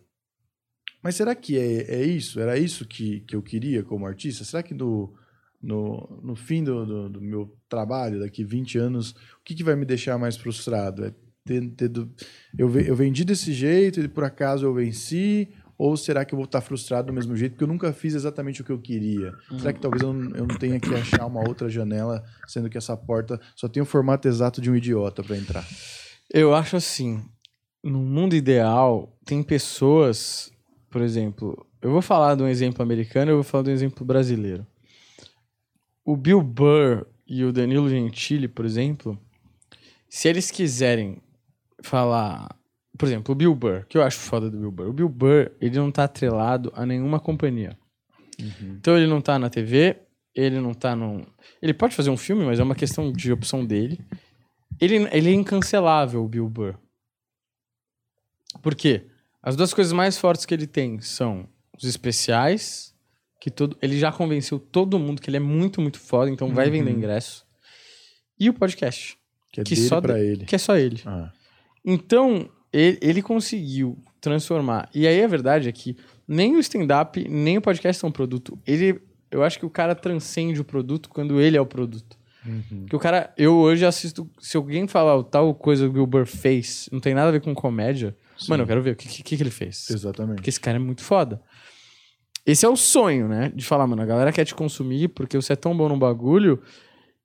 Mas 1.01 1.15
será 1.15 1.33
que 1.33 1.57
é, 1.57 2.01
é 2.01 2.03
isso? 2.03 2.39
Era 2.39 2.57
isso 2.57 2.85
que, 2.85 3.21
que 3.21 3.35
eu 3.35 3.41
queria 3.41 3.83
como 3.83 4.05
artista? 4.05 4.43
Será 4.43 4.61
que 4.61 4.73
no, 4.73 5.15
no, 5.61 6.19
no 6.23 6.35
fim 6.35 6.63
do, 6.63 6.85
do, 6.85 7.09
do 7.09 7.21
meu 7.21 7.53
trabalho, 7.67 8.19
daqui 8.19 8.43
20 8.43 8.77
anos, 8.77 9.11
o 9.11 9.43
que, 9.43 9.53
que 9.55 9.63
vai 9.63 9.75
me 9.75 9.85
deixar 9.85 10.17
mais 10.17 10.37
frustrado? 10.37 11.05
É 11.05 11.13
ter, 11.45 11.67
ter 11.71 11.87
do- 11.89 12.09
eu, 12.57 12.69
eu 12.79 12.95
vendi 12.95 13.23
desse 13.25 13.51
jeito 13.53 13.99
e 13.99 14.07
por 14.07 14.23
acaso 14.23 14.65
eu 14.65 14.73
venci? 14.73 15.49
Ou 15.77 15.95
será 15.95 16.25
que 16.25 16.33
eu 16.33 16.37
vou 16.37 16.43
estar 16.45 16.59
frustrado 16.59 17.07
do 17.07 17.13
mesmo 17.13 17.35
jeito 17.37 17.53
porque 17.53 17.63
eu 17.63 17.67
nunca 17.67 17.93
fiz 17.93 18.13
exatamente 18.13 18.61
o 18.61 18.65
que 18.65 18.71
eu 18.71 18.79
queria? 18.79 19.33
Será 19.57 19.71
que 19.71 19.79
talvez 19.79 20.03
eu 20.03 20.09
eu 20.09 20.45
não 20.45 20.57
tenha 20.57 20.77
que 20.79 20.93
achar 20.93 21.25
uma 21.25 21.39
outra 21.47 21.69
janela, 21.69 22.21
sendo 22.47 22.69
que 22.69 22.77
essa 22.77 22.97
porta 22.97 23.39
só 23.55 23.67
tem 23.69 23.81
o 23.81 23.85
formato 23.85 24.27
exato 24.27 24.59
de 24.61 24.69
um 24.69 24.75
idiota 24.75 25.23
para 25.23 25.37
entrar? 25.37 25.65
Eu 26.33 26.53
acho 26.53 26.75
assim, 26.75 27.23
no 27.81 27.99
mundo 27.99 28.35
ideal, 28.35 29.17
tem 29.25 29.41
pessoas, 29.41 30.51
por 30.89 31.01
exemplo, 31.01 31.65
eu 31.81 31.91
vou 31.91 32.01
falar 32.01 32.35
de 32.35 32.43
um 32.43 32.47
exemplo 32.49 32.83
americano, 32.83 33.31
eu 33.31 33.35
vou 33.35 33.43
falar 33.43 33.63
de 33.63 33.69
um 33.69 33.73
exemplo 33.73 34.05
brasileiro. 34.05 34.67
O 36.09 36.17
Bill 36.17 36.41
Burr 36.41 37.05
e 37.27 37.43
o 37.43 37.53
Danilo 37.53 37.87
Gentili, 37.87 38.47
por 38.47 38.65
exemplo, 38.65 39.15
se 40.09 40.27
eles 40.27 40.49
quiserem 40.49 41.21
falar, 41.83 42.49
por 42.97 43.07
exemplo, 43.07 43.31
o 43.31 43.35
Bill 43.35 43.53
Burr, 43.53 43.85
que 43.87 43.95
eu 43.95 44.01
acho 44.01 44.17
foda 44.17 44.49
do 44.49 44.57
Bill 44.57 44.71
Burr. 44.71 44.89
O 44.89 44.93
Bill 44.93 45.07
Burr, 45.07 45.51
ele 45.61 45.77
não 45.77 45.91
tá 45.91 46.05
atrelado 46.05 46.73
a 46.75 46.83
nenhuma 46.83 47.19
companhia. 47.19 47.77
Então 48.59 48.97
ele 48.97 49.05
não 49.05 49.21
tá 49.21 49.37
na 49.37 49.51
TV, 49.51 49.97
ele 50.33 50.59
não 50.59 50.73
tá 50.73 50.95
num... 50.95 51.23
Ele 51.61 51.75
pode 51.75 51.95
fazer 51.95 52.09
um 52.09 52.17
filme, 52.17 52.43
mas 52.43 52.59
é 52.59 52.63
uma 52.63 52.73
questão 52.73 53.13
de 53.13 53.31
opção 53.31 53.63
dele. 53.63 53.99
Ele, 54.81 55.07
ele 55.11 55.29
é 55.29 55.33
incancelável, 55.33 56.25
o 56.25 56.27
Bill 56.27 56.49
Burr. 56.49 56.75
Por 58.63 58.73
quê? 58.73 59.05
As 59.43 59.55
duas 59.55 59.75
coisas 59.75 59.93
mais 59.93 60.17
fortes 60.17 60.43
que 60.43 60.55
ele 60.55 60.65
tem 60.65 60.99
são 61.01 61.47
os 61.77 61.83
especiais, 61.83 62.95
que 63.39 63.49
todo, 63.49 63.77
ele 63.81 63.97
já 63.97 64.11
convenceu 64.11 64.59
todo 64.59 64.99
mundo 64.99 65.21
que 65.21 65.29
ele 65.29 65.37
é 65.37 65.39
muito, 65.39 65.79
muito 65.81 65.99
foda, 65.99 66.29
então 66.29 66.53
vai 66.53 66.69
vender 66.69 66.91
ingresso. 66.91 67.45
E 68.39 68.49
o 68.49 68.53
podcast, 68.53 69.17
Que 69.51 69.61
é 69.61 69.63
Que 69.63 69.75
dele 69.75 69.87
só 69.87 69.99
para 70.01 70.13
de- 70.15 70.19
ele. 70.25 70.45
que 70.45 70.55
é 70.55 70.57
só 70.57 70.77
ele. 70.77 71.01
Ah, 71.05 71.31
Então, 71.85 72.49
ele, 72.71 72.99
ele 73.01 73.21
conseguiu 73.21 73.97
transformar. 74.21 74.89
E 74.93 75.07
aí 75.07 75.23
a 75.23 75.27
verdade 75.27 75.69
é 75.69 75.71
que 75.71 75.95
nem 76.27 76.55
o 76.55 76.59
stand-up, 76.59 77.27
nem 77.27 77.57
o 77.57 77.61
podcast 77.61 77.99
são 77.99 78.11
produto. 78.11 78.59
Ele, 78.67 78.99
eu 79.31 79.43
acho 79.43 79.57
que 79.57 79.65
o 79.65 79.69
cara 79.69 79.95
transcende 79.95 80.59
o 80.61 80.65
produto 80.65 81.09
quando 81.09 81.39
ele 81.41 81.57
é 81.57 81.61
o 81.61 81.65
produto. 81.65 82.17
uhum. 82.45 82.85
Que 82.87 82.95
o 82.95 82.99
cara, 82.99 83.33
eu 83.37 83.55
hoje 83.57 83.85
assisto. 83.85 84.29
Se 84.39 84.55
alguém 84.57 84.87
falar 84.87 85.23
tal 85.23 85.53
coisa 85.55 85.89
que 85.89 85.97
o 85.99 86.05
Burr 86.05 86.25
fez, 86.27 86.87
não 86.91 86.99
tem 86.99 87.13
nada 87.13 87.29
a 87.29 87.31
ver 87.31 87.41
com 87.41 87.53
comédia, 87.55 88.15
Sim. 88.37 88.51
mano, 88.51 88.63
eu 88.63 88.67
quero 88.67 88.81
ver 88.83 88.91
o 88.91 88.95
que, 88.95 89.07
que, 89.23 89.35
que 89.37 89.41
ele 89.43 89.49
fez. 89.49 89.89
Exatamente. 89.89 90.35
Porque 90.35 90.49
esse 90.49 90.59
cara 90.59 90.77
é 90.77 90.79
muito 90.79 91.01
foda. 91.03 91.41
Esse 92.49 92.65
é 92.65 92.69
o 92.69 92.75
sonho, 92.75 93.27
né? 93.27 93.51
De 93.53 93.63
falar, 93.63 93.85
mano, 93.85 94.01
a 94.01 94.05
galera 94.07 94.31
quer 94.31 94.43
te 94.43 94.55
consumir 94.55 95.09
porque 95.09 95.37
você 95.37 95.53
é 95.53 95.55
tão 95.55 95.77
bom 95.77 95.87
no 95.87 95.95
bagulho 95.95 96.59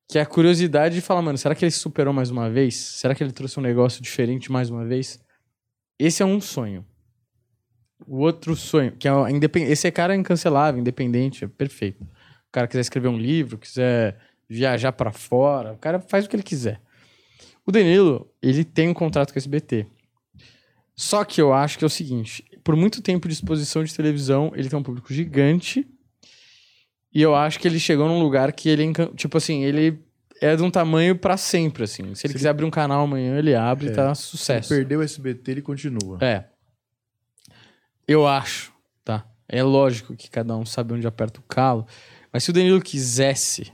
que 0.06 0.18
é 0.18 0.20
a 0.20 0.26
curiosidade 0.26 0.96
de 0.96 1.00
falar, 1.00 1.22
mano, 1.22 1.38
será 1.38 1.54
que 1.54 1.64
ele 1.64 1.70
se 1.70 1.78
superou 1.78 2.12
mais 2.12 2.30
uma 2.30 2.50
vez? 2.50 2.76
Será 2.76 3.14
que 3.14 3.24
ele 3.24 3.32
trouxe 3.32 3.58
um 3.58 3.62
negócio 3.62 4.02
diferente 4.02 4.52
mais 4.52 4.68
uma 4.68 4.84
vez? 4.84 5.18
Esse 5.98 6.22
é 6.22 6.26
um 6.26 6.42
sonho. 6.42 6.84
O 8.06 8.18
outro 8.18 8.54
sonho, 8.54 8.92
que 8.92 9.08
é 9.08 9.12
independ... 9.30 9.64
esse 9.64 9.90
cara 9.90 10.14
é 10.14 10.16
incancelável, 10.18 10.78
independente, 10.78 11.42
é 11.42 11.48
perfeito. 11.48 12.04
O 12.04 12.52
cara 12.52 12.66
quiser 12.66 12.82
escrever 12.82 13.08
um 13.08 13.16
livro, 13.16 13.56
quiser 13.56 14.18
viajar 14.46 14.92
pra 14.92 15.10
fora, 15.10 15.72
o 15.72 15.78
cara 15.78 16.00
faz 16.00 16.26
o 16.26 16.28
que 16.28 16.36
ele 16.36 16.42
quiser. 16.42 16.82
O 17.64 17.72
Danilo, 17.72 18.30
ele 18.42 18.62
tem 18.62 18.90
um 18.90 18.94
contrato 18.94 19.32
com 19.32 19.38
a 19.38 19.40
SBT. 19.40 19.86
Só 20.94 21.24
que 21.24 21.40
eu 21.40 21.54
acho 21.54 21.78
que 21.78 21.84
é 21.84 21.86
o 21.86 21.90
seguinte, 21.90 22.44
por 22.64 22.74
muito 22.74 23.00
tempo 23.02 23.28
de 23.28 23.34
exposição 23.34 23.84
de 23.84 23.94
televisão, 23.94 24.50
ele 24.56 24.68
tem 24.68 24.78
um 24.78 24.82
público 24.82 25.12
gigante. 25.12 25.86
E 27.12 27.22
eu 27.22 27.34
acho 27.34 27.60
que 27.60 27.68
ele 27.68 27.78
chegou 27.78 28.08
num 28.08 28.20
lugar 28.20 28.50
que 28.52 28.68
ele, 28.68 28.90
tipo 29.14 29.36
assim, 29.36 29.62
ele 29.62 30.02
é 30.40 30.56
de 30.56 30.62
um 30.62 30.70
tamanho 30.70 31.16
pra 31.16 31.36
sempre, 31.36 31.84
assim. 31.84 32.02
Se 32.14 32.26
ele 32.26 32.32
Se 32.32 32.38
quiser 32.38 32.48
abrir 32.48 32.64
um 32.64 32.70
canal 32.70 33.02
amanhã, 33.04 33.38
ele 33.38 33.54
abre 33.54 33.88
É. 33.88 33.90
e 33.90 33.94
tá 33.94 34.06
Ele 34.06 34.14
sucesso. 34.16 34.68
perdeu 34.68 34.98
o 34.98 35.02
SBT, 35.02 35.50
ele 35.52 35.62
continua. 35.62 36.18
É. 36.20 36.46
Eu 38.08 38.26
acho, 38.26 38.72
tá? 39.04 39.24
É 39.48 39.62
lógico 39.62 40.16
que 40.16 40.28
cada 40.28 40.56
um 40.56 40.66
sabe 40.66 40.94
onde 40.94 41.06
aperta 41.06 41.38
o 41.38 41.42
calo. 41.44 41.86
Mas 42.32 42.42
se 42.44 42.50
o 42.50 42.52
Danilo 42.52 42.80
quisesse 42.80 43.72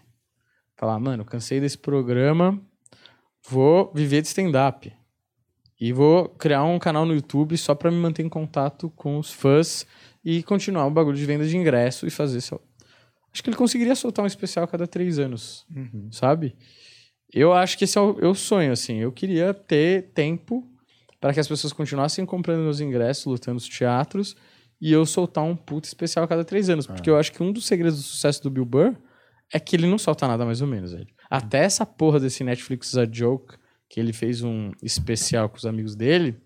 falar, 0.77 0.99
mano, 0.99 1.25
cansei 1.25 1.61
desse 1.61 1.79
programa, 1.79 2.61
vou 3.49 3.91
viver 3.95 4.21
de 4.23 4.29
stand-up. 4.29 4.93
E 5.81 5.93
vou 5.93 6.29
criar 6.29 6.63
um 6.65 6.79
canal 6.79 7.07
no 7.07 7.15
YouTube 7.15 7.57
só 7.57 7.75
pra 7.75 7.91
me 7.91 7.97
manter 7.97 8.23
em 8.23 8.29
contato 8.29 8.91
com 8.91 9.19
os 9.19 9.33
fãs 9.33 9.87
e 10.23 10.43
continuar 10.43 10.87
o 10.87 10.91
bagulho 10.91 11.17
de 11.17 11.25
venda 11.25 11.47
de 11.47 11.57
ingresso 11.57 12.07
e 12.07 12.11
fazer 12.11 12.41
seu. 12.43 12.61
Acho 13.33 13.43
que 13.43 13.49
ele 13.49 13.57
conseguiria 13.57 13.95
soltar 13.95 14.25
um 14.25 14.27
especial 14.27 14.65
a 14.65 14.69
cada 14.69 14.87
três 14.87 15.19
anos, 15.19 15.65
sabe? 16.11 16.55
Eu 17.33 17.53
acho 17.53 17.79
que 17.79 17.85
esse 17.85 17.97
é 17.97 18.01
o, 18.01 18.19
é 18.21 18.27
o 18.27 18.35
sonho, 18.35 18.73
assim. 18.73 18.99
Eu 18.99 19.13
queria 19.13 19.55
ter 19.55 20.11
tempo 20.13 20.69
para 21.21 21.33
que 21.33 21.41
as 21.41 21.47
pessoas 21.47 21.73
continuassem 21.73 22.27
comprando 22.27 22.61
meus 22.61 22.81
ingressos, 22.81 23.25
lutando 23.27 23.55
nos 23.55 23.69
teatros, 23.69 24.37
e 24.81 24.93
eu 24.93 25.07
soltar 25.07 25.45
um 25.45 25.55
puto 25.55 25.87
especial 25.87 26.25
a 26.25 26.29
cada 26.29 26.45
três 26.45 26.69
anos. 26.69 26.87
Porque 26.87 27.09
eu 27.09 27.17
acho 27.17 27.33
que 27.33 27.43
um 27.43 27.53
dos 27.53 27.67
segredos 27.67 27.99
do 27.99 28.05
sucesso 28.05 28.43
do 28.43 28.51
Bill 28.51 28.65
Burr 28.65 28.97
é 29.53 29.61
que 29.61 29.77
ele 29.77 29.87
não 29.87 29.99
solta 29.99 30.27
nada 30.27 30.45
mais 30.45 30.61
ou 30.61 30.67
menos, 30.67 30.93
velho. 30.93 31.07
Até 31.31 31.59
essa 31.59 31.87
porra 31.87 32.19
desse 32.19 32.43
Netflix 32.43 32.97
A 32.97 33.07
Joke, 33.11 33.55
que 33.91 34.01
ele 34.01 34.13
fez 34.15 34.41
um 34.43 34.71
especial 34.83 35.49
com 35.51 35.57
os 35.59 35.67
amigos 35.67 35.95
dele, 35.95 36.41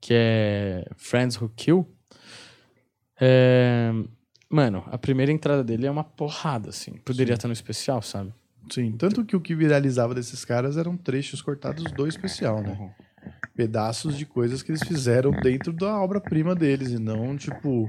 que 0.00 0.12
é 0.14 0.84
Friends 0.96 1.40
Who 1.40 1.48
Kill. 1.56 1.88
É, 3.20 3.90
Mano, 4.48 4.82
a 4.86 4.98
primeira 4.98 5.30
entrada 5.30 5.62
dele 5.62 5.86
é 5.86 5.90
uma 5.90 6.02
porrada, 6.04 6.70
assim. 6.70 6.92
Poderia 7.04 7.34
estar 7.34 7.46
no 7.48 7.52
especial, 7.54 8.02
sabe? 8.02 8.34
Sim, 8.70 8.92
tanto 8.92 9.24
que 9.24 9.34
o 9.36 9.40
que 9.40 9.54
viralizava 9.54 10.14
desses 10.14 10.44
caras 10.44 10.76
eram 10.76 10.96
trechos 10.96 11.40
cortados 11.40 11.90
do 11.92 12.06
especial, 12.06 12.60
né? 12.62 12.76
Pedaços 13.56 14.16
de 14.18 14.26
coisas 14.26 14.62
que 14.62 14.70
eles 14.72 14.82
fizeram 14.82 15.30
dentro 15.30 15.72
da 15.72 16.00
obra-prima 16.00 16.54
deles 16.54 16.90
e 16.90 16.98
não, 16.98 17.36
tipo, 17.36 17.88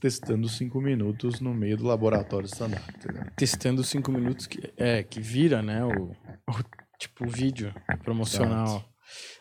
testando 0.00 0.48
cinco 0.48 0.80
minutos 0.80 1.40
no 1.40 1.52
meio 1.54 1.76
do 1.76 1.84
laboratório 1.84 2.46
stand-up, 2.46 2.84
entendeu? 2.96 3.24
Testando 3.36 3.84
cinco 3.84 4.10
minutos 4.10 4.46
que, 4.46 4.72
é, 4.76 5.02
que 5.02 5.20
vira, 5.20 5.62
né? 5.62 5.84
O, 5.84 6.10
o- 6.48 6.83
tipo, 7.08 7.26
vídeo 7.26 7.72
promocional. 8.02 8.84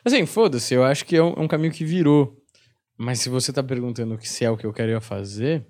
Assim, 0.05 0.25
foda-se, 0.25 0.73
eu 0.73 0.83
acho 0.83 1.05
que 1.05 1.15
é 1.15 1.23
um, 1.23 1.33
é 1.33 1.39
um 1.39 1.47
caminho 1.47 1.73
que 1.73 1.85
virou. 1.85 2.37
Mas 2.97 3.19
se 3.19 3.29
você 3.29 3.51
tá 3.51 3.63
perguntando 3.63 4.17
que 4.17 4.29
se 4.29 4.45
é 4.45 4.49
o 4.49 4.55
que 4.57 4.65
eu 4.65 4.73
queria 4.73 5.01
fazer, 5.01 5.65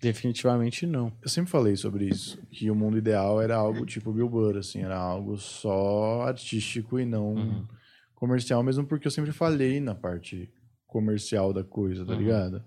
definitivamente 0.00 0.86
não. 0.86 1.10
Eu 1.22 1.28
sempre 1.28 1.50
falei 1.50 1.74
sobre 1.76 2.06
isso, 2.08 2.38
que 2.50 2.70
o 2.70 2.74
mundo 2.74 2.98
ideal 2.98 3.40
era 3.40 3.56
algo 3.56 3.86
tipo 3.86 4.12
Bill 4.12 4.28
Burr, 4.28 4.58
assim, 4.58 4.82
era 4.82 4.96
algo 4.96 5.36
só 5.38 6.22
artístico 6.22 6.98
e 7.00 7.04
não 7.06 7.34
Uhum. 7.34 7.66
comercial, 8.14 8.62
mesmo 8.62 8.86
porque 8.86 9.06
eu 9.06 9.10
sempre 9.10 9.32
falhei 9.32 9.80
na 9.80 9.94
parte 9.94 10.50
comercial 10.86 11.52
da 11.52 11.64
coisa, 11.64 12.04
tá 12.04 12.12
Uhum. 12.12 12.18
ligado? 12.18 12.62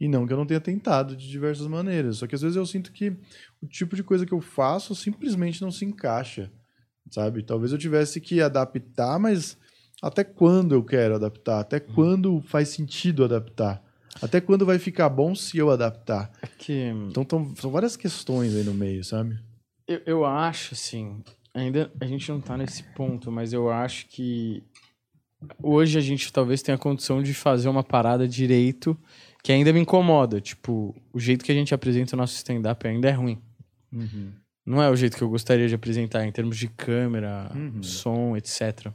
E 0.00 0.06
não 0.06 0.24
que 0.26 0.32
eu 0.32 0.36
não 0.36 0.46
tenha 0.46 0.60
tentado 0.60 1.16
de 1.16 1.28
diversas 1.28 1.66
maneiras, 1.66 2.18
só 2.18 2.26
que 2.28 2.34
às 2.34 2.40
vezes 2.42 2.56
eu 2.56 2.64
sinto 2.64 2.92
que 2.92 3.10
o 3.60 3.66
tipo 3.66 3.96
de 3.96 4.04
coisa 4.04 4.24
que 4.24 4.32
eu 4.32 4.40
faço 4.40 4.94
simplesmente 4.94 5.60
não 5.60 5.72
se 5.72 5.84
encaixa, 5.84 6.52
sabe? 7.10 7.42
Talvez 7.42 7.72
eu 7.72 7.78
tivesse 7.78 8.20
que 8.20 8.40
adaptar, 8.40 9.18
mas 9.18 9.56
até 10.02 10.22
quando 10.24 10.74
eu 10.74 10.84
quero 10.84 11.14
adaptar? 11.16 11.60
Até 11.60 11.76
Uhum. 11.78 11.94
quando 11.94 12.40
faz 12.42 12.68
sentido 12.68 13.24
adaptar? 13.24 13.82
Até 14.20 14.40
quando 14.40 14.66
vai 14.66 14.78
ficar 14.78 15.08
bom 15.08 15.34
se 15.34 15.58
eu 15.58 15.70
adaptar? 15.70 16.30
É 16.42 16.46
que 16.46 16.72
Então 17.10 17.24
tão, 17.24 17.54
são 17.56 17.70
várias 17.70 17.96
questões 17.96 18.54
aí 18.54 18.64
no 18.64 18.74
meio, 18.74 19.04
sabe? 19.04 19.38
eu, 19.86 20.00
eu 20.04 20.24
acho, 20.24 20.74
assim, 20.74 21.22
ainda 21.54 21.90
a 22.00 22.06
gente 22.06 22.28
não 22.30 22.40
tá 22.40 22.56
nesse 22.56 22.82
ponto, 22.82 23.30
mas 23.32 23.52
eu 23.52 23.70
acho 23.70 24.06
que 24.08 24.62
hoje 25.62 25.96
a 25.96 26.00
gente 26.00 26.32
talvez 26.32 26.62
tenha 26.62 26.74
a 26.74 26.78
condição 26.78 27.22
de 27.22 27.32
fazer 27.32 27.68
uma 27.68 27.82
parada 27.84 28.26
direito 28.26 28.98
que 29.42 29.52
ainda 29.52 29.72
me 29.72 29.80
incomoda. 29.80 30.40
Tipo, 30.40 30.94
o 31.12 31.20
jeito 31.20 31.44
que 31.44 31.52
a 31.52 31.54
gente 31.54 31.72
apresenta 31.72 32.14
o 32.16 32.18
nosso 32.18 32.34
stand-up 32.34 32.86
ainda 32.86 33.08
é 33.08 33.12
ruim. 33.12 33.40
Não 34.68 34.82
é 34.82 34.90
o 34.90 34.94
jeito 34.96 35.16
que 35.16 35.22
eu 35.22 35.28
gostaria 35.30 35.66
de 35.66 35.74
apresentar 35.74 36.26
em 36.26 36.30
termos 36.32 36.58
de 36.58 36.68
câmera, 36.68 37.50
Uhum. 37.54 37.82
som, 37.82 38.36
etc. 38.36 38.92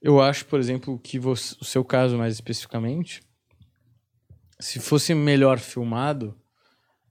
Eu 0.00 0.20
acho, 0.20 0.44
por 0.46 0.60
exemplo, 0.60 0.96
que 0.98 1.18
você- 1.18 1.56
o 1.60 1.64
seu 1.64 1.84
caso 1.84 2.16
mais 2.16 2.34
especificamente, 2.34 3.20
se 4.60 4.78
fosse 4.78 5.12
melhor 5.14 5.58
filmado, 5.58 6.36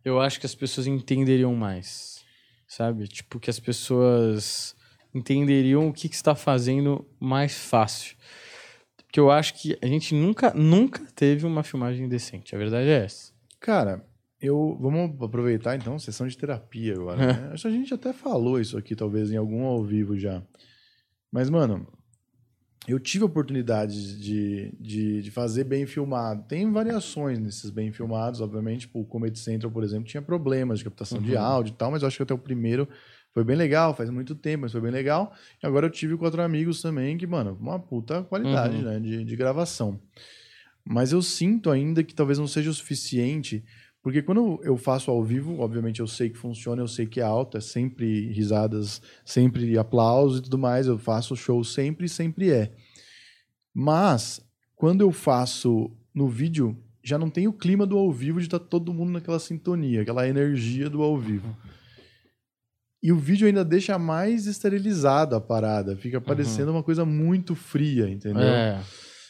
eu 0.06 0.22
acho 0.22 0.40
que 0.40 0.46
as 0.46 0.56
pessoas 0.56 0.88
entenderiam 0.88 1.54
mais, 1.54 2.24
sabe? 2.68 3.08
Tipo, 3.08 3.40
que 3.40 3.50
as 3.50 3.60
pessoas 3.60 4.76
entenderiam 5.14 5.90
o 5.90 5.94
que, 5.94 6.08
que 6.08 6.16
está 6.16 6.34
fazendo 6.34 7.06
mais 7.20 7.54
fácil. 7.58 8.16
Porque 9.06 9.20
eu 9.20 9.30
acho 9.30 9.56
que 9.56 9.78
a 9.82 9.88
gente 9.88 10.16
nunca, 10.16 10.54
nunca 10.54 11.02
teve 11.14 11.46
uma 11.46 11.62
filmagem 11.64 12.08
decente. 12.08 12.56
A 12.56 12.58
verdade 12.58 12.88
é 12.88 13.04
essa. 13.04 13.34
Cara, 13.60 14.06
eu 14.42 14.78
vamos 14.82 15.22
aproveitar 15.22 15.76
então 15.76 15.98
sessão 16.00 16.28
de 16.28 16.38
terapia 16.38 16.94
agora. 16.94 17.18
Né? 17.34 17.50
Acho 17.54 17.64
que 17.64 17.68
a 17.68 17.72
gente 17.72 17.94
até 17.94 18.12
falou 18.14 18.60
isso 18.60 18.78
aqui 18.78 18.96
talvez 18.96 19.32
em 19.32 19.38
algum 19.38 19.64
ao 19.64 19.84
vivo 19.84 20.18
já. 20.18 20.42
Mas 21.32 21.50
mano, 21.50 21.88
eu 22.88 23.00
tive 23.00 23.24
a 23.24 23.28
oportunidade 23.28 24.20
de, 24.20 24.74
de, 24.80 25.22
de 25.22 25.32
fazer 25.32 25.64
bem 25.64 25.86
filmado. 25.86 26.44
Tem 26.48 26.70
variações 26.72 27.38
nesses 27.40 27.70
bem 27.70 27.92
filmados, 27.92 28.42
obviamente. 28.42 28.82
Tipo, 28.82 29.02
o 29.02 29.06
Comedy 29.06 29.38
Central, 29.40 29.72
por 29.72 29.84
exemplo, 29.84 30.06
tinha 30.08 30.22
problemas 30.22 30.80
de 30.80 30.86
captação 30.86 31.22
de 31.22 31.36
Uhum. 31.36 31.42
áudio 31.42 31.72
e 31.74 31.76
tal, 31.76 31.92
mas 31.92 32.02
eu 32.02 32.08
acho 32.08 32.18
que 32.18 32.24
até 32.24 32.34
o 32.34 32.38
primeiro 32.40 32.88
foi 33.34 33.44
bem 33.46 33.56
legal, 33.56 33.96
faz 33.96 34.10
muito 34.10 34.34
tempo, 34.36 34.64
mas 34.64 34.72
foi 34.72 34.82
bem 34.82 34.92
legal. 34.92 35.32
E 35.64 35.66
agora 35.68 35.86
eu 35.86 35.92
tive 35.92 36.16
outros 36.16 36.40
amigos 36.44 36.82
também, 36.82 37.18
que, 37.18 37.26
mano, 37.28 37.56
uma 37.62 37.80
puta 37.80 38.24
qualidade 38.24 38.76
Uhum. 38.78 38.84
né, 38.84 39.00
de, 39.00 39.24
de 39.24 39.36
gravação. 39.36 40.02
Mas 40.84 41.12
eu 41.12 41.22
sinto 41.22 41.70
ainda 41.70 42.04
que 42.04 42.14
talvez 42.16 42.40
não 42.40 42.48
seja 42.48 42.72
o 42.72 42.74
suficiente, 42.74 43.64
porque 44.04 44.22
quando 44.22 44.60
eu 44.64 44.76
faço 44.78 45.12
ao 45.12 45.24
vivo, 45.24 45.60
obviamente 45.60 46.00
eu 46.00 46.08
sei 46.08 46.30
que 46.30 46.38
funciona, 46.38 46.82
eu 46.82 46.88
sei 46.88 47.06
que 47.06 47.20
é 47.20 47.24
alto, 47.24 47.58
é 47.58 47.62
sempre 47.62 48.32
risadas, 48.32 49.02
sempre 49.24 49.78
aplausos 49.78 50.40
e 50.40 50.42
tudo 50.44 50.58
mais, 50.58 50.88
eu 50.88 50.98
faço 50.98 51.36
o 51.36 51.38
show 51.38 51.64
sempre 51.64 52.08
e 52.08 52.10
sempre 52.10 52.52
é. 52.52 52.72
Mas, 53.74 54.42
quando 54.76 55.02
eu 55.02 55.12
faço 55.12 55.92
no 56.14 56.28
vídeo, 56.28 56.76
já 57.04 57.18
não 57.18 57.30
tem 57.30 57.48
o 57.48 57.54
clima 57.54 57.86
do 57.86 57.98
ao 57.98 58.12
vivo 58.12 58.40
de 58.40 58.48
estar 58.48 58.60
todo 58.60 58.94
mundo 58.94 59.12
naquela 59.12 59.40
sintonia, 59.40 60.02
aquela 60.02 60.28
energia 60.28 60.90
do 60.90 61.04
ao 61.04 61.18
vivo. 61.18 61.56
E 63.04 63.12
o 63.12 63.18
vídeo 63.18 63.48
ainda 63.48 63.64
deixa 63.64 63.98
mais 64.00 64.48
esterilizado 64.48 65.36
a 65.36 65.42
parada, 65.42 65.96
fica 65.96 66.20
parecendo 66.20 66.72
uma 66.72 66.84
coisa 66.84 67.06
muito 67.06 67.56
fria, 67.56 68.10
entendeu? 68.10 68.44
É. 68.44 68.82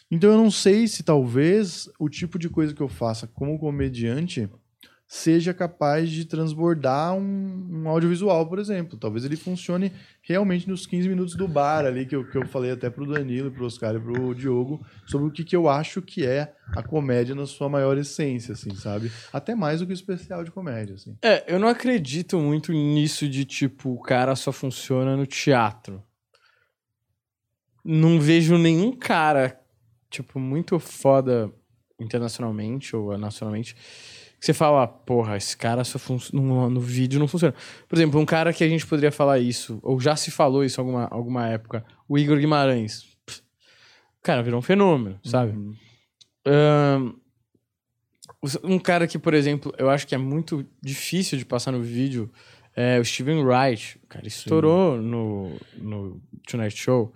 Então 0.10 0.30
eu 0.32 0.38
não 0.38 0.52
sei 0.52 0.88
se 0.88 1.04
talvez 1.04 1.90
o 1.98 2.10
tipo 2.10 2.38
de 2.38 2.50
coisa 2.50 2.74
que 2.74 2.82
eu 2.82 2.90
faça 2.90 3.28
como 3.28 3.58
comediante 3.58 4.50
seja 5.12 5.54
capaz 5.54 6.10
de 6.10 6.24
transbordar 6.24 7.14
um, 7.14 7.68
um 7.70 7.90
audiovisual, 7.90 8.48
por 8.48 8.60
exemplo. 8.60 8.98
Talvez 8.98 9.26
ele 9.26 9.36
funcione 9.36 9.92
realmente 10.22 10.70
nos 10.70 10.86
15 10.88 11.10
minutos 11.10 11.36
do 11.36 11.50
bar 11.50 11.86
ali, 11.86 12.06
que 12.06 12.16
eu, 12.16 12.26
que 12.26 12.38
eu 12.38 12.48
falei 12.48 12.72
até 12.72 12.90
pro 12.90 13.06
Danilo, 13.06 13.52
pro 13.52 13.66
Oscar 13.66 13.94
e 13.94 14.00
pro 14.00 14.34
Diogo, 14.34 14.82
sobre 15.06 15.28
o 15.28 15.30
que, 15.32 15.44
que 15.44 15.54
eu 15.54 15.68
acho 15.68 16.02
que 16.02 16.26
é 16.26 16.54
a 16.74 16.82
comédia 16.82 17.36
na 17.36 17.46
sua 17.46 17.68
maior 17.68 17.98
essência, 17.98 18.54
assim, 18.54 18.74
sabe? 18.74 19.12
Até 19.34 19.54
mais 19.54 19.82
do 19.82 19.86
que 19.86 19.92
o 19.92 19.94
especial 19.94 20.46
de 20.46 20.52
comédia, 20.52 20.96
assim. 20.96 21.18
É, 21.22 21.44
eu 21.46 21.60
não 21.60 21.68
acredito 21.68 22.40
muito 22.40 22.72
nisso 22.72 23.28
de 23.28 23.44
tipo, 23.44 23.90
o 23.90 24.02
cara 24.02 24.34
só 24.34 24.54
funciona 24.54 25.18
no 25.18 25.26
teatro. 25.26 26.02
Não 27.84 28.18
vejo 28.18 28.58
nenhum 28.58 28.96
cara, 28.96 29.60
tipo, 30.10 30.40
muito 30.40 30.80
foda 30.80 31.52
internacionalmente 32.00 32.96
ou 32.96 33.18
nacionalmente, 33.18 33.76
que 34.42 34.48
você 34.48 34.56
fala, 34.56 34.88
porra, 34.88 35.38
esse 35.38 35.56
cara 35.56 35.84
só. 35.84 36.00
No, 36.34 36.68
no 36.68 36.82
vídeo 36.82 37.20
não 37.20 37.28
funciona. 37.28 37.54
Por 37.88 37.96
exemplo, 37.96 38.20
um 38.20 38.26
cara 38.26 38.52
que 38.52 38.64
a 38.64 38.68
gente 38.68 38.88
poderia 38.88 39.12
falar 39.12 39.38
isso, 39.38 39.80
ou 39.84 40.00
já 40.00 40.16
se 40.16 40.32
falou 40.32 40.66
isso 40.66 40.82
em 40.82 40.84
alguma, 40.84 41.08
alguma 41.12 41.48
época, 41.48 41.86
o 42.10 42.18
Igor 42.18 42.40
Guimarães. 42.40 43.04
Pff, 43.24 43.40
O 44.20 44.24
cara 44.24 44.42
virou 44.42 44.58
um 44.58 44.64
fenômeno, 44.64 45.20
sabe? 45.24 45.56
Uhum. 45.56 45.76
Ahn, 46.48 47.14
um 48.64 48.80
cara 48.80 49.06
que, 49.06 49.20
por 49.20 49.36
exemplo, 49.36 49.72
eu 49.78 49.92
acho 49.92 50.08
que 50.08 50.16
é 50.16 50.18
muito 50.18 50.66
difícil 50.82 51.38
de 51.38 51.46
passar 51.46 51.72
no 51.72 51.84
vídeo 51.84 52.32
é 52.76 53.00
o 53.00 53.06
Steven 53.06 53.44
Wright. 53.44 54.00
O 54.04 54.08
cara 54.08 54.28
estourou 54.28 55.00
no, 55.00 55.56
no 55.78 56.20
Tonight 56.48 56.76
Show. 56.76 57.14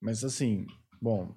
Mas 0.00 0.22
assim, 0.22 0.66
bom, 1.00 1.34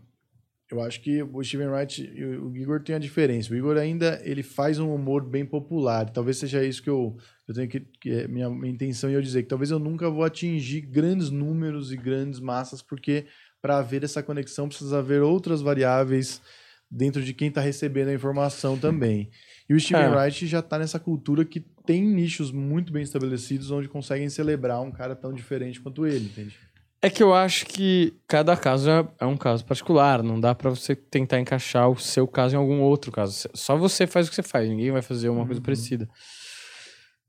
eu 0.72 0.82
acho 0.82 1.02
que 1.02 1.22
o 1.22 1.44
Steven 1.44 1.68
Wright 1.68 2.02
e 2.02 2.26
o 2.26 2.56
Igor 2.56 2.82
tem 2.82 2.96
a 2.96 3.00
diferença. 3.00 3.54
O 3.54 3.56
Igor 3.56 3.78
ainda 3.78 4.20
ele 4.24 4.42
faz 4.42 4.80
um 4.80 4.94
humor 4.94 5.24
bem 5.24 5.46
popular. 5.46 6.10
Talvez 6.10 6.38
seja 6.38 6.64
isso 6.64 6.82
que 6.82 6.90
eu, 6.90 7.16
eu 7.48 7.54
tenho 7.54 7.70
que, 7.70 7.80
que 8.02 8.10
é 8.10 8.28
minha, 8.28 8.50
minha 8.50 8.74
intenção 8.74 9.10
é 9.10 9.16
eu 9.16 9.22
dizer 9.22 9.44
que 9.44 9.50
talvez 9.50 9.70
eu 9.70 9.78
nunca 9.78 10.10
vou 10.10 10.24
atingir 10.24 10.82
grandes 10.82 11.30
números 11.30 11.92
e 11.92 11.98
grandes 11.98 12.40
massas 12.40 12.82
porque 12.82 13.26
para 13.62 13.78
haver 13.78 14.04
essa 14.04 14.24
conexão 14.24 14.68
precisa 14.68 15.00
haver 15.00 15.22
outras 15.22 15.62
variáveis 15.62 16.42
dentro 16.90 17.22
de 17.24 17.34
quem 17.34 17.50
está 17.50 17.62
recebendo 17.62 18.10
a 18.10 18.14
informação 18.14 18.78
também. 18.78 19.30
E 19.70 19.74
o 19.74 19.80
Steven 19.80 20.04
É. 20.04 20.10
Wright 20.10 20.48
já 20.48 20.60
está 20.60 20.80
nessa 20.80 21.00
cultura 21.00 21.44
que 21.46 21.60
tem 21.86 22.02
nichos 22.04 22.52
muito 22.52 22.92
bem 22.92 23.04
estabelecidos 23.04 23.70
onde 23.72 23.88
conseguem 23.88 24.30
celebrar 24.30 24.82
um 24.82 24.92
cara 24.92 25.16
tão 25.16 25.34
diferente 25.34 25.80
quanto 25.82 26.06
ele, 26.06 26.26
entende? 26.26 26.58
É 27.06 27.10
que 27.12 27.22
eu 27.22 27.36
acho 27.36 27.68
que 27.68 28.16
cada 28.28 28.58
caso 28.58 28.90
é, 28.90 29.08
é 29.20 29.26
um 29.28 29.38
caso 29.38 29.64
particular. 29.64 30.24
Não 30.24 30.40
dá 30.40 30.56
pra 30.56 30.72
você 30.72 30.96
tentar 30.96 31.40
encaixar 31.40 31.88
o 31.88 32.00
seu 32.00 32.28
caso 32.28 32.56
em 32.56 32.58
algum 32.58 32.82
outro 32.82 33.12
caso. 33.12 33.48
Só 33.54 33.78
você 33.78 34.08
faz 34.08 34.26
o 34.26 34.32
que 34.32 34.36
você 34.36 34.42
faz. 34.42 34.68
Ninguém 34.68 34.90
vai 34.90 35.04
fazer 35.04 35.30
uma 35.30 35.46
coisa 35.46 35.62
parecida. 35.62 36.10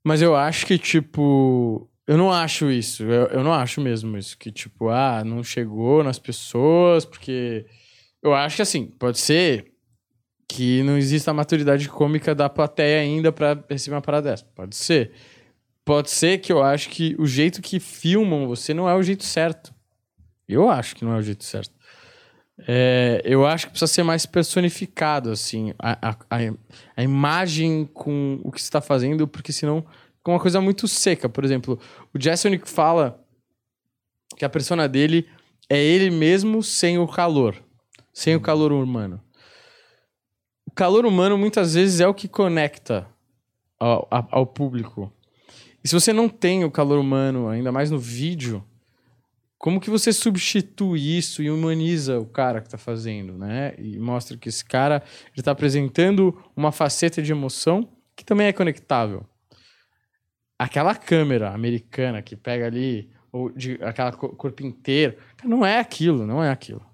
Mas 0.02 0.22
eu 0.22 0.34
acho 0.34 0.64
que, 0.64 0.78
tipo... 0.78 1.90
eu 2.06 2.16
não 2.16 2.32
acho 2.32 2.70
isso. 2.70 3.02
Eu, 3.02 3.26
eu 3.26 3.44
não 3.44 3.52
acho 3.52 3.82
mesmo 3.82 4.16
isso. 4.16 4.38
Que, 4.38 4.50
tipo, 4.50 4.88
ah, 4.88 5.22
não 5.22 5.44
chegou 5.44 6.02
nas 6.02 6.18
pessoas, 6.18 7.04
porque. 7.04 7.66
Eu 8.22 8.34
acho 8.34 8.56
que, 8.56 8.62
assim, 8.62 8.86
pode 8.86 9.18
ser 9.18 9.74
que 10.48 10.82
não 10.84 10.96
exista 10.96 11.32
a 11.32 11.34
maturidade 11.34 11.86
cômica 11.86 12.34
da 12.34 12.48
plateia 12.48 13.00
ainda 13.00 13.30
pra 13.30 13.62
receber 13.68 13.96
uma 13.96 14.00
parada 14.00 14.30
dessa. 14.30 14.46
Pode 14.54 14.74
ser. 14.74 15.12
Pode 15.86 16.10
ser 16.10 16.38
que 16.38 16.52
eu 16.52 16.64
acho 16.64 16.88
que 16.88 17.14
o 17.16 17.26
jeito 17.28 17.62
que 17.62 17.78
filmam 17.78 18.48
você 18.48 18.74
não 18.74 18.88
é 18.88 18.94
o 18.96 19.04
jeito 19.04 19.22
certo. 19.22 19.72
Eu 20.48 20.68
acho 20.68 20.96
que 20.96 21.04
não 21.04 21.14
é 21.14 21.18
o 21.18 21.22
jeito 21.22 21.44
certo. 21.44 21.72
É, 22.66 23.22
eu 23.24 23.46
acho 23.46 23.66
que 23.66 23.70
precisa 23.70 23.92
ser 23.92 24.02
mais 24.02 24.26
personificado, 24.26 25.30
assim, 25.30 25.72
a, 25.78 26.10
a, 26.10 26.38
a, 26.96 27.02
imagem 27.04 27.88
com 27.94 28.40
o 28.42 28.50
que 28.50 28.60
você 28.60 28.66
está 28.66 28.80
fazendo, 28.80 29.28
porque 29.28 29.52
senão 29.52 29.86
fica 30.16 30.32
uma 30.32 30.40
coisa 30.40 30.60
muito 30.60 30.88
seca. 30.88 31.28
Por 31.28 31.44
exemplo, 31.44 31.78
o 32.12 32.20
Jessonic 32.20 32.68
fala 32.68 33.24
que 34.36 34.44
a 34.44 34.48
persona 34.48 34.88
dele 34.88 35.28
é 35.70 35.80
ele 35.80 36.10
mesmo 36.10 36.64
sem 36.64 36.98
o 36.98 37.06
calor, 37.06 37.62
sem 38.12 38.34
o 38.34 38.40
calor 38.40 38.72
humano. 38.72 39.20
O 40.66 40.72
calor 40.72 41.06
humano 41.06 41.38
muitas 41.38 41.74
vezes 41.74 42.00
é 42.00 42.08
o 42.08 42.14
que 42.14 42.26
conecta 42.26 43.06
ao, 43.78 44.08
ao 44.10 44.44
público. 44.44 45.12
E 45.86 45.88
se 45.88 45.94
você 45.94 46.12
não 46.12 46.28
tem 46.28 46.64
o 46.64 46.70
calor 46.70 46.98
humano, 46.98 47.46
ainda 47.46 47.70
mais 47.70 47.92
no 47.92 47.98
vídeo, 48.00 48.60
como 49.56 49.80
que 49.80 49.88
você 49.88 50.12
substitui 50.12 51.16
isso 51.16 51.44
e 51.44 51.48
humaniza 51.48 52.18
o 52.18 52.26
cara 52.26 52.60
que 52.60 52.68
tá 52.68 52.76
fazendo, 52.76 53.38
né? 53.38 53.72
E 53.78 53.96
mostra 53.96 54.36
que 54.36 54.48
esse 54.48 54.64
cara 54.64 55.00
ele 55.32 55.44
tá 55.44 55.52
apresentando 55.52 56.36
uma 56.56 56.72
faceta 56.72 57.22
de 57.22 57.30
emoção 57.30 57.88
que 58.16 58.24
também 58.24 58.48
é 58.48 58.52
conectável. 58.52 59.24
Aquela 60.58 60.92
câmera 60.92 61.52
americana 61.54 62.20
que 62.20 62.34
pega 62.34 62.66
ali, 62.66 63.08
ou 63.30 63.52
de 63.52 63.78
aquela 63.80 64.10
co- 64.10 64.30
corpo 64.30 64.66
inteiro, 64.66 65.16
não 65.44 65.64
é 65.64 65.78
aquilo, 65.78 66.26
não 66.26 66.42
é 66.42 66.50
aquilo. 66.50 66.84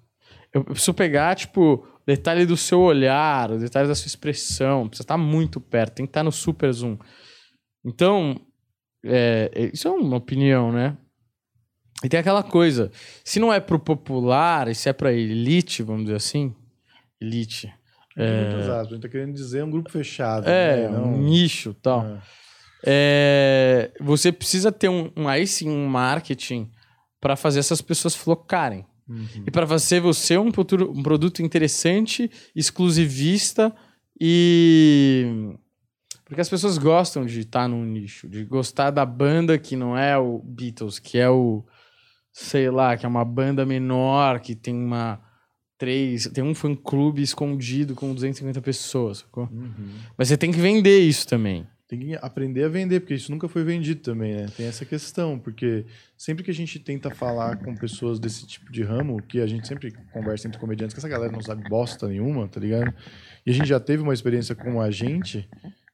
Eu 0.53 0.63
preciso 0.63 0.93
pegar, 0.93 1.35
tipo, 1.35 1.83
detalhe 2.05 2.45
do 2.45 2.55
seu 2.55 2.79
olhar, 2.79 3.49
o 3.49 3.57
detalhe 3.57 3.87
da 3.87 3.95
sua 3.95 4.05
expressão, 4.05 4.87
precisa 4.87 5.03
estar 5.03 5.17
muito 5.17 5.59
perto, 5.59 5.95
tem 5.95 6.05
que 6.05 6.11
estar 6.11 6.23
no 6.23 6.31
super 6.31 6.71
zoom. 6.71 6.95
Então, 7.83 8.39
é, 9.05 9.69
isso 9.73 9.87
é 9.87 9.91
uma 9.91 10.17
opinião, 10.17 10.71
né? 10.71 10.97
E 12.03 12.09
tem 12.09 12.19
aquela 12.19 12.43
coisa, 12.43 12.91
se 13.23 13.39
não 13.39 13.51
é 13.53 13.59
pro 13.59 13.79
popular, 13.79 14.67
e 14.67 14.75
se 14.75 14.89
é 14.89 14.93
pra 14.93 15.13
elite, 15.13 15.81
vamos 15.83 16.03
dizer 16.05 16.15
assim, 16.17 16.53
elite, 17.21 17.71
É... 18.17 18.43
Muitas 18.51 18.69
aspas. 18.69 18.87
A 18.87 18.93
gente 18.95 19.01
tá 19.01 19.09
querendo 19.09 19.33
dizer 19.33 19.63
um 19.63 19.71
grupo 19.71 19.89
fechado. 19.89 20.47
é, 20.47 20.87
né? 20.89 20.97
um 20.99 21.17
nicho 21.17 21.69
e 21.71 21.81
tal. 21.81 22.05
É. 22.05 22.19
É, 22.85 23.91
você 24.01 24.31
precisa 24.31 24.71
ter 24.71 24.89
um, 24.89 25.09
um- 25.15 25.27
aí 25.27 25.47
sim 25.47 25.69
um 25.69 25.87
marketing 25.87 26.69
pra 27.21 27.35
fazer 27.37 27.59
essas 27.59 27.81
pessoas 27.81 28.13
flocarem. 28.13 28.85
Uhum. 29.07 29.43
E 29.47 29.49
pra 29.51 29.65
fazer 29.65 30.01
você 30.01 30.37
um, 30.37 30.51
futuro- 30.51 30.91
um 30.91 31.01
produto 31.01 31.41
interessante, 31.41 32.29
exclusivista 32.55 33.73
e. 34.19 35.55
Porque 36.25 36.41
as 36.41 36.49
pessoas 36.49 36.77
gostam 36.77 37.25
de 37.25 37.41
estar 37.41 37.67
num 37.67 37.83
nicho, 37.83 38.27
de 38.27 38.45
gostar 38.45 38.91
da 38.91 39.05
banda 39.05 39.57
que 39.57 39.75
não 39.75 39.97
é 39.97 40.17
o 40.17 40.39
Beatles, 40.39 40.99
que 40.99 41.17
é 41.17 41.29
o. 41.29 41.63
Sei 42.31 42.69
lá, 42.69 42.97
que 42.97 43.05
é 43.05 43.09
uma 43.09 43.25
banda 43.25 43.65
menor, 43.65 44.39
que 44.39 44.55
tem 44.55 44.75
uma. 44.75 45.21
Três. 45.77 46.27
Tem 46.27 46.43
um 46.43 46.55
fã-clube 46.55 47.21
escondido 47.21 47.93
com 47.93 48.13
250 48.13 48.61
pessoas, 48.61 49.19
sacou? 49.19 49.49
Uhum. 49.51 49.89
Mas 50.17 50.29
você 50.29 50.37
tem 50.37 50.51
que 50.51 50.59
vender 50.59 50.99
isso 50.99 51.27
também. 51.27 51.67
Tem 51.87 51.99
que 51.99 52.15
aprender 52.15 52.63
a 52.63 52.69
vender, 52.69 53.01
porque 53.01 53.13
isso 53.13 53.31
nunca 53.31 53.47
foi 53.47 53.63
vendido 53.63 54.01
também, 54.01 54.33
né? 54.33 54.47
Tem 54.55 54.65
essa 54.65 54.85
questão, 54.85 55.37
porque 55.37 55.85
sempre 56.17 56.43
que 56.43 56.49
a 56.49 56.53
gente 56.53 56.79
tenta 56.79 57.11
falar 57.11 57.57
com 57.57 57.75
pessoas 57.75 58.19
desse 58.19 58.47
tipo 58.47 58.71
de 58.71 58.81
ramo, 58.81 59.21
que 59.21 59.39
a 59.41 59.45
gente 59.45 59.67
sempre 59.67 59.91
conversa 60.11 60.47
entre 60.47 60.59
comediantes, 60.59 60.93
que 60.93 60.99
essa 60.99 61.09
galera 61.09 61.31
não 61.31 61.41
sabe 61.41 61.69
bosta 61.69 62.07
nenhuma, 62.07 62.47
tá 62.47 62.59
ligado? 62.59 62.91
E 63.45 63.51
a 63.51 63.53
gente 63.53 63.67
já 63.67 63.79
teve 63.79 64.01
uma 64.01 64.13
experiência 64.13 64.55
com 64.55 64.81
a 64.81 64.89
gente, 64.89 65.47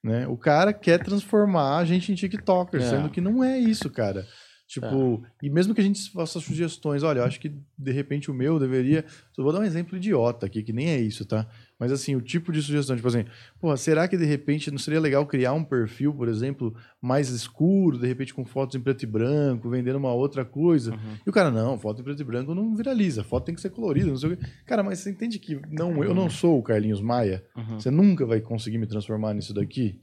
né? 0.04 0.28
O 0.28 0.38
cara 0.38 0.72
quer 0.74 1.04
transformar 1.04 1.78
a 1.78 1.86
gente 1.86 2.12
em 2.12 2.16
TikToker, 2.16 2.82
É. 2.82 2.90
sendo 2.90 3.10
que 3.10 3.22
não 3.22 3.44
é 3.44 3.58
isso, 3.58 3.90
cara. 3.90 4.26
Tipo, 4.68 5.24
e 5.42 5.50
mesmo 5.50 5.74
que 5.74 5.82
a 5.82 5.84
gente 5.84 6.12
faça 6.12 6.40
sugestões, 6.40 7.02
olha, 7.02 7.20
eu 7.22 7.24
acho 7.24 7.40
que 7.40 7.52
de 7.76 7.92
repente 7.92 8.30
o 8.30 8.34
meu 8.36 8.60
deveria. 8.60 9.04
Só 9.34 9.42
vou 9.42 9.52
dar 9.52 9.62
um 9.62 9.64
exemplo 9.64 9.98
idiota 9.98 10.46
aqui, 10.46 10.62
que 10.62 10.72
nem 10.72 10.90
é 10.90 10.98
isso, 11.02 11.26
tá? 11.26 11.48
Mas 11.80 11.92
assim, 11.94 12.16
o 12.16 12.22
tipo 12.22 12.52
de 12.52 12.62
sugestão, 12.62 12.96
tipo 12.96 13.08
assim, 13.08 13.24
Pô, 13.60 13.76
será 13.78 14.08
que 14.08 14.18
de 14.18 14.26
repente 14.26 14.70
não 14.70 14.78
seria 14.78 15.00
legal 15.00 15.26
criar 15.26 15.54
um 15.54 15.64
perfil, 15.64 16.14
por 16.14 16.28
exemplo, 16.28 16.76
mais 17.02 17.30
escuro, 17.30 17.98
de 17.98 18.06
repente 18.06 18.34
com 18.34 18.44
fotos 18.44 18.76
em 18.76 18.82
preto 18.82 19.04
e 19.04 19.08
branco, 19.08 19.70
vendendo 19.70 19.96
uma 19.98 20.14
outra 20.14 20.44
coisa? 20.44 20.94
E 21.26 21.30
o 21.30 21.34
cara, 21.34 21.50
não, 21.50 21.80
foto 21.80 22.02
em 22.02 22.04
preto 22.04 22.22
e 22.22 22.26
branco 22.26 22.54
não 22.54 22.76
viraliza, 22.76 23.24
foto 23.24 23.46
tem 23.46 23.56
que 23.56 23.62
ser 23.62 23.70
colorida, 23.70 24.08
não 24.08 24.18
sei 24.18 24.34
o 24.34 24.38
quê. 24.38 24.46
Cara, 24.66 24.84
mas 24.84 25.00
você 25.00 25.10
entende 25.10 25.40
que 25.40 25.60
não, 25.70 26.04
eu 26.04 26.14
não 26.14 26.30
sou 26.30 26.60
o 26.60 26.64
Carlinhos 26.64 27.02
Maia? 27.02 27.44
Uhum. 27.56 27.80
Você 27.80 27.90
nunca 27.90 28.26
vai 28.26 28.42
conseguir 28.42 28.78
me 28.78 28.86
transformar 28.86 29.34
nisso 29.34 29.54
daqui? 29.54 30.00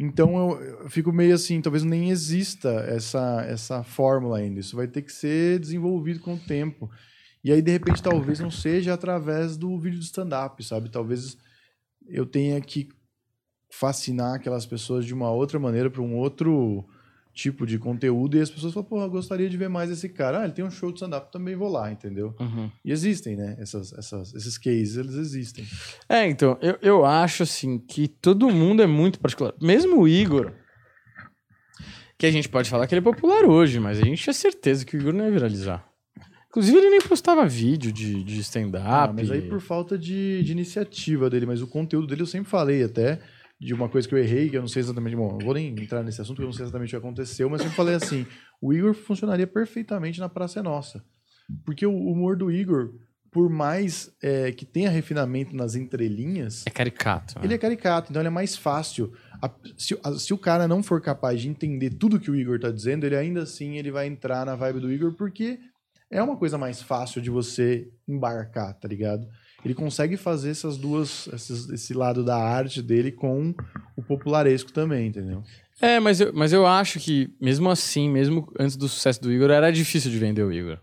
Então 0.00 0.36
eu, 0.36 0.60
eu 0.82 0.88
fico 0.88 1.12
meio 1.12 1.34
assim, 1.34 1.60
talvez 1.60 1.82
nem 1.82 2.10
exista 2.10 2.70
essa, 2.88 3.44
essa 3.48 3.82
fórmula 3.82 4.38
ainda. 4.38 4.60
Isso 4.60 4.76
vai 4.76 4.86
ter 4.86 5.02
que 5.02 5.12
ser 5.12 5.58
desenvolvido 5.58 6.20
com 6.20 6.34
o 6.34 6.38
tempo. 6.38 6.88
E 7.42 7.52
aí, 7.52 7.62
de 7.62 7.70
repente, 7.70 8.02
talvez 8.02 8.40
não 8.40 8.50
seja 8.50 8.94
através 8.94 9.56
do 9.56 9.78
vídeo 9.78 9.98
de 9.98 10.04
stand-up, 10.04 10.62
sabe? 10.64 10.90
Talvez 10.90 11.36
eu 12.06 12.26
tenha 12.26 12.60
que 12.60 12.88
fascinar 13.70 14.34
aquelas 14.34 14.66
pessoas 14.66 15.04
de 15.04 15.14
uma 15.14 15.30
outra 15.30 15.58
maneira 15.58 15.90
para 15.90 16.02
um 16.02 16.16
outro 16.16 16.84
tipo 17.38 17.64
de 17.64 17.78
conteúdo 17.78 18.36
e 18.36 18.40
as 18.40 18.50
pessoas 18.50 18.74
falam, 18.74 18.88
pô, 18.88 19.00
eu 19.00 19.10
gostaria 19.10 19.48
de 19.48 19.56
ver 19.56 19.68
mais 19.68 19.90
esse 19.90 20.08
cara. 20.08 20.40
Ah, 20.40 20.44
ele 20.44 20.52
tem 20.52 20.64
um 20.64 20.70
show 20.70 20.90
de 20.90 20.96
stand-up, 20.96 21.30
também 21.30 21.54
vou 21.54 21.68
lá, 21.68 21.90
entendeu? 21.92 22.34
Uhum. 22.40 22.68
E 22.84 22.90
existem, 22.90 23.36
né? 23.36 23.56
Essas, 23.60 23.92
essas, 23.92 24.34
esses 24.34 24.58
cases, 24.58 24.96
eles 24.96 25.14
existem. 25.14 25.64
É, 26.08 26.26
então, 26.26 26.58
eu, 26.60 26.76
eu 26.82 27.04
acho 27.04 27.44
assim 27.44 27.78
que 27.78 28.08
todo 28.08 28.50
mundo 28.50 28.82
é 28.82 28.86
muito 28.86 29.20
particular. 29.20 29.54
Mesmo 29.60 30.00
o 30.00 30.08
Igor, 30.08 30.52
que 32.18 32.26
a 32.26 32.30
gente 32.32 32.48
pode 32.48 32.68
falar 32.68 32.88
que 32.88 32.94
ele 32.94 33.00
é 33.00 33.12
popular 33.12 33.44
hoje, 33.44 33.78
mas 33.78 34.00
a 34.00 34.04
gente 34.04 34.20
tinha 34.20 34.34
certeza 34.34 34.84
que 34.84 34.96
o 34.96 35.00
Igor 35.00 35.12
não 35.12 35.24
ia 35.24 35.30
viralizar. 35.30 35.87
Inclusive, 36.50 36.78
ele 36.78 36.90
nem 36.90 37.00
postava 37.00 37.46
vídeo 37.46 37.92
de, 37.92 38.24
de 38.24 38.40
stand-up. 38.40 38.84
Ah, 38.86 39.12
mas 39.14 39.30
aí 39.30 39.42
por 39.42 39.60
falta 39.60 39.98
de, 39.98 40.42
de 40.42 40.52
iniciativa 40.52 41.28
dele, 41.28 41.44
mas 41.46 41.60
o 41.60 41.66
conteúdo 41.66 42.06
dele 42.06 42.22
eu 42.22 42.26
sempre 42.26 42.48
falei 42.50 42.82
até 42.82 43.20
de 43.60 43.74
uma 43.74 43.88
coisa 43.88 44.08
que 44.08 44.14
eu 44.14 44.18
errei, 44.18 44.48
que 44.48 44.56
eu 44.56 44.60
não 44.60 44.68
sei 44.68 44.80
exatamente, 44.80 45.14
bom, 45.16 45.32
não 45.32 45.44
vou 45.44 45.52
nem 45.54 45.68
entrar 45.68 46.02
nesse 46.02 46.20
assunto, 46.20 46.36
porque 46.36 46.44
eu 46.44 46.48
não 46.50 46.52
sei 46.54 46.64
exatamente 46.64 46.88
o 46.88 46.90
que 47.00 47.04
aconteceu, 47.06 47.50
mas 47.50 47.58
eu 47.60 47.64
sempre 47.64 47.76
falei 47.76 47.94
assim, 47.96 48.24
o 48.62 48.72
Igor 48.72 48.94
funcionaria 48.94 49.46
perfeitamente 49.46 50.20
na 50.20 50.28
Praça 50.28 50.60
é 50.60 50.62
Nossa. 50.62 51.04
Porque 51.64 51.84
o 51.84 51.92
humor 51.92 52.36
do 52.36 52.50
Igor, 52.52 52.92
por 53.32 53.50
mais 53.50 54.10
é, 54.22 54.52
que 54.52 54.64
tenha 54.64 54.88
refinamento 54.90 55.54
nas 55.56 55.74
entrelinhas, 55.74 56.64
É 56.66 56.70
caricato. 56.70 57.38
né? 57.38 57.44
ele 57.44 57.54
é 57.54 57.58
caricato, 57.58 58.10
então 58.10 58.22
ele 58.22 58.28
é 58.28 58.30
mais 58.30 58.56
fácil. 58.56 59.12
A- 59.42 59.50
se, 59.76 59.98
a- 60.04 60.12
se 60.14 60.32
o 60.32 60.38
cara 60.38 60.66
não 60.68 60.82
for 60.82 61.00
capaz 61.00 61.40
de 61.42 61.48
entender 61.48 61.90
tudo 61.90 62.20
que 62.20 62.30
o 62.30 62.36
Igor 62.36 62.58
tá 62.60 62.70
dizendo, 62.70 63.04
ele 63.04 63.16
ainda 63.16 63.42
assim 63.42 63.76
ele 63.76 63.90
vai 63.90 64.06
entrar 64.06 64.46
na 64.46 64.54
vibe 64.56 64.80
do 64.80 64.90
Igor, 64.92 65.12
porque 65.14 65.58
é 66.10 66.22
uma 66.22 66.36
coisa 66.36 66.56
mais 66.58 66.80
fácil 66.82 67.20
de 67.20 67.30
você 67.30 67.88
embarcar, 68.06 68.74
tá 68.74 68.88
ligado? 68.88 69.26
Ele 69.64 69.74
consegue 69.74 70.16
fazer 70.16 70.50
essas 70.50 70.76
duas, 70.76 71.26
esses- 71.32 71.68
esse 71.70 71.92
lado 71.92 72.24
da 72.24 72.36
arte 72.36 72.80
dele 72.80 73.10
com 73.10 73.52
o 73.96 74.02
popularesco 74.02 74.72
também, 74.72 75.08
entendeu? 75.08 75.42
É, 75.80 75.98
mas 76.00 76.20
eu, 76.20 76.32
mas 76.32 76.52
eu 76.52 76.66
acho 76.66 76.98
que, 77.00 77.32
mesmo 77.40 77.68
assim, 77.70 78.08
mesmo 78.08 78.52
antes 78.58 78.76
do 78.76 78.88
sucesso 78.88 79.20
do 79.20 79.32
Igor, 79.32 79.50
era 79.50 79.70
difícil 79.72 80.10
de 80.10 80.18
vender 80.18 80.42
o 80.42 80.52
Igor. 80.52 80.78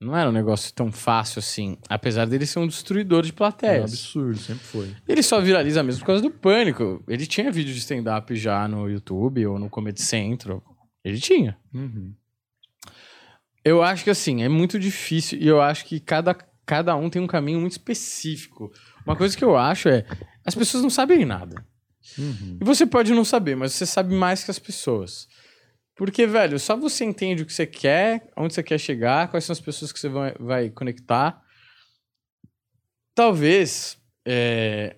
Não 0.00 0.16
era 0.16 0.30
um 0.30 0.32
negócio 0.32 0.72
tão 0.72 0.90
fácil 0.90 1.40
assim, 1.40 1.76
apesar 1.88 2.24
dele 2.24 2.46
ser 2.46 2.58
um 2.58 2.66
destruidor 2.66 3.22
de 3.22 3.28
É 3.30 3.32
um 3.32 3.36
plateias. 3.36 3.84
absurdo, 3.92 4.38
sempre 4.38 4.64
foi. 4.64 4.96
Ele 5.06 5.22
só 5.22 5.40
viraliza 5.40 5.82
mesmo 5.82 6.00
por 6.00 6.06
causa 6.06 6.22
do 6.22 6.30
pânico. 6.30 7.04
Ele 7.06 7.26
tinha 7.26 7.52
vídeo 7.52 7.74
de 7.74 7.80
stand-up 7.80 8.34
já 8.34 8.66
no 8.66 8.88
YouTube 8.88 9.44
ou 9.46 9.58
no 9.58 9.68
Comedy 9.68 10.00
Central. 10.00 10.62
Ele 11.04 11.18
tinha. 11.20 11.56
Uhum. 11.74 12.14
Eu 13.64 13.82
acho 13.82 14.04
que 14.04 14.10
assim, 14.10 14.42
é 14.42 14.48
muito 14.48 14.78
difícil 14.78 15.38
e 15.40 15.46
eu 15.46 15.60
acho 15.60 15.84
que 15.84 16.00
cada, 16.00 16.34
cada 16.64 16.96
um 16.96 17.10
tem 17.10 17.20
um 17.20 17.26
caminho 17.26 17.60
muito 17.60 17.72
específico. 17.72 18.72
Uma 19.04 19.16
coisa 19.16 19.36
que 19.36 19.44
eu 19.44 19.56
acho 19.56 19.88
é, 19.88 20.06
as 20.44 20.54
pessoas 20.54 20.82
não 20.82 20.90
sabem 20.90 21.24
nada. 21.24 21.64
Uhum. 22.18 22.58
E 22.60 22.64
você 22.64 22.86
pode 22.86 23.12
não 23.12 23.24
saber, 23.24 23.56
mas 23.56 23.72
você 23.72 23.84
sabe 23.84 24.14
mais 24.14 24.42
que 24.42 24.50
as 24.50 24.58
pessoas. 24.58 25.28
Porque, 25.94 26.26
velho, 26.26 26.58
só 26.58 26.76
você 26.76 27.04
entende 27.04 27.42
o 27.42 27.46
que 27.46 27.52
você 27.52 27.66
quer, 27.66 28.30
onde 28.34 28.54
você 28.54 28.62
quer 28.62 28.78
chegar, 28.78 29.28
quais 29.28 29.44
são 29.44 29.52
as 29.52 29.60
pessoas 29.60 29.92
que 29.92 30.00
você 30.00 30.08
vai, 30.08 30.34
vai 30.40 30.70
conectar. 30.70 31.42
Talvez. 33.14 33.98
é, 34.24 34.96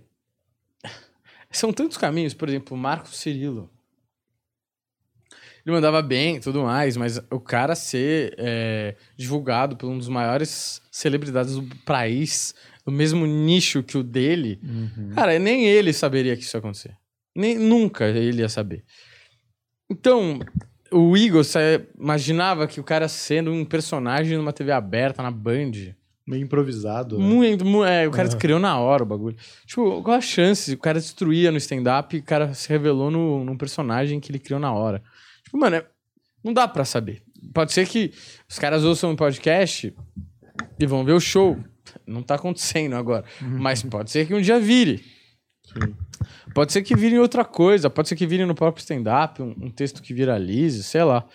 São 1.50 1.72
tantos 1.72 1.96
caminhos, 1.96 2.34
por 2.34 2.48
exemplo, 2.48 2.76
Marco 2.76 3.08
Cirilo. 3.08 3.71
Ele 5.64 5.74
mandava 5.74 6.02
bem 6.02 6.36
e 6.36 6.40
tudo 6.40 6.62
mais, 6.62 6.96
mas 6.96 7.18
o 7.30 7.38
cara 7.38 7.74
ser 7.74 8.34
é, 8.36 8.96
divulgado 9.16 9.76
por 9.76 9.88
um 9.88 9.96
dos 9.96 10.08
maiores 10.08 10.82
celebridades 10.90 11.54
do 11.56 11.76
país, 11.84 12.54
do 12.84 12.90
mesmo 12.90 13.24
nicho 13.26 13.82
que 13.82 13.96
o 13.96 14.02
dele, 14.02 14.58
Uhum. 14.62 15.10
Cara, 15.14 15.38
nem 15.38 15.64
ele 15.66 15.92
saberia 15.92 16.36
que 16.36 16.42
isso 16.42 16.56
ia 16.56 16.58
acontecer. 16.58 16.96
Nem, 17.34 17.56
nunca 17.56 18.06
ele 18.06 18.40
ia 18.42 18.48
saber. 18.48 18.82
Então, 19.90 20.40
o 20.90 21.16
Igor, 21.16 21.44
você 21.44 21.86
imaginava 21.98 22.66
que 22.66 22.80
o 22.80 22.84
cara 22.84 23.08
sendo 23.08 23.52
um 23.52 23.64
personagem 23.64 24.36
numa 24.36 24.52
TV 24.52 24.72
aberta, 24.72 25.22
na 25.22 25.30
Band. 25.30 25.70
Meio 26.26 26.42
improvisado. 26.44 27.18
né? 27.18 27.24
Muito, 27.24 27.64
mu- 27.64 27.84
é, 27.84 28.06
o 28.06 28.10
cara 28.10 28.28
criou 28.36 28.58
na 28.58 28.78
hora 28.78 29.02
o 29.02 29.06
bagulho. 29.06 29.36
Tipo, 29.66 30.02
qual 30.02 30.16
a 30.16 30.20
chance? 30.20 30.72
O 30.72 30.78
cara 30.78 30.98
destruía 31.00 31.50
no 31.50 31.58
stand-up 31.58 32.16
e 32.16 32.20
o 32.20 32.22
cara 32.22 32.54
se 32.54 32.68
revelou 32.68 33.10
no, 33.10 33.44
num 33.44 33.56
personagem 33.56 34.20
que 34.20 34.30
ele 34.30 34.38
criou 34.38 34.60
na 34.60 34.72
hora. 34.72 35.02
Mano, 35.52 35.76
é- 35.76 35.86
não 36.42 36.52
dá 36.52 36.66
pra 36.66 36.84
saber. 36.84 37.22
Pode 37.54 37.72
ser 37.72 37.86
que 37.86 38.12
os 38.48 38.58
caras 38.58 38.84
ouçam 38.84 39.10
um 39.10 39.16
podcast 39.16 39.94
e 40.78 40.86
vão 40.86 41.04
ver 41.04 41.12
o 41.12 41.20
show. 41.20 41.58
Não 42.06 42.22
tá 42.22 42.36
acontecendo 42.36 42.94
agora. 42.96 43.24
Mas 43.40 43.82
pode 43.82 44.10
ser 44.10 44.26
que 44.26 44.34
um 44.34 44.40
dia 44.40 44.58
vire. 44.58 45.04
Pode 46.54 46.72
ser 46.72 46.82
que 46.82 46.94
vire 46.96 47.18
outra 47.18 47.44
coisa. 47.44 47.90
Pode 47.90 48.08
ser 48.08 48.16
que 48.16 48.26
vire 48.26 48.44
no 48.46 48.54
próprio 48.54 48.80
stand-up, 48.82 49.42
um, 49.42 49.54
um 49.62 49.70
texto 49.70 50.02
que 50.02 50.14
viralize, 50.14 50.82
sei 50.82 51.02
lá. 51.02 51.26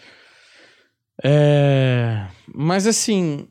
É... 1.24 2.28
Mas 2.54 2.86
assim, 2.88 3.48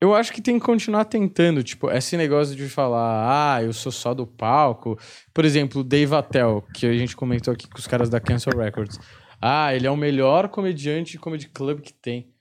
eu 0.00 0.14
acho 0.14 0.32
que 0.32 0.40
tem 0.40 0.58
que 0.58 0.64
continuar 0.64 1.04
tentando, 1.04 1.62
tipo, 1.62 1.90
esse 1.90 2.16
negócio 2.16 2.56
de 2.56 2.68
falar, 2.68 3.56
ah, 3.56 3.62
eu 3.62 3.72
sou 3.72 3.92
só 3.92 4.14
do 4.14 4.26
palco. 4.26 4.98
Por 5.34 5.44
exemplo, 5.44 5.84
Dave 5.84 6.14
Attell, 6.14 6.64
que 6.74 6.86
a 6.86 6.96
gente 6.96 7.14
comentou 7.14 7.52
aqui 7.52 7.68
com 7.68 7.78
os 7.78 7.86
caras 7.86 8.08
da 8.08 8.18
Cancel 8.18 8.56
Records. 8.56 8.98
Ah, 9.40 9.74
ele 9.74 9.86
é 9.86 9.90
o 9.90 9.96
melhor 9.96 10.48
comediante 10.48 11.12
de 11.12 11.18
comedy 11.18 11.48
club 11.48 11.80
que 11.80 11.92
tem. 11.92 12.32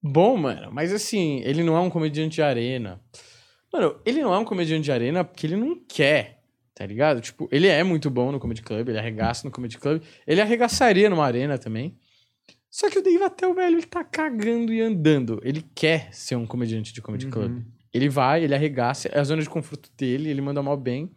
Bom, 0.00 0.36
mano, 0.36 0.70
mas 0.72 0.92
assim, 0.92 1.40
ele 1.44 1.62
não 1.64 1.76
é 1.76 1.80
um 1.80 1.90
comediante 1.90 2.36
de 2.36 2.42
arena. 2.42 3.00
Mano, 3.72 4.00
ele 4.04 4.22
não 4.22 4.32
é 4.32 4.38
um 4.38 4.44
comediante 4.44 4.84
de 4.84 4.92
arena 4.92 5.24
porque 5.24 5.46
ele 5.46 5.56
não 5.56 5.80
quer, 5.88 6.40
tá 6.74 6.86
ligado? 6.86 7.20
Tipo, 7.20 7.48
ele 7.50 7.66
é 7.66 7.82
muito 7.82 8.10
bom 8.10 8.30
no 8.30 8.38
comedy 8.38 8.62
club, 8.62 8.88
ele 8.88 8.98
arregaça 8.98 9.46
no 9.46 9.50
comedy 9.50 9.78
club. 9.78 10.02
Ele 10.26 10.40
arregaçaria 10.40 11.10
numa 11.10 11.24
arena 11.24 11.58
também. 11.58 11.96
Só 12.72 12.88
que 12.88 12.98
o 12.98 13.02
Dave 13.02 13.22
Attell, 13.22 13.54
velho, 13.54 13.76
ele 13.76 13.86
tá 13.86 14.02
cagando 14.02 14.72
e 14.72 14.80
andando. 14.80 15.38
Ele 15.44 15.62
quer 15.74 16.08
ser 16.10 16.36
um 16.36 16.46
comediante 16.46 16.90
de 16.90 17.02
comedy 17.02 17.26
club. 17.26 17.62
Ele 17.92 18.08
vai, 18.08 18.42
ele 18.42 18.54
arregaça, 18.54 19.08
é 19.08 19.20
a 19.20 19.24
zona 19.24 19.42
de 19.42 19.50
conforto 19.50 19.90
dele, 19.94 20.30
ele 20.30 20.40
manda 20.40 20.62
mal 20.62 20.74
bem. 20.78 21.10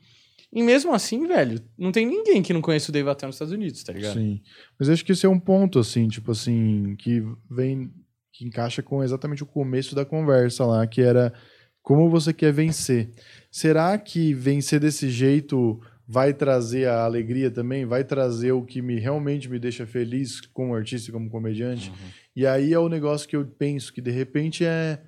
E 0.51 0.61
mesmo 0.61 0.93
assim, 0.93 1.25
velho, 1.25 1.61
não 1.77 1.93
tem 1.93 2.05
ninguém 2.05 2.43
que 2.43 2.51
não 2.51 2.61
conheça 2.61 2.91
o 2.91 2.93
Dave 2.93 3.09
Attell 3.09 3.27
nos 3.27 3.35
Estados 3.37 3.53
Unidos, 3.53 3.81
tá 3.85 3.93
ligado? 3.93 4.19
Sim. 4.19 4.41
Mas 4.77 4.89
acho 4.89 5.05
que 5.05 5.13
esse 5.13 5.25
é 5.25 5.29
um 5.29 5.39
ponto, 5.39 5.79
assim, 5.79 6.09
tipo 6.09 6.31
assim, 6.31 6.97
que 6.97 7.23
vem. 7.49 7.89
que 8.33 8.45
encaixa 8.45 8.83
com 8.83 9.01
exatamente 9.01 9.41
o 9.41 9.47
começo 9.47 9.95
da 9.95 10.03
conversa 10.03 10.65
lá, 10.65 10.85
que 10.85 11.01
era 11.01 11.33
como 11.81 12.09
você 12.09 12.33
quer 12.33 12.51
vencer. 12.51 13.11
Será 13.49 13.97
que 13.97 14.33
vencer 14.33 14.81
desse 14.81 15.09
jeito 15.09 15.79
vai 16.07 16.33
trazer 16.33 16.87
a 16.87 17.03
alegria 17.03 17.49
também? 17.49 17.85
Vai 17.85 18.03
trazer 18.03 18.51
o 18.51 18.63
que 18.63 18.81
me 18.81 18.99
realmente 18.99 19.49
me 19.49 19.57
deixa 19.59 19.85
feliz 19.85 20.41
como 20.41 20.75
artista 20.75 21.09
e 21.09 21.13
como 21.13 21.29
comediante? 21.29 21.91
E 22.35 22.45
aí 22.45 22.73
é 22.73 22.79
o 22.79 22.89
negócio 22.89 23.27
que 23.27 23.35
eu 23.35 23.45
penso 23.45 23.91
que 23.93 24.01
de 24.01 24.11
repente 24.11 24.65
é. 24.65 25.01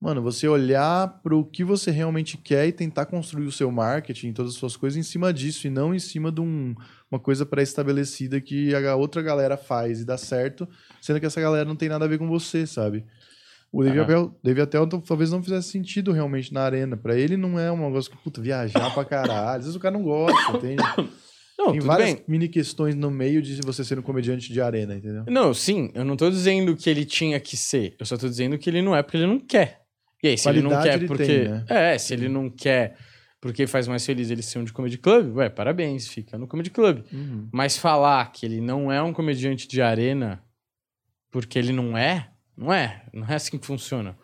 Mano, 0.00 0.20
você 0.20 0.46
olhar 0.46 1.08
para 1.22 1.34
o 1.34 1.44
que 1.44 1.64
você 1.64 1.90
realmente 1.90 2.36
quer 2.36 2.66
e 2.66 2.72
tentar 2.72 3.06
construir 3.06 3.46
o 3.46 3.52
seu 3.52 3.70
marketing, 3.70 4.34
todas 4.34 4.52
as 4.52 4.58
suas 4.58 4.76
coisas 4.76 4.98
em 4.98 5.02
cima 5.02 5.32
disso 5.32 5.66
e 5.66 5.70
não 5.70 5.94
em 5.94 5.98
cima 5.98 6.30
de 6.30 6.42
um, 6.42 6.74
uma 7.10 7.18
coisa 7.18 7.46
pré-estabelecida 7.46 8.38
que 8.38 8.74
a 8.74 8.96
outra 8.96 9.22
galera 9.22 9.56
faz 9.56 10.00
e 10.00 10.04
dá 10.04 10.18
certo, 10.18 10.68
sendo 11.00 11.20
que 11.20 11.26
essa 11.26 11.40
galera 11.40 11.64
não 11.64 11.76
tem 11.76 11.88
nada 11.88 12.04
a 12.04 12.08
ver 12.08 12.18
com 12.18 12.28
você, 12.28 12.66
sabe? 12.66 13.06
O 13.74 14.62
Attell 14.62 14.84
então, 14.84 15.00
talvez 15.00 15.30
não 15.30 15.42
fizesse 15.42 15.70
sentido 15.70 16.12
realmente 16.12 16.52
na 16.52 16.62
arena. 16.62 16.96
Pra 16.96 17.16
ele 17.16 17.36
não 17.36 17.58
é 17.58 17.72
um 17.72 17.86
negócio 17.86 18.10
que, 18.10 18.16
puta, 18.18 18.40
viajar 18.40 18.92
pra 18.94 19.04
caralho. 19.04 19.58
Às 19.58 19.64
vezes 19.64 19.74
o 19.74 19.80
cara 19.80 19.96
não 19.96 20.04
gosta, 20.04 20.56
entende? 20.56 20.82
Não, 21.56 21.70
tem 21.70 21.80
várias 21.80 22.14
bem. 22.14 22.24
mini 22.26 22.48
questões 22.48 22.96
no 22.96 23.12
meio 23.12 23.40
de 23.40 23.60
você 23.62 23.84
ser 23.84 23.96
um 23.96 24.02
comediante 24.02 24.52
de 24.52 24.60
arena, 24.60 24.96
entendeu? 24.96 25.24
Não, 25.28 25.54
sim, 25.54 25.88
eu 25.94 26.04
não 26.04 26.16
tô 26.16 26.28
dizendo 26.28 26.76
que 26.76 26.90
ele 26.90 27.04
tinha 27.04 27.38
que 27.38 27.56
ser. 27.56 27.94
Eu 27.98 28.04
só 28.04 28.16
tô 28.16 28.28
dizendo 28.28 28.58
que 28.58 28.68
ele 28.68 28.82
não 28.82 28.94
é 28.94 29.04
porque 29.04 29.18
ele 29.18 29.28
não 29.28 29.38
quer. 29.38 29.82
E 30.20 30.28
aí, 30.28 30.36
se 30.36 30.48
ele 30.48 30.60
não 30.60 30.70
Qualidade 30.70 30.98
quer 30.98 31.06
porque. 31.06 31.24
tem, 31.24 31.48
né? 31.48 31.64
É, 31.68 31.96
se 31.96 32.12
ele 32.12 32.28
não 32.28 32.50
quer 32.50 32.96
porque 33.40 33.66
faz 33.66 33.86
mais 33.86 34.04
feliz 34.04 34.30
ele 34.30 34.40
ser 34.40 34.58
um 34.58 34.64
de 34.64 34.72
comedy 34.72 34.96
club, 34.96 35.36
ué, 35.36 35.50
parabéns, 35.50 36.08
fica 36.08 36.38
no 36.38 36.48
comedy 36.48 36.70
club. 36.70 37.04
Uhum. 37.12 37.46
Mas 37.52 37.76
falar 37.76 38.32
que 38.32 38.46
ele 38.46 38.58
não 38.58 38.90
é 38.90 39.02
um 39.02 39.12
comediante 39.12 39.68
de 39.68 39.82
arena 39.82 40.42
porque 41.30 41.58
ele 41.58 41.70
não 41.70 41.96
é, 41.96 42.30
não 42.56 42.72
é. 42.72 43.02
Não 43.12 43.26
é 43.26 43.34
assim 43.34 43.58
que 43.58 43.66
funciona. 43.66 44.16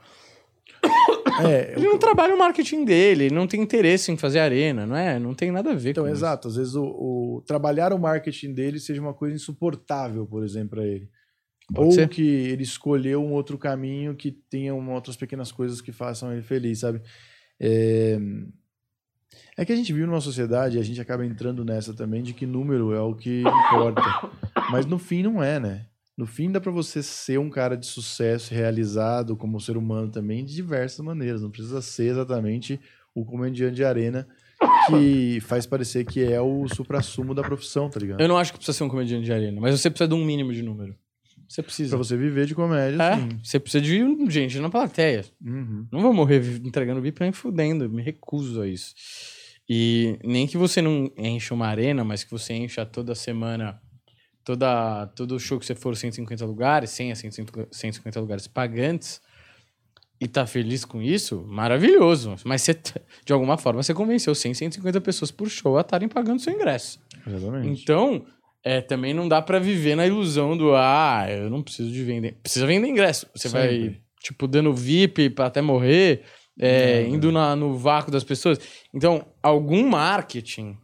É, 1.42 1.72
Ele 1.74 1.86
não 1.86 1.98
trabalha 1.98 2.34
o 2.34 2.38
marketing 2.38 2.84
dele, 2.84 3.24
ele 3.24 3.34
não 3.34 3.46
tem 3.46 3.62
interesse 3.62 4.12
em 4.12 4.16
fazer 4.16 4.40
arena, 4.40 4.84
não 4.84 4.94
é? 4.94 5.18
Não 5.18 5.32
tem 5.34 5.50
nada 5.50 5.70
a 5.70 5.74
ver 5.74 5.90
Então, 5.92 6.04
com 6.04 6.08
isso. 6.10 6.18
exato. 6.18 6.48
Às 6.48 6.56
vezes 6.56 6.74
o, 6.74 6.82
o- 6.84 7.42
trabalhar 7.46 7.94
o 7.94 7.98
marketing 7.98 8.52
dele 8.52 8.78
seja 8.78 9.00
uma 9.00 9.14
coisa 9.14 9.34
insuportável, 9.36 10.26
por 10.26 10.44
exemplo, 10.44 10.70
para 10.70 10.84
ele. 10.86 11.08
Pode 11.72 11.86
Ou 11.86 11.92
ser. 11.92 12.08
que 12.10 12.20
ele 12.22 12.62
escolheu 12.62 13.24
um 13.24 13.32
outro 13.32 13.56
caminho 13.56 14.14
que 14.14 14.30
tenha 14.50 14.74
uma, 14.74 14.92
outras 14.92 15.16
pequenas 15.16 15.50
coisas 15.50 15.80
que 15.80 15.92
façam 15.92 16.30
ele 16.30 16.42
feliz, 16.42 16.80
sabe? 16.80 17.00
É... 17.58 18.18
é 19.56 19.64
que 19.64 19.72
a 19.72 19.76
gente 19.76 19.92
vive 19.94 20.04
numa 20.06 20.20
sociedade 20.20 20.76
e 20.76 20.80
a 20.80 20.84
gente 20.84 21.00
acaba 21.00 21.24
entrando 21.24 21.64
nessa 21.64 21.94
também 21.94 22.22
de 22.22 22.34
que 22.34 22.44
número 22.44 22.92
é 22.92 23.00
o 23.00 23.14
que 23.14 23.40
importa. 23.40 24.02
Mas 24.70 24.84
no 24.84 24.98
fim 24.98 25.22
não 25.22 25.42
é, 25.42 25.58
né? 25.58 25.86
No 26.20 26.26
fim 26.26 26.52
dá 26.52 26.60
pra 26.60 26.70
você 26.70 27.02
ser 27.02 27.38
um 27.38 27.48
cara 27.48 27.74
de 27.78 27.86
sucesso, 27.86 28.52
realizado 28.52 29.34
como 29.34 29.58
ser 29.58 29.76
humano 29.78 30.10
também, 30.10 30.44
de 30.44 30.54
diversas 30.54 31.00
maneiras. 31.02 31.40
Não 31.40 31.50
precisa 31.50 31.80
ser 31.80 32.10
exatamente 32.10 32.78
o 33.14 33.24
comediante 33.24 33.76
de 33.76 33.84
arena 33.84 34.28
que 34.88 35.40
faz 35.40 35.64
parecer 35.64 36.04
que 36.04 36.22
é 36.22 36.38
o 36.38 36.68
supra-sumo 36.68 37.34
da 37.34 37.42
profissão, 37.42 37.88
tá 37.88 37.98
ligado? 37.98 38.20
Eu 38.20 38.28
não 38.28 38.36
acho 38.36 38.52
que 38.52 38.58
precisa 38.58 38.76
ser 38.76 38.84
um 38.84 38.88
comediante 38.90 39.24
de 39.24 39.32
arena, 39.32 39.58
mas 39.62 39.80
você 39.80 39.88
precisa 39.88 40.06
de 40.08 40.14
um 40.14 40.22
mínimo 40.22 40.52
de 40.52 40.62
número. 40.62 40.94
Você 41.48 41.62
precisa. 41.62 41.96
Pra 41.96 42.04
você 42.04 42.18
viver 42.18 42.44
de 42.44 42.54
comédia, 42.54 43.02
É, 43.02 43.16
sim. 43.16 43.40
você 43.42 43.58
precisa 43.58 43.82
de 43.82 44.30
gente 44.30 44.58
na 44.60 44.68
plateia. 44.68 45.24
Uhum. 45.42 45.86
Não 45.90 46.02
vou 46.02 46.12
morrer 46.12 46.42
entregando 46.62 47.00
VIP 47.00 47.18
nem 47.22 47.32
fudendo. 47.32 47.84
eu 47.86 47.90
Me 47.90 48.02
recuso 48.02 48.60
a 48.60 48.68
isso. 48.68 48.94
E 49.66 50.18
nem 50.22 50.46
que 50.46 50.58
você 50.58 50.82
não 50.82 51.10
encha 51.16 51.54
uma 51.54 51.66
arena, 51.66 52.04
mas 52.04 52.22
que 52.24 52.30
você 52.30 52.52
encha 52.52 52.84
toda 52.84 53.14
semana, 53.14 53.80
toda, 54.56 55.06
todo 55.14 55.38
show 55.38 55.58
que 55.58 55.66
você 55.66 55.74
for 55.74 55.96
150 55.96 56.44
lugares, 56.44 56.90
100 56.90 57.12
a 57.12 57.14
150 57.16 57.68
150 57.70 58.20
lugares 58.20 58.46
pagantes, 58.48 59.20
e 60.20 60.26
tá 60.28 60.46
feliz 60.46 60.84
com 60.84 61.00
isso, 61.00 61.44
maravilhoso. 61.48 62.36
Mas 62.44 62.62
você, 62.62 62.76
de 63.24 63.32
alguma 63.32 63.56
forma, 63.56 63.82
você 63.82 63.94
convenceu 63.94 64.34
100, 64.34 64.54
150 64.54 65.00
pessoas 65.00 65.30
por 65.30 65.48
show 65.48 65.78
a 65.78 65.80
estarem 65.80 66.08
pagando 66.08 66.40
seu 66.40 66.52
ingresso. 66.52 66.98
Exatamente. 67.26 67.82
Então, 67.82 68.26
é, 68.62 68.80
também 68.82 69.14
não 69.14 69.26
dá 69.28 69.40
pra 69.40 69.58
viver 69.58 69.94
na 69.96 70.06
ilusão 70.06 70.56
do 70.56 70.74
ah, 70.74 71.26
eu 71.30 71.48
não 71.48 71.62
preciso 71.62 71.90
de 71.90 72.02
vender. 72.04 72.36
Precisa 72.42 72.66
vender 72.66 72.88
ingresso. 72.88 73.26
Você 73.34 73.48
vai, 73.48 73.68
Sempre. 73.70 74.02
tipo, 74.22 74.46
dando 74.46 74.74
VIP 74.74 75.30
pra 75.30 75.46
até 75.46 75.62
morrer, 75.62 76.22
é, 76.58 77.04
Não, 77.04 77.14
indo 77.14 77.32
na- 77.32 77.56
no 77.56 77.78
vácuo 77.78 78.10
das 78.10 78.22
pessoas. 78.24 78.58
Então, 78.92 79.24
algum 79.42 79.88
marketing, 79.88 80.76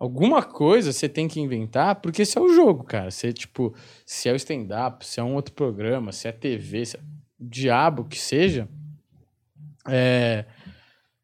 alguma 0.00 0.42
coisa 0.42 0.92
você 0.92 1.08
tem 1.08 1.28
que 1.28 1.38
inventar, 1.38 1.96
porque 1.96 2.22
esse 2.22 2.38
é 2.38 2.40
o 2.40 2.54
jogo, 2.54 2.82
cara. 2.82 3.10
Você, 3.10 3.32
tipo, 3.32 3.74
se 4.06 4.28
é 4.30 4.32
o 4.32 4.36
stand-up, 4.36 5.06
se 5.06 5.20
é 5.20 5.22
um 5.22 5.34
outro 5.34 5.52
programa, 5.52 6.10
se 6.10 6.26
é 6.26 6.32
TV, 6.32 6.86
se 6.86 6.96
é 6.96 7.00
o 7.00 7.02
diabo 7.38 8.04
que 8.06 8.18
seja, 8.18 8.66
é, 9.86 10.46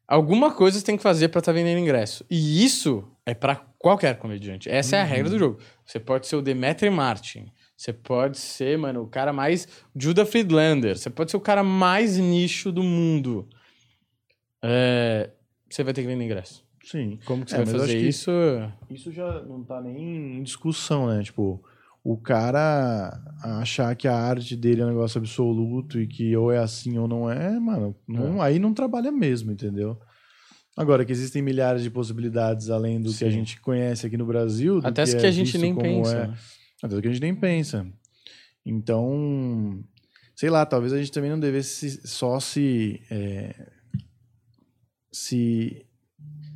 alguma 0.07 0.53
coisa 0.53 0.79
você 0.79 0.85
tem 0.85 0.95
que 0.95 1.03
fazer 1.03 1.29
pra 1.29 1.39
estar 1.39 1.51
vendendo 1.51 1.79
ingresso. 1.79 2.23
E 2.29 2.63
isso 2.63 3.03
é 3.25 3.33
pra 3.33 3.55
qualquer 3.79 4.17
comediante. 4.19 4.69
Essa 4.69 4.97
é 4.97 5.01
a 5.01 5.03
regra 5.03 5.29
do 5.29 5.39
jogo. 5.39 5.59
Você 5.83 5.99
pode 5.99 6.27
ser 6.27 6.35
o 6.35 6.41
Demetri 6.41 6.89
Martin. 6.89 7.51
Você 7.75 7.91
pode 7.91 8.37
ser, 8.37 8.77
mano, 8.77 9.01
o 9.03 9.07
cara 9.07 9.33
mais. 9.33 9.67
Judah 9.95 10.25
Friedlander. 10.25 10.97
Você 10.97 11.09
pode 11.09 11.31
ser 11.31 11.37
o 11.37 11.41
cara 11.41 11.63
mais 11.63 12.17
nicho 12.17 12.71
do 12.71 12.81
mundo. 12.83 13.47
É, 14.63 15.29
Você 15.69 15.83
vai 15.83 15.93
ter 15.93 16.01
que 16.01 16.07
vender 16.07 16.25
ingresso. 16.25 16.66
Sim. 16.89 17.19
Como 17.25 17.43
que 17.43 17.51
você 17.51 17.57
É, 17.57 17.63
vai 17.63 17.73
fazer 17.73 17.83
acho 17.83 17.93
que 17.97 18.07
isso? 18.07 18.31
Isso 18.89 19.11
já 19.11 19.41
não 19.43 19.63
tá 19.63 19.81
nem 19.81 20.37
em 20.37 20.43
discussão, 20.43 21.07
né? 21.07 21.21
Tipo, 21.23 21.61
o 22.03 22.15
cara 22.17 23.21
achar 23.61 23.93
que 23.95 24.07
a 24.07 24.15
arte 24.15 24.55
dele 24.55 24.81
é 24.81 24.85
um 24.85 24.89
negócio 24.89 25.17
absoluto 25.19 25.99
e 25.99 26.07
que 26.07 26.35
ou 26.37 26.51
é 26.51 26.57
assim 26.59 26.97
ou 26.97 27.07
não 27.07 27.29
é, 27.29 27.59
mano, 27.59 27.93
não- 28.07 28.41
aí 28.41 28.57
não 28.59 28.73
trabalha 28.73 29.11
mesmo, 29.11 29.51
entendeu? 29.51 29.99
Agora 30.77 31.03
que 31.03 31.11
existem 31.11 31.41
milhares 31.41 31.81
de 31.83 31.89
possibilidades 31.89 32.69
além 32.69 33.01
do 33.01 33.09
que 33.13 33.25
a 33.25 33.29
Sim. 33.29 33.37
gente 33.37 33.59
conhece 33.59 34.05
aqui 34.05 34.15
no 34.15 34.25
Brasil, 34.27 34.79
Até 34.83 35.01
as 35.01 35.13
é 35.13 35.19
que 35.19 35.25
a 35.25 35.31
gente 35.31 35.57
nem 35.57 35.75
pensa. 35.75 36.15
é- 36.15 36.27
né? 36.27 36.37
até 36.83 37.01
que 37.01 37.07
a 37.07 37.11
gente 37.11 37.21
nem 37.21 37.35
pensa. 37.35 37.85
Então, 38.63 39.83
sei 40.35 40.49
lá, 40.51 40.65
talvez 40.65 40.93
a 40.93 40.97
gente 40.99 41.11
também 41.11 41.31
não 41.31 41.39
devesse 41.39 42.07
só 42.07 42.39
se. 42.39 43.01
é, 43.09 43.55
se. 45.11 45.83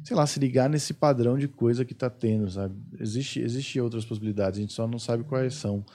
Sei 0.04 0.16
lá, 0.16 0.26
se 0.26 0.40
ligar 0.40 0.70
nesse 0.70 0.94
padrão 0.94 1.38
de 1.38 1.48
coisa 1.48 1.86
que 1.86 1.94
tá 1.94 2.10
tendo, 2.10 2.50
sabe? 2.50 2.76
Existe, 3.00 3.40
existe 3.40 3.80
outras 3.80 4.04
possibilidades, 4.04 4.58
a 4.58 4.62
gente 4.62 4.74
só 4.74 4.88
não 4.88 4.98
sabe 4.98 5.24
quais 5.24 5.54
são. 5.54 5.86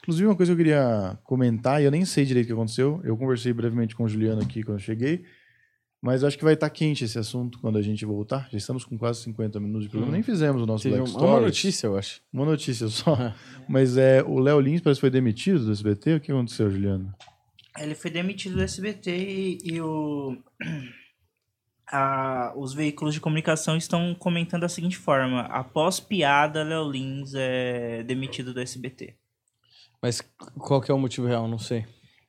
Inclusive, 0.00 0.26
uma 0.26 0.34
coisa 0.34 0.50
que 0.50 0.54
eu 0.54 0.64
queria 0.64 1.16
comentar, 1.22 1.80
e 1.80 1.84
eu 1.84 1.90
nem 1.90 2.04
sei 2.04 2.24
direito 2.24 2.46
o 2.46 2.48
que 2.48 2.52
aconteceu, 2.52 3.00
eu 3.04 3.16
conversei 3.16 3.52
brevemente 3.52 3.94
com 3.94 4.02
o 4.02 4.08
Juliano 4.08 4.42
aqui 4.42 4.62
quando 4.62 4.78
eu 4.78 4.84
cheguei. 4.84 5.24
Mas 6.02 6.22
eu 6.22 6.28
acho 6.28 6.36
que 6.36 6.42
vai 6.42 6.54
estar 6.54 6.68
quente 6.68 7.04
esse 7.04 7.16
assunto 7.16 7.60
quando 7.60 7.78
a 7.78 7.82
gente 7.82 8.04
voltar. 8.04 8.48
Já 8.50 8.58
estamos 8.58 8.84
com 8.84 8.98
quase 8.98 9.22
50 9.22 9.60
minutos 9.60 9.84
de 9.84 9.88
programa. 9.88 10.10
Hum. 10.10 10.14
Nem 10.14 10.22
fizemos 10.24 10.60
o 10.60 10.66
nosso 10.66 10.82
Teve 10.82 10.96
Black 10.96 11.08
uma, 11.08 11.16
Stories. 11.16 11.32
uma 11.32 11.46
notícia, 11.46 11.86
eu 11.86 11.96
acho. 11.96 12.20
Uma 12.32 12.44
notícia 12.44 12.88
só. 12.88 13.32
Mas 13.68 13.96
é, 13.96 14.20
o 14.24 14.40
Léo 14.40 14.58
Lins 14.58 14.80
parece 14.80 14.98
que 14.98 15.02
foi 15.02 15.10
demitido 15.10 15.64
do 15.64 15.70
SBT. 15.70 16.16
O 16.16 16.20
que 16.20 16.32
aconteceu, 16.32 16.68
Juliano? 16.68 17.14
Ele 17.78 17.94
foi 17.94 18.10
demitido 18.10 18.56
do 18.56 18.62
SBT 18.62 19.16
e, 19.16 19.58
e 19.62 19.80
o, 19.80 20.36
a- 21.90 22.52
os 22.56 22.72
veículos 22.74 23.14
de 23.14 23.20
comunicação 23.20 23.76
estão 23.76 24.14
comentando 24.14 24.62
da 24.62 24.68
seguinte 24.68 24.96
forma: 24.96 25.42
após 25.42 26.00
piada, 26.00 26.62
Léo 26.62 26.90
Lins 26.90 27.32
é 27.34 28.02
demitido 28.02 28.52
do 28.54 28.60
SBT. 28.60 29.14
Mas 30.00 30.20
qual 30.58 30.80
que 30.80 30.90
é 30.90 30.94
o 30.94 30.98
motivo 30.98 31.26
real? 31.26 31.46
Não 31.46 31.58
sei. 31.58 31.84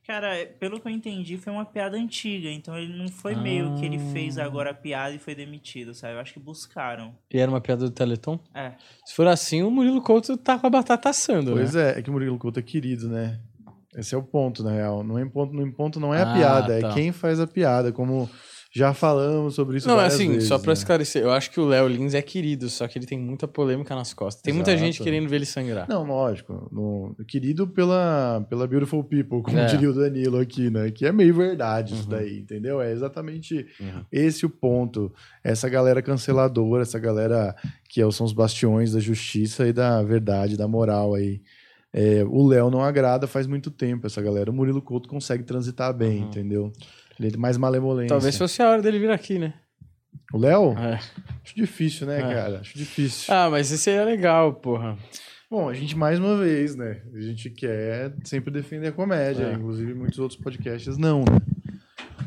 Cara, 0.06 0.36
é, 0.36 0.46
pelo 0.46 0.82
que 0.82 0.88
eu 0.88 0.92
entendi, 0.92 1.38
foi 1.38 1.54
uma 1.54 1.64
piada 1.64 1.96
antiga, 1.96 2.50
então 2.52 2.78
ele 2.78 2.94
não 2.96 3.08
foi 3.08 3.36
meio 3.36 3.74
que 3.76 3.86
ele 3.86 3.98
fez 4.12 4.38
Ah. 4.38 4.44
agora 4.44 4.72
a 4.72 4.74
piada 4.74 5.16
e 5.16 5.18
foi 5.18 5.34
demitido, 5.34 5.94
sabe? 5.94 6.16
Eu 6.16 6.20
acho 6.20 6.34
que 6.34 6.42
buscaram. 6.42 7.16
E 7.34 7.40
era 7.40 7.50
uma 7.50 7.62
piada 7.62 7.86
do 7.86 7.90
Teleton? 7.92 8.38
É. 8.54 8.74
Se 9.06 9.16
for 9.16 9.26
assim, 9.28 9.64
o 9.64 9.72
Murilo 9.72 10.02
Couto 10.02 10.36
tá 10.36 10.60
com 10.60 10.68
a 10.68 10.70
batata 10.70 11.10
assando, 11.10 11.54
Pois 11.54 11.74
né? 11.74 11.94
é, 11.94 12.00
é 12.00 12.02
que 12.02 12.10
o 12.10 12.14
Murilo 12.14 12.38
Couto 12.38 12.60
é 12.60 12.62
querido, 12.62 13.08
né? 13.08 13.40
Esse 13.96 14.14
é 14.14 14.18
o 14.18 14.24
ponto, 14.24 14.62
na 14.62 14.72
real. 14.72 15.04
Não 15.06 15.18
é 15.18 15.26
ponto, 15.26 15.54
não, 15.54 15.72
ponto 15.72 16.00
não 16.02 16.14
é 16.14 16.22
a 16.22 16.30
Ah, 16.32 16.36
piada, 16.36 16.82
tá. 16.82 16.90
é 16.90 16.94
quem 16.94 17.14
faz 17.14 17.40
a 17.40 17.48
piada. 17.48 17.94
Como 17.94 18.30
já 18.76 18.92
falamos 18.92 19.54
sobre 19.54 19.78
isso 19.78 19.88
Não, 19.88 20.00
assim, 20.00 20.30
vezes, 20.30 20.48
só 20.48 20.58
pra 20.58 20.70
né? 20.70 20.74
esclarecer, 20.74 21.22
eu 21.22 21.32
acho 21.32 21.52
que 21.52 21.60
o 21.60 21.66
Léo 21.66 21.88
Lins 21.88 22.16
é 22.16 22.22
querido, 22.24 22.68
só 22.70 22.88
que 22.88 22.98
ele 22.98 23.06
tem 23.06 23.20
muita 23.20 23.48
polêmica 23.48 23.94
nas 23.94 24.14
costas. 24.16 24.42
Tem 24.42 24.52
muita 24.54 24.72
Exato. 24.72 24.86
gente 24.86 25.04
querendo 25.04 25.30
ver 25.30 25.36
ele 25.36 25.46
sangrar. 25.46 25.88
Não, 25.88 26.04
lógico. 26.04 26.68
no- 26.72 27.16
querido 27.28 27.68
pela, 27.68 28.44
pela 28.50 28.66
Beautiful 28.68 29.04
People, 29.04 29.44
como 29.44 29.60
É. 29.60 29.66
diria 29.68 29.90
o 29.90 29.94
Danilo 29.94 30.40
aqui, 30.40 30.72
né? 30.72 30.90
Que 30.90 31.06
é 31.06 31.12
meio 31.12 31.36
verdade 31.36 31.94
isso 31.94 32.04
Uhum. 32.04 32.10
daí, 32.10 32.40
entendeu? 32.40 32.82
É 32.82 32.92
exatamente 32.92 33.66
Uhum. 33.80 34.04
esse 34.12 34.46
o 34.46 34.50
ponto. 34.50 35.12
Essa 35.44 35.70
galera 35.70 36.02
canceladora, 36.02 36.82
essa 36.82 36.98
galera 36.98 37.56
que 37.88 38.02
é- 38.02 38.12
são 38.12 38.26
os 38.26 38.34
bastiões 38.34 38.94
da 38.94 39.00
justiça 39.00 39.68
e 39.68 39.74
da 39.74 40.02
verdade, 40.02 40.58
da 40.58 40.68
moral 40.68 41.14
aí. 41.14 41.42
É, 41.96 42.24
o 42.28 42.48
Léo 42.48 42.72
não 42.72 42.82
agrada 42.82 43.28
faz 43.28 43.46
muito 43.46 43.70
tempo 43.70 44.08
essa 44.08 44.20
galera. 44.20 44.50
O 44.50 44.54
Murilo 44.54 44.82
Couto 44.82 45.08
consegue 45.08 45.44
transitar 45.44 45.94
bem, 45.94 46.22
Uhum. 46.24 46.28
entendeu? 46.28 46.74
Ele 47.20 47.36
é 47.36 47.38
mais 47.38 47.58
malemolência. 47.58 48.10
Talvez 48.10 48.38
fosse 48.38 48.62
a 48.62 48.70
hora 48.70 48.82
dele 48.82 49.00
vir 49.00 49.12
aqui, 49.12 49.38
né? 49.40 49.54
O 50.34 50.38
Léo? 50.38 50.76
É. 50.78 50.96
Acho 51.44 51.56
difícil, 51.56 52.08
né, 52.08 52.18
É. 52.20 52.22
cara? 52.22 52.60
Acho 52.60 52.78
difícil. 52.78 53.34
Ah, 53.34 53.50
mas 53.50 53.72
esse 53.72 53.90
aí 53.90 53.98
é 53.98 54.04
legal, 54.06 54.54
porra. 54.56 54.98
Bom, 55.50 55.70
a 55.70 55.74
gente, 55.74 55.96
mais 55.96 56.18
uma 56.18 56.36
vez, 56.38 56.76
né? 56.76 57.02
A 57.14 57.20
gente 57.20 57.50
quer 57.52 58.16
sempre 58.24 58.52
defender 58.52 58.88
a 58.88 58.92
comédia. 58.92 59.44
É. 59.46 59.54
Inclusive, 59.54 59.94
muitos 59.94 60.18
outros 60.18 60.40
podcasts 60.40 60.98
não, 60.98 61.20
né? 61.20 61.40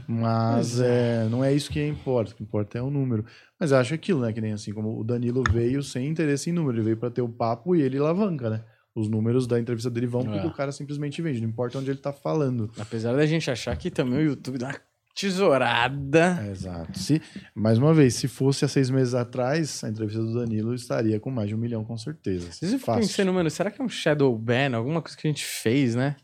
Mas 0.09 0.81
é, 0.81 1.27
não 1.29 1.43
é 1.43 1.53
isso 1.53 1.71
que 1.71 1.85
importa. 1.85 2.33
O 2.33 2.37
que 2.37 2.43
importa 2.45 2.79
é 2.79 2.83
o 2.83 2.91
número. 2.91 3.25
Mas 3.59 3.73
eu 3.73 3.79
acho 3.79 3.95
aquilo, 3.95 4.21
né? 4.21 4.33
Que 4.33 4.41
nem 4.41 4.53
assim, 4.53 4.73
como 4.73 4.99
o 5.01 5.03
Danilo 5.03 5.43
veio 5.51 5.83
sem 5.83 6.07
interesse 6.07 6.51
em 6.51 6.53
número. 6.53 6.77
Ele 6.77 6.85
veio 6.85 6.97
pra 6.97 7.11
ter 7.11 7.23
o 7.23 7.29
papo 7.29 7.75
e 7.75 7.83
ele 7.83 7.99
alavanca, 7.99 8.49
né? 8.49 8.63
Os 8.97 9.09
números 9.11 9.47
da 9.47 9.61
entrevista 9.61 9.91
dele 9.91 10.07
vão 10.07 10.25
porque 10.25 10.39
É. 10.39 10.47
o 10.47 10.53
cara 10.55 10.73
simplesmente 10.73 11.21
vende. 11.21 11.41
Não 11.41 11.49
importa 11.49 11.79
onde 11.79 11.91
ele 11.91 11.99
tá 11.99 12.13
falando. 12.13 12.71
Apesar 12.79 13.15
da 13.15 13.27
gente 13.27 13.51
achar 13.51 13.77
que 13.77 13.91
também 13.91 14.21
o 14.21 14.23
YouTube 14.31 14.57
dá 14.59 14.69
uma 14.69 14.81
tesourada. 15.15 16.39
É, 16.47 16.51
exato. 16.51 16.99
Se, 16.99 17.21
mais 17.55 17.79
uma 17.79 17.93
vez, 17.93 18.15
se 18.15 18.29
fosse 18.29 18.65
há 18.65 18.69
seis 18.69 18.91
meses 18.91 19.15
atrás, 19.15 19.83
a 19.85 19.89
entrevista 19.89 20.23
do 20.23 20.35
Danilo 20.35 20.75
estaria 20.75 21.19
com 21.21 21.31
mais 21.31 21.49
de 21.49 21.55
um 21.55 21.59
milhão, 21.59 21.85
com 21.85 21.97
certeza. 21.97 22.51
Fico 22.53 22.79
Fácil. 22.79 23.03
pensando, 23.03 23.33
mano, 23.33 23.51
será 23.51 23.71
que 23.71 23.81
é 23.81 23.85
um 23.85 23.89
shadow 23.89 24.37
ban? 24.37 24.75
Alguma 24.75 25.01
coisa 25.03 25.17
que 25.17 25.27
a 25.27 25.31
gente 25.31 25.45
fez, 25.45 25.95
né? 25.95 26.17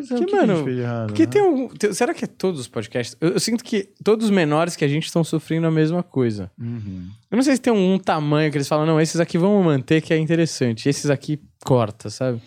É, 0.00 0.24
que, 0.24 0.32
mano, 0.32 0.68
errado, 0.68 1.06
Porque 1.08 1.24
né? 1.24 1.30
tem 1.30 1.42
um. 1.42 1.68
tem- 1.68 1.92
será 1.92 2.12
que 2.12 2.24
é 2.24 2.28
todos 2.28 2.60
os 2.60 2.66
podcasts? 2.66 3.16
Eu, 3.20 3.30
eu 3.30 3.40
sinto 3.40 3.62
que 3.62 3.90
todos 4.02 4.24
os 4.24 4.30
menores 4.30 4.74
que 4.74 4.84
a 4.84 4.88
gente 4.88 5.06
estão 5.06 5.22
sofrendo 5.22 5.66
a 5.66 5.70
mesma 5.70 6.02
coisa. 6.02 6.50
Uhum. 6.58 7.08
Eu 7.30 7.36
não 7.36 7.42
sei 7.42 7.54
se 7.54 7.62
tem 7.62 7.72
um, 7.72 7.98
tamanho 7.98 8.50
que 8.50 8.56
eles 8.56 8.66
falam, 8.66 8.84
não, 8.86 9.00
esses 9.00 9.20
aqui 9.20 9.38
vamos 9.38 9.64
manter 9.64 10.02
que 10.02 10.12
é 10.12 10.18
interessante. 10.18 10.88
Esses 10.88 11.10
aqui 11.10 11.40
corta, 11.64 12.10
sabe? 12.10 12.42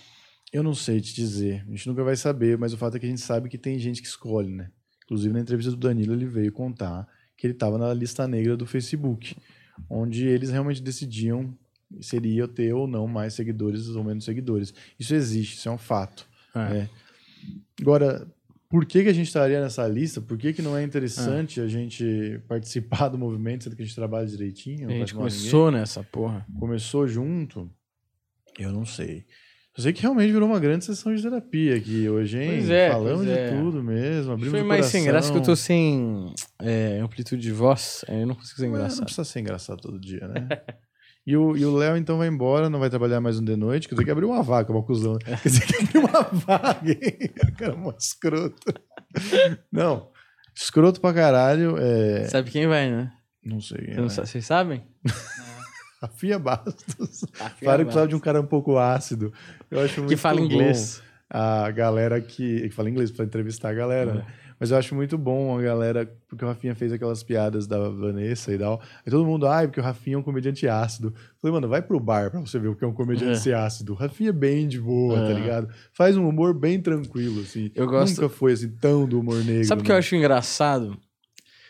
Eu 0.52 0.62
não 0.62 0.74
sei 0.74 1.00
te 1.00 1.14
dizer. 1.14 1.64
A 1.68 1.72
gente 1.72 1.88
nunca 1.88 2.04
vai 2.04 2.16
saber, 2.16 2.58
mas 2.58 2.74
o 2.74 2.78
fato 2.78 2.98
é 2.98 3.00
que 3.00 3.06
a 3.06 3.10
gente 3.10 3.22
sabe 3.22 3.48
que 3.48 3.58
tem 3.58 3.80
gente 3.80 4.02
que 4.02 4.08
escolhe, 4.08 4.52
né? 4.52 4.70
Inclusive, 5.06 5.34
na 5.34 5.40
entrevista 5.40 5.72
do 5.72 5.78
Danilo, 5.78 6.14
ele 6.14 6.26
veio 6.26 6.52
contar 6.52 7.08
que 7.38 7.48
ele 7.48 7.54
estava 7.54 7.78
na 7.78 7.94
lista 7.94 8.28
negra 8.28 8.58
do 8.58 8.66
Facebook, 8.66 9.38
onde 9.90 10.26
eles 10.28 10.50
realmente 10.50 10.82
decidiam 10.82 11.54
se 12.02 12.18
ele 12.18 12.30
ia 12.30 12.48
ter 12.48 12.74
ou 12.74 12.88
não 12.88 13.08
mais 13.08 13.34
seguidores 13.34 13.88
ou 13.90 14.04
menos 14.04 14.26
seguidores. 14.26 14.74
Isso 15.00 15.16
existe, 15.16 15.56
isso 15.56 15.70
é 15.70 15.72
um 15.72 15.78
fato. 15.78 16.28
É. 16.54 16.60
É. 16.80 16.90
Agora, 17.82 18.28
por 18.70 18.86
que, 18.86 19.04
que 19.04 19.10
a 19.10 19.14
gente 19.14 19.28
estaria 19.28 19.62
nessa 19.62 19.88
lista? 19.88 20.20
Por 20.20 20.38
que, 20.38 20.52
que 20.54 20.62
não 20.62 20.76
é 20.76 20.84
interessante 20.84 21.62
a 21.62 21.68
gente 21.68 22.40
participar 22.48 23.08
do 23.08 23.18
movimento, 23.18 23.64
sendo 23.64 23.76
que 23.76 23.82
a 23.82 23.86
gente 23.86 23.96
trabalha 23.96 24.28
direitinho? 24.28 24.90
A 24.90 24.92
gente 24.92 25.14
tomar 25.14 25.26
ninguém? 25.26 25.40
começou 25.40 25.72
nessa 25.72 26.04
porra. 26.04 26.46
começou 26.60 27.08
junto, 27.08 27.70
eu 28.60 28.72
não 28.72 28.86
sei. 28.86 29.26
Eu 29.78 29.84
sei 29.84 29.94
que 29.94 30.02
realmente 30.02 30.32
virou 30.34 30.50
uma 30.50 30.60
grande 30.60 30.84
sessão 30.86 31.14
de 31.14 31.22
terapia 31.22 31.76
aqui 31.76 32.10
hoje, 32.10 32.40
hein? 32.42 32.50
Pois 32.50 32.70
é, 32.72 32.90
Falamos 32.90 33.26
pois 33.26 33.38
é. 33.38 33.52
de 33.52 33.58
tudo 33.62 33.84
mesmo, 33.84 34.32
abrimos 34.32 34.52
Foi 34.52 34.64
mais 34.68 34.88
sem 34.88 35.04
graça 35.06 35.32
que 35.32 35.38
eu 35.38 35.44
tô 35.44 35.56
sem 35.56 36.34
é, 36.60 37.00
amplitude 37.00 37.42
de 37.44 37.52
voz. 37.52 38.04
aí 38.08 38.22
Eu 38.22 38.28
não 38.28 38.34
consigo 38.34 38.58
ser 38.58 38.64
Ué, 38.64 38.70
Não 38.70 38.76
engraçado. 38.78 39.04
precisa 39.04 39.24
ser 39.24 39.40
engraçado 39.40 39.80
todo 39.80 40.00
dia, 40.00 40.28
né? 40.28 40.48
E 41.28 41.36
o, 41.36 41.58
e 41.58 41.66
o 41.66 41.76
Léo, 41.76 41.98
então, 41.98 42.18
vai 42.18 42.30
embora, 42.30 42.70
não 42.70 42.80
vai 42.80 42.90
trabalhar 42.90 43.20
mais 43.20 43.38
um 43.38 43.44
de 43.44 43.58
noite. 43.58 43.90
Quer 43.90 43.96
dizer, 43.96 44.06
que 44.06 44.12
abriu 44.12 44.30
uma 44.32 44.42
vaga, 44.42 44.72
uma 44.72 44.82
cuzão. 44.82 45.16
né? 45.16 45.38
Quer 45.44 45.50
dizer, 45.50 45.66
que 45.68 45.76
abriu 45.98 46.02
uma 46.10 46.24
vaga, 46.24 46.90
hein? 46.92 47.30
Cara, 47.60 47.76
um 47.76 47.90
escroto. 48.00 48.74
Não, 49.70 50.08
escroto 50.56 51.02
pra 51.02 51.14
caralho. 51.14 51.76
É... 51.78 52.24
Sabe 52.30 52.50
quem 52.50 52.66
vai, 52.66 52.90
né? 52.90 53.12
Não 53.44 53.60
sei. 53.60 53.88
Você 53.94 54.00
não 54.02 54.08
sa- 54.10 54.26
Vocês 54.26 54.46
sabem? 54.46 54.84
Rafinha 56.02 56.40
Bastos. 56.40 57.26
Claro 57.60 57.80
que 57.80 57.86
precisava 57.86 58.08
de 58.08 58.16
um 58.16 58.20
cara 58.20 58.40
um 58.40 58.46
pouco 58.46 58.78
ácido. 58.78 59.34
Eu 59.70 59.82
acho 59.82 60.00
muito 60.00 60.10
Que 60.12 60.16
fala 60.18 60.40
bom 60.40 60.46
inglês. 60.46 61.02
A 61.30 61.70
galera 61.72 62.22
que, 62.22 62.62
que 62.62 62.70
fala 62.70 62.90
inglês 62.90 63.12
pra 63.12 63.26
entrevistar 63.26 63.70
a 63.70 63.74
galera, 63.74 64.14
né? 64.14 64.26
Mas 64.60 64.72
eu 64.72 64.78
acho 64.78 64.96
muito 64.96 65.18
bom 65.18 65.58
a 65.58 65.62
galera, 65.62 66.12
porque 66.28 66.44
o 66.44 66.48
Rafinha 66.48 66.74
fez 66.74 66.92
aquelas 66.92 67.22
piadas 67.22 67.68
da 67.68 67.90
Vanessa 67.90 68.52
e 68.54 68.58
tal. 68.58 68.82
Aí 69.06 69.12
todo 69.12 69.26
mundo, 69.26 69.46
ai, 69.48 69.68
porque 69.68 69.80
o 69.80 69.84
Rafinha 69.84 70.16
é 70.16 70.20
um 70.20 70.24
comediante 70.24 70.68
ácido. 70.68 71.14
Falei, 71.40 71.54
mano, 71.54 71.68
vai 71.68 71.82
pro 71.82 72.00
bar 72.00 72.32
pra 72.32 72.40
você 72.40 72.58
ver 72.58 72.70
o 72.70 72.76
que 72.76 72.84
é 72.84 72.88
um 72.88 72.94
comediante 72.94 73.54
ácido. 73.54 73.94
O 73.94 73.96
Rafinha 73.96 74.30
é 74.30 74.34
bem 74.34 74.68
de 74.68 74.80
boa, 74.80 75.20
tá 75.20 75.30
É. 75.30 75.34
ligado? 75.34 75.70
Faz 75.94 76.18
um 76.18 76.28
humor 76.28 76.54
bem 76.54 76.82
tranquilo, 76.82 77.42
assim. 77.42 77.72
Eu 77.76 77.86
gosto- 77.88 78.20
Nunca 78.22 78.34
foi 78.34 78.54
assim 78.54 78.70
tão 78.82 79.08
do 79.08 79.20
humor 79.20 79.44
negro. 79.44 79.66
Sabe 79.66 79.82
o 79.82 79.86
que 79.86 79.92
eu 79.92 79.96
né? 79.96 80.00
acho 80.00 80.16
engraçado? 80.16 80.98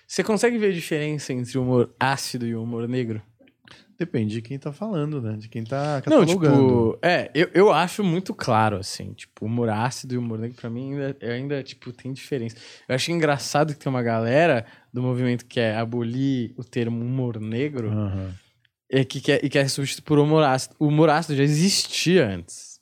Você 0.07 0.23
consegue 0.23 0.57
ver 0.57 0.67
a 0.67 0.73
diferença 0.73 1.33
entre 1.33 1.57
o 1.57 1.63
humor 1.63 1.93
ácido 1.99 2.47
e 2.47 2.55
o 2.55 2.63
humor 2.63 2.87
negro? 2.87 3.21
Depende 3.97 4.35
de 4.35 4.41
quem 4.43 4.59
tá 4.59 4.71
falando, 4.71 5.19
né? 5.21 5.35
De 5.37 5.49
quem 5.49 5.63
tá 5.63 5.95
Não, 5.95 6.01
catalogando. 6.01 6.91
tipo, 6.93 6.99
é, 7.01 7.31
eu, 7.33 7.49
eu 7.53 7.71
acho 7.71 8.03
muito 8.03 8.33
claro, 8.33 8.77
assim, 8.77 9.11
tipo, 9.13 9.43
o 9.43 9.47
humor 9.47 9.69
ácido 9.69 10.13
e 10.13 10.17
o 10.17 10.21
humor 10.21 10.37
negro, 10.37 10.55
pra 10.55 10.69
mim, 10.69 10.93
ainda, 10.93 11.17
ainda, 11.21 11.63
tipo, 11.63 11.91
tem 11.91 12.13
diferença. 12.13 12.55
Eu 12.87 12.93
acho 12.93 13.11
engraçado 13.11 13.73
que 13.73 13.79
tem 13.79 13.89
uma 13.89 14.03
galera 14.03 14.65
do 14.93 15.01
movimento 15.01 15.45
que 15.45 15.59
é 15.59 15.75
abolir 15.75 16.53
o 16.57 16.63
termo 16.63 17.03
humor 17.03 17.39
negro 17.39 17.89
Aham. 17.91 18.33
é, 18.89 19.03
que 19.03 19.19
quer, 19.19 19.43
e 19.43 19.49
quer 19.49 19.67
substituir 19.69 20.03
por 20.05 20.19
humor 20.19 20.43
ácido. 20.43 20.75
O 20.77 20.87
humor 20.87 21.09
ácido 21.09 21.35
já 21.35 21.43
existia 21.43 22.27
antes. 22.27 22.79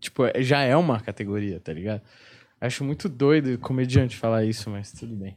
Tipo, 0.00 0.26
é- 0.26 0.42
já 0.42 0.60
é 0.62 0.76
uma 0.76 1.00
categoria, 1.00 1.60
tá 1.60 1.72
ligado? 1.72 2.02
Acho 2.60 2.82
muito 2.82 3.08
doido 3.08 3.54
o 3.54 3.58
comediante 3.58 4.16
falar 4.16 4.44
isso, 4.44 4.68
mas 4.68 4.90
tudo 4.92 5.14
bem. 5.14 5.36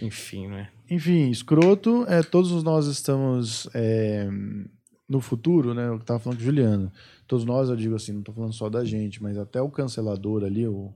Enfim, 0.00 0.46
né? 0.46 0.68
Enfim, 0.92 1.30
escroto, 1.30 2.04
é, 2.06 2.22
todos 2.22 2.62
nós 2.62 2.86
estamos 2.86 3.66
é, 3.72 4.28
no 5.08 5.22
futuro, 5.22 5.72
né? 5.72 5.88
Eu 5.88 5.98
tava 5.98 6.18
falando 6.18 6.36
com 6.36 6.42
o 6.42 6.44
Juliano. 6.44 6.92
Todos 7.26 7.46
nós, 7.46 7.70
eu 7.70 7.76
digo 7.76 7.94
assim, 7.94 8.12
não 8.12 8.20
tô 8.20 8.30
falando 8.30 8.52
só 8.52 8.68
da 8.68 8.84
gente, 8.84 9.22
mas 9.22 9.38
até 9.38 9.58
o 9.62 9.70
cancelador 9.70 10.44
ali, 10.44 10.68
o, 10.68 10.92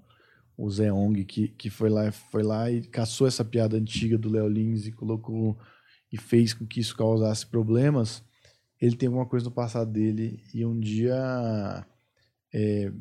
o 0.55 0.71
Zé 0.71 0.93
Ong, 0.93 1.25
que, 1.25 1.49
que 1.49 1.71
foi, 1.71 1.89
lá, 1.89 2.13
foi 2.13 2.43
lá 2.43 2.71
e 2.71 2.83
caçou 2.83 3.27
essa 3.27 3.43
piada 3.43 3.79
antiga 3.79 4.19
do 4.19 4.29
Léo 4.29 4.47
Lins 4.47 4.87
e 4.87 4.93
colocou 4.93 5.57
e 6.13 6.19
fez 6.19 6.53
com 6.53 6.67
que 6.67 6.79
isso 6.79 6.95
causasse 6.95 7.47
problemas. 7.47 8.23
Ele 8.79 8.97
tem 8.97 9.07
alguma 9.07 9.25
coisa 9.25 9.47
no 9.47 9.51
passado 9.51 9.91
dele 9.91 10.43
e 10.53 10.67
um 10.67 10.79
dia 10.79 11.87
é, 12.53 12.93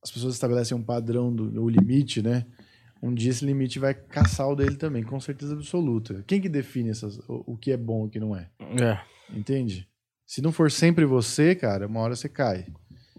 as 0.00 0.12
pessoas 0.12 0.34
estabelecem 0.34 0.76
um 0.76 0.82
padrão 0.84 1.34
do 1.34 1.60
o 1.60 1.68
limite, 1.68 2.22
né? 2.22 2.46
Um 3.04 3.14
dia 3.14 3.30
esse 3.30 3.44
limite 3.44 3.78
vai 3.78 3.92
caçar 3.94 4.48
o 4.48 4.56
dele 4.56 4.76
também, 4.76 5.02
com 5.02 5.20
certeza 5.20 5.52
absoluta. 5.54 6.24
Quem 6.26 6.40
que 6.40 6.48
define 6.48 6.90
essas, 6.90 7.18
o, 7.28 7.52
o 7.52 7.56
que 7.56 7.70
é 7.70 7.76
bom 7.76 8.04
e 8.04 8.06
o 8.06 8.10
que 8.10 8.18
não 8.20 8.34
é? 8.36 8.48
É, 8.80 8.98
Entende? 9.32 9.86
Se 10.26 10.40
não 10.40 10.50
for 10.52 10.70
sempre 10.70 11.04
você, 11.04 11.54
cara, 11.54 11.86
uma 11.86 12.00
hora 12.00 12.16
você 12.16 12.28
cai. 12.28 12.66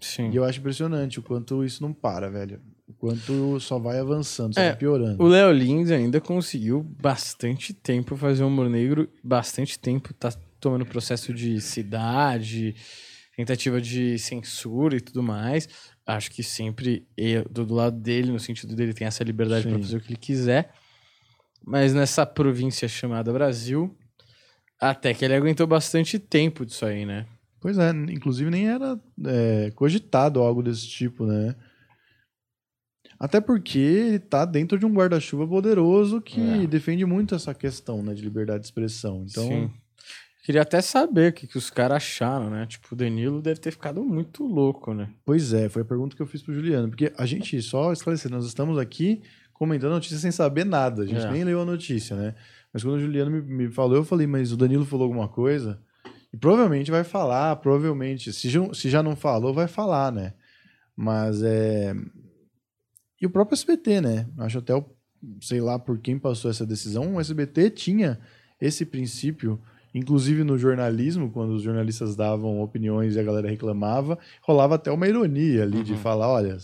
sim. 0.01 0.29
E 0.31 0.35
eu 0.35 0.43
acho 0.43 0.59
impressionante 0.59 1.19
o 1.19 1.23
quanto 1.23 1.63
isso 1.63 1.81
não 1.83 1.93
para, 1.93 2.29
velho. 2.29 2.59
O 2.87 2.93
quanto 2.93 3.59
só 3.59 3.79
vai 3.79 3.99
avançando, 3.99 4.53
só 4.53 4.61
É, 4.61 4.69
vai 4.69 4.77
piorando. 4.77 5.23
O 5.23 5.27
Léo 5.27 5.51
Lins 5.51 5.89
ainda 5.91 6.19
conseguiu 6.21 6.83
bastante 6.83 7.73
tempo 7.73 8.15
fazer 8.15 8.43
humor 8.43 8.69
negro, 8.69 9.09
bastante 9.23 9.77
tempo 9.79 10.13
tá 10.13 10.31
tomando 10.59 10.85
processo 10.85 11.33
de 11.33 11.59
cidade, 11.61 12.75
tentativa 13.35 13.81
de 13.81 14.17
censura 14.17 14.97
e 14.97 15.01
tudo 15.01 15.21
mais. 15.23 15.67
Acho 16.05 16.29
que 16.31 16.43
sempre 16.43 17.07
eu, 17.17 17.43
do, 17.49 17.65
do 17.65 17.73
lado 17.73 17.97
dele, 17.99 18.31
no 18.31 18.39
sentido 18.39 18.75
dele 18.75 18.93
tem 18.93 19.07
essa 19.07 19.23
liberdade 19.23 19.67
pra 19.67 19.79
fazer 19.79 19.97
o 19.97 20.01
que 20.01 20.09
ele 20.09 20.17
quiser. 20.17 20.71
mas 21.65 21.93
nessa 21.93 22.25
província 22.25 22.87
chamada 22.87 23.33
Brasil, 23.33 23.95
até 24.79 25.13
que 25.13 25.25
ele 25.25 25.33
aguentou 25.33 25.65
bastante 25.65 26.19
tempo 26.19 26.65
disso 26.65 26.85
aí, 26.85 27.05
né? 27.05 27.25
Pois 27.59 27.79
é, 27.79 27.89
inclusive 27.89 28.51
nem 28.51 28.67
era 28.67 28.99
é, 29.25 29.71
cogitado 29.71 30.39
algo 30.41 30.61
desse 30.61 30.87
tipo, 30.87 31.25
né? 31.25 31.55
Até 33.19 33.39
porque 33.41 33.79
ele 33.79 34.19
tá 34.19 34.45
dentro 34.45 34.77
de 34.77 34.85
um 34.85 34.93
guarda-chuva 34.93 35.47
poderoso 35.47 36.21
que 36.21 36.63
É. 36.63 36.67
defende 36.67 37.05
muito 37.05 37.33
essa 37.33 37.53
questão 37.55 38.03
né, 38.03 38.13
de 38.13 38.21
liberdade 38.21 38.59
de 38.59 38.65
expressão. 38.65 39.25
Então, 39.27 39.47
Sim. 39.47 39.71
Queria 40.45 40.61
até 40.61 40.79
saber 40.79 41.31
o 41.31 41.33
que, 41.33 41.47
que 41.47 41.57
os 41.57 41.71
caras 41.71 41.97
acharam, 41.97 42.51
né? 42.51 42.67
Tipo, 42.67 42.93
o 42.93 42.95
Danilo 42.95 43.41
deve 43.41 43.59
ter 43.59 43.71
ficado 43.71 44.03
muito 44.03 44.45
louco, 44.45 44.93
né? 44.93 45.09
pois 45.25 45.51
é, 45.53 45.67
foi 45.67 45.81
a 45.81 45.85
pergunta 45.85 46.15
que 46.15 46.21
eu 46.21 46.27
fiz 46.27 46.43
pro 46.43 46.53
Juliano. 46.53 46.87
Porque 46.87 47.11
a 47.17 47.25
gente, 47.25 47.59
só 47.63 47.91
esclarecer, 47.91 48.29
nós 48.29 48.45
estamos 48.45 48.77
aqui 48.77 49.23
comentando 49.53 49.93
a 49.93 49.95
notícia 49.95 50.19
sem 50.19 50.29
saber 50.31 50.63
nada. 50.63 51.01
A 51.01 51.05
gente 51.07 51.25
É. 51.25 51.31
nem 51.31 51.43
leu 51.43 51.61
a 51.61 51.65
notícia, 51.65 52.15
né? 52.15 52.35
Mas 52.71 52.83
quando 52.83 52.97
o 52.97 52.99
Juliano 52.99 53.31
me, 53.31 53.41
me 53.41 53.71
falou, 53.71 53.95
eu 53.95 54.03
falei, 54.03 54.27
mas 54.27 54.51
o 54.51 54.57
Danilo 54.57 54.85
falou 54.85 55.05
alguma 55.05 55.27
coisa? 55.27 55.81
E 56.31 56.37
provavelmente 56.37 56.91
vai 56.91 57.03
falar, 57.03 57.55
provavelmente. 57.55 58.31
Se, 58.31 58.47
já- 58.47 58.71
se 58.71 58.87
já 58.87 59.01
não 59.01 59.15
falou, 59.15 59.51
vai 59.51 59.67
falar, 59.67 60.11
né? 60.11 60.33
Mas 60.95 61.41
é. 61.41 61.95
E 63.19 63.25
o 63.25 63.31
próprio 63.31 63.55
SBT, 63.55 63.99
né? 63.99 64.27
Acho 64.37 64.59
até, 64.59 64.75
o, 64.75 64.85
sei 65.41 65.59
lá 65.59 65.79
por 65.79 65.97
quem 65.97 66.19
passou 66.19 66.51
essa 66.51 66.67
decisão, 66.67 67.15
o 67.15 67.19
SBT 67.19 67.71
tinha 67.71 68.19
esse 68.61 68.85
princípio, 68.85 69.59
inclusive 69.95 70.43
no 70.43 70.57
jornalismo, 70.57 71.31
quando 71.31 71.51
os 71.53 71.63
jornalistas 71.63 72.15
davam 72.15 72.61
opiniões 72.61 73.15
e 73.15 73.19
a 73.19 73.23
galera 73.23 73.49
reclamava, 73.49 74.19
rolava 74.41 74.75
até 74.75 74.91
uma 74.91 75.07
ironia 75.07 75.63
ali 75.63 75.81
de 75.83 75.93
Uhum. 75.93 75.97
falar: 75.97 76.27
olha. 76.27 76.57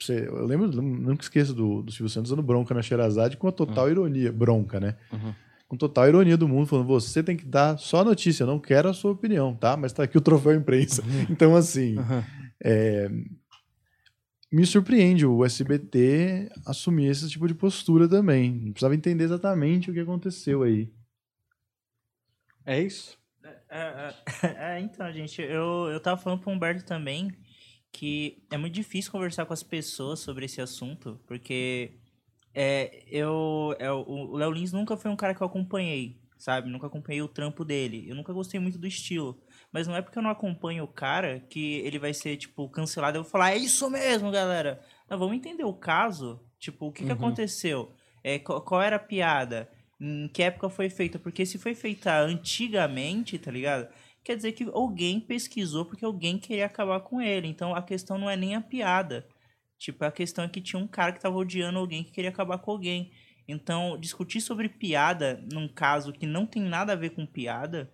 Você, 0.00 0.28
eu 0.28 0.46
lembro, 0.46 0.70
nunca 0.80 1.24
esqueço 1.24 1.52
do, 1.52 1.82
do 1.82 1.90
Silvio 1.90 2.08
Santos 2.08 2.30
dando 2.30 2.40
bronca 2.42 2.72
na 2.72 2.80
Xerazade 2.80 3.36
com 3.36 3.48
a 3.48 3.52
total 3.52 3.90
ironia, 3.90 4.30
bronca, 4.30 4.78
né? 4.78 4.94
Uhum. 5.12 5.34
Com 5.66 5.76
total 5.76 6.06
ironia 6.06 6.36
do 6.36 6.46
mundo, 6.46 6.68
falando: 6.68 6.86
você 6.86 7.20
tem 7.20 7.36
que 7.36 7.44
dar 7.44 7.76
só 7.80 8.02
a 8.02 8.04
notícia, 8.04 8.44
eu 8.44 8.46
não 8.46 8.60
quero 8.60 8.88
a 8.88 8.94
sua 8.94 9.10
opinião, 9.10 9.56
tá? 9.56 9.76
Mas 9.76 9.92
tá 9.92 10.04
aqui 10.04 10.16
o 10.16 10.20
troféu 10.20 10.54
imprensa. 10.54 11.02
Então, 11.28 11.56
assim, 11.56 11.96
é, 12.62 13.10
me 14.52 14.64
surpreende 14.64 15.26
o 15.26 15.44
SBT 15.44 16.48
assumir 16.64 17.06
esse 17.10 17.28
tipo 17.28 17.48
de 17.48 17.54
postura 17.54 18.08
também. 18.08 18.52
Não 18.52 18.70
precisava 18.72 18.94
entender 18.94 19.24
exatamente 19.24 19.90
o 19.90 19.94
que 19.94 19.98
aconteceu 20.00 20.62
aí. 20.62 20.88
É 22.68 22.80
isso? 22.82 23.16
É, 23.70 24.14
é, 24.42 24.76
é, 24.76 24.80
então, 24.80 25.10
gente, 25.12 25.40
eu, 25.40 25.88
eu 25.90 26.00
tava 26.00 26.20
falando 26.20 26.40
pro 26.40 26.50
Humberto 26.50 26.84
também 26.84 27.30
que 27.90 28.46
é 28.50 28.58
muito 28.58 28.74
difícil 28.74 29.10
conversar 29.10 29.46
com 29.46 29.54
as 29.54 29.62
pessoas 29.62 30.20
sobre 30.20 30.44
esse 30.44 30.60
assunto, 30.60 31.18
porque 31.26 31.98
é, 32.54 33.04
eu, 33.08 33.74
é, 33.78 33.90
o 33.90 34.36
Léo 34.36 34.50
Lins 34.52 34.72
nunca 34.72 34.96
foi 34.96 35.10
um 35.10 35.16
cara 35.16 35.34
que 35.34 35.42
eu 35.42 35.46
acompanhei, 35.46 36.20
sabe? 36.36 36.68
Nunca 36.70 36.86
acompanhei 36.86 37.22
o 37.22 37.28
trampo 37.28 37.64
dele. 37.64 38.06
Eu 38.08 38.14
nunca 38.16 38.32
gostei 38.32 38.60
muito 38.60 38.78
do 38.78 38.86
estilo. 38.86 39.42
Mas 39.72 39.88
não 39.88 39.96
é 39.96 40.02
porque 40.02 40.18
eu 40.18 40.22
não 40.22 40.30
acompanho 40.30 40.84
o 40.84 40.88
cara 40.88 41.40
que 41.48 41.76
ele 41.76 41.98
vai 41.98 42.14
ser, 42.14 42.36
tipo, 42.36 42.68
cancelado. 42.70 43.18
Eu 43.18 43.22
vou 43.22 43.30
falar, 43.30 43.52
é 43.52 43.56
isso 43.56 43.88
mesmo, 43.90 44.30
galera. 44.30 44.84
Não, 45.08 45.18
vamos 45.18 45.36
entender 45.36 45.64
o 45.64 45.74
caso. 45.74 46.40
Tipo, 46.58 46.88
o 46.88 46.92
que, 46.92 47.04
que 47.04 47.12
Uhum. 47.12 47.16
aconteceu? 47.16 47.92
É, 48.22 48.38
qual, 48.38 48.60
qual 48.62 48.82
era 48.82 48.96
a 48.96 49.00
piada? 49.00 49.70
Em 50.00 50.28
que 50.28 50.42
época 50.42 50.68
foi 50.68 50.88
feita? 50.90 51.18
Porque 51.18 51.44
se 51.44 51.58
foi 51.58 51.74
feita 51.74 52.16
antigamente, 52.20 53.38
tá 53.38 53.50
ligado? 53.50 53.88
Quer 54.24 54.36
dizer 54.36 54.52
que 54.52 54.64
alguém 54.72 55.20
pesquisou 55.20 55.84
porque 55.84 56.04
alguém 56.04 56.38
queria 56.38 56.66
acabar 56.66 57.00
com 57.00 57.20
ele. 57.20 57.48
Então 57.48 57.74
a 57.74 57.82
questão 57.82 58.18
não 58.18 58.30
é 58.30 58.36
nem 58.36 58.54
a 58.54 58.60
piada. 58.60 59.26
Tipo, 59.78 60.04
a 60.04 60.10
questão 60.12 60.44
é 60.44 60.48
que 60.48 60.60
tinha 60.60 60.80
um 60.82 60.88
cara 60.88 61.12
que 61.12 61.20
tava 61.20 61.36
odiando 61.36 61.78
alguém 61.78 62.02
que 62.04 62.10
queria 62.12 62.30
acabar 62.30 62.58
com 62.58 62.70
alguém. 62.72 63.12
Então, 63.46 63.98
discutir 63.98 64.40
sobre 64.40 64.68
piada 64.68 65.42
num 65.52 65.68
caso 65.68 66.12
que 66.12 66.26
não 66.26 66.44
tem 66.46 66.62
nada 66.62 66.92
a 66.92 66.96
ver 66.96 67.10
com 67.10 67.24
piada, 67.24 67.90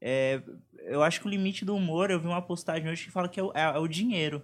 é, 0.00 0.42
eu 0.84 1.02
acho 1.02 1.20
que 1.20 1.26
o 1.26 1.30
limite 1.30 1.64
do 1.64 1.74
humor, 1.76 2.10
eu 2.10 2.20
vi 2.20 2.26
uma 2.26 2.40
postagem 2.42 2.88
hoje 2.90 3.04
que 3.06 3.10
fala 3.10 3.28
que 3.28 3.40
é 3.40 3.42
o, 3.42 3.52
é- 3.54 3.62
é 3.62 3.78
o 3.78 3.88
dinheiro. 3.88 4.42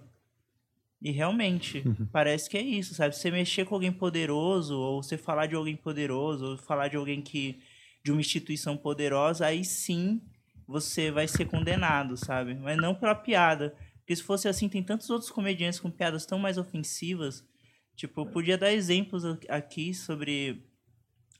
E 1.05 1.11
realmente, 1.11 1.83
parece 2.11 2.49
que 2.49 2.57
é 2.57 2.61
isso, 2.61 2.95
sabe? 2.95 3.15
Você 3.15 3.29
mexer 3.29 3.63
com 3.63 3.75
alguém 3.75 3.91
poderoso, 3.91 4.75
ou 4.75 5.03
você 5.03 5.15
falar 5.15 5.45
de 5.45 5.53
alguém 5.53 5.75
poderoso, 5.75 6.53
ou 6.53 6.57
falar 6.57 6.87
de 6.87 6.97
alguém 6.97 7.21
que. 7.21 7.61
de 8.03 8.11
uma 8.11 8.19
instituição 8.19 8.75
poderosa, 8.75 9.45
aí 9.45 9.63
sim 9.63 10.19
você 10.67 11.11
vai 11.11 11.27
ser 11.27 11.45
condenado, 11.45 12.17
sabe? 12.17 12.55
Mas 12.55 12.75
não 12.77 12.95
pela 12.95 13.13
piada. 13.13 13.75
Porque 13.99 14.15
se 14.15 14.23
fosse 14.23 14.47
assim, 14.47 14.67
tem 14.67 14.81
tantos 14.81 15.07
outros 15.11 15.29
comediantes 15.29 15.79
com 15.79 15.91
piadas 15.91 16.25
tão 16.25 16.39
mais 16.39 16.57
ofensivas. 16.57 17.47
Tipo, 17.95 18.21
eu 18.21 18.25
podia 18.25 18.57
dar 18.57 18.73
exemplos 18.73 19.23
aqui 19.47 19.93
sobre. 19.93 20.67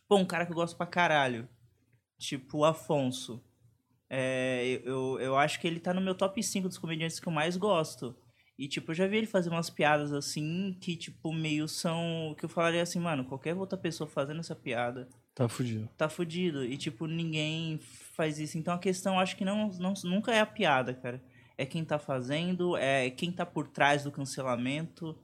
Pô, 0.08 0.18
um 0.18 0.26
cara 0.26 0.46
que 0.46 0.52
eu 0.52 0.56
gosto 0.56 0.78
pra 0.78 0.86
caralho. 0.86 1.50
Tipo, 2.20 2.60
o 2.60 2.66
Afonso. 2.66 3.44
É, 4.08 4.80
eu, 4.86 5.20
eu 5.20 5.36
acho 5.36 5.60
que 5.60 5.66
ele 5.66 5.80
tá 5.80 5.92
no 5.92 6.02
meu 6.02 6.14
top 6.14 6.42
5 6.44 6.68
dos 6.68 6.78
comediantes 6.78 7.20
que 7.20 7.28
eu 7.28 7.34
mais 7.34 7.58
gosto. 7.58 8.16
E, 8.58 8.68
tipo, 8.70 8.92
eu 8.92 8.96
já 8.96 9.06
vi 9.06 9.18
ele 9.18 9.28
fazer 9.28 9.50
umas 9.50 9.70
piadas 9.70 10.14
assim 10.14 10.78
que, 10.80 10.96
tipo, 10.96 11.34
meio 11.34 11.68
são. 11.68 12.34
Que 12.38 12.46
eu 12.46 12.50
falaria 12.50 12.82
assim, 12.82 13.00
mano, 13.00 13.26
qualquer 13.26 13.54
outra 13.56 13.78
pessoa 13.78 14.08
fazendo 14.08 14.40
essa 14.40 14.56
piada 14.56 15.10
Tá 15.34 15.50
fudido. 15.50 15.90
tá 15.98 16.08
fudido. 16.08 16.64
E, 16.64 16.78
tipo, 16.78 17.06
ninguém 17.06 17.78
faz 18.14 18.40
isso. 18.40 18.58
Então 18.58 18.74
a 18.74 18.80
questão, 18.80 19.20
acho 19.20 19.36
que 19.36 19.44
não, 19.44 19.70
não, 19.72 19.94
nunca 20.06 20.34
é 20.34 20.40
a 20.40 20.46
piada, 20.46 20.94
cara. 20.94 21.22
É 21.58 21.66
quem 21.66 21.84
tá 21.84 22.00
fazendo, 22.00 22.78
é 22.78 23.10
quem 23.10 23.32
tá 23.32 23.46
por 23.46 23.68
trás 23.68 24.04
do 24.04 24.12
cancelamento. 24.12 25.18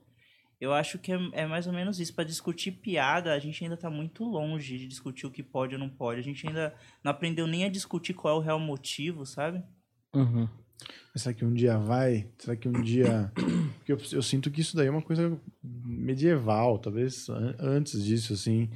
Eu 0.59 0.73
acho 0.73 0.99
que 0.99 1.11
é, 1.11 1.17
é 1.32 1.45
mais 1.45 1.65
ou 1.67 1.73
menos 1.73 1.99
isso. 1.99 2.13
Pra 2.13 2.23
discutir 2.25 2.71
piada, 2.73 3.34
a 3.34 3.39
gente 3.39 3.63
ainda 3.63 3.77
tá 3.77 3.89
muito 3.89 4.23
longe 4.25 4.77
de 4.77 4.88
discutir 4.88 5.25
o 5.25 5.32
que 5.32 5.41
pode 5.41 5.73
ou 5.73 5.79
não 5.79 5.89
pode. 5.89 6.19
A 6.19 6.23
gente 6.23 6.45
ainda 6.45 6.75
não 7.03 7.11
aprendeu 7.11 7.47
nem 7.47 7.63
a 7.63 7.69
discutir 7.69 8.13
qual 8.13 8.36
é 8.36 8.38
o 8.38 8.41
real 8.41 8.59
motivo, 8.59 9.25
sabe? 9.25 9.63
Uhum. 10.13 10.47
Mas 11.13 11.23
Será 11.23 11.34
que 11.34 11.43
um 11.45 11.53
dia 11.53 11.77
vai? 11.77 12.27
Será 12.39 12.55
que 12.55 12.67
um 12.69 12.82
dia. 12.82 13.32
Porque 13.77 13.91
eu, 13.91 13.97
eu 14.13 14.21
sinto 14.21 14.49
que 14.49 14.61
isso 14.61 14.75
daí 14.75 14.88
é 14.88 14.91
uma 14.91 15.01
coisa 15.01 15.38
medieval, 15.63 16.79
talvez 16.79 17.29
an- 17.29 17.55
antes 17.59 18.03
disso, 18.03 18.34
assim. 18.34 18.69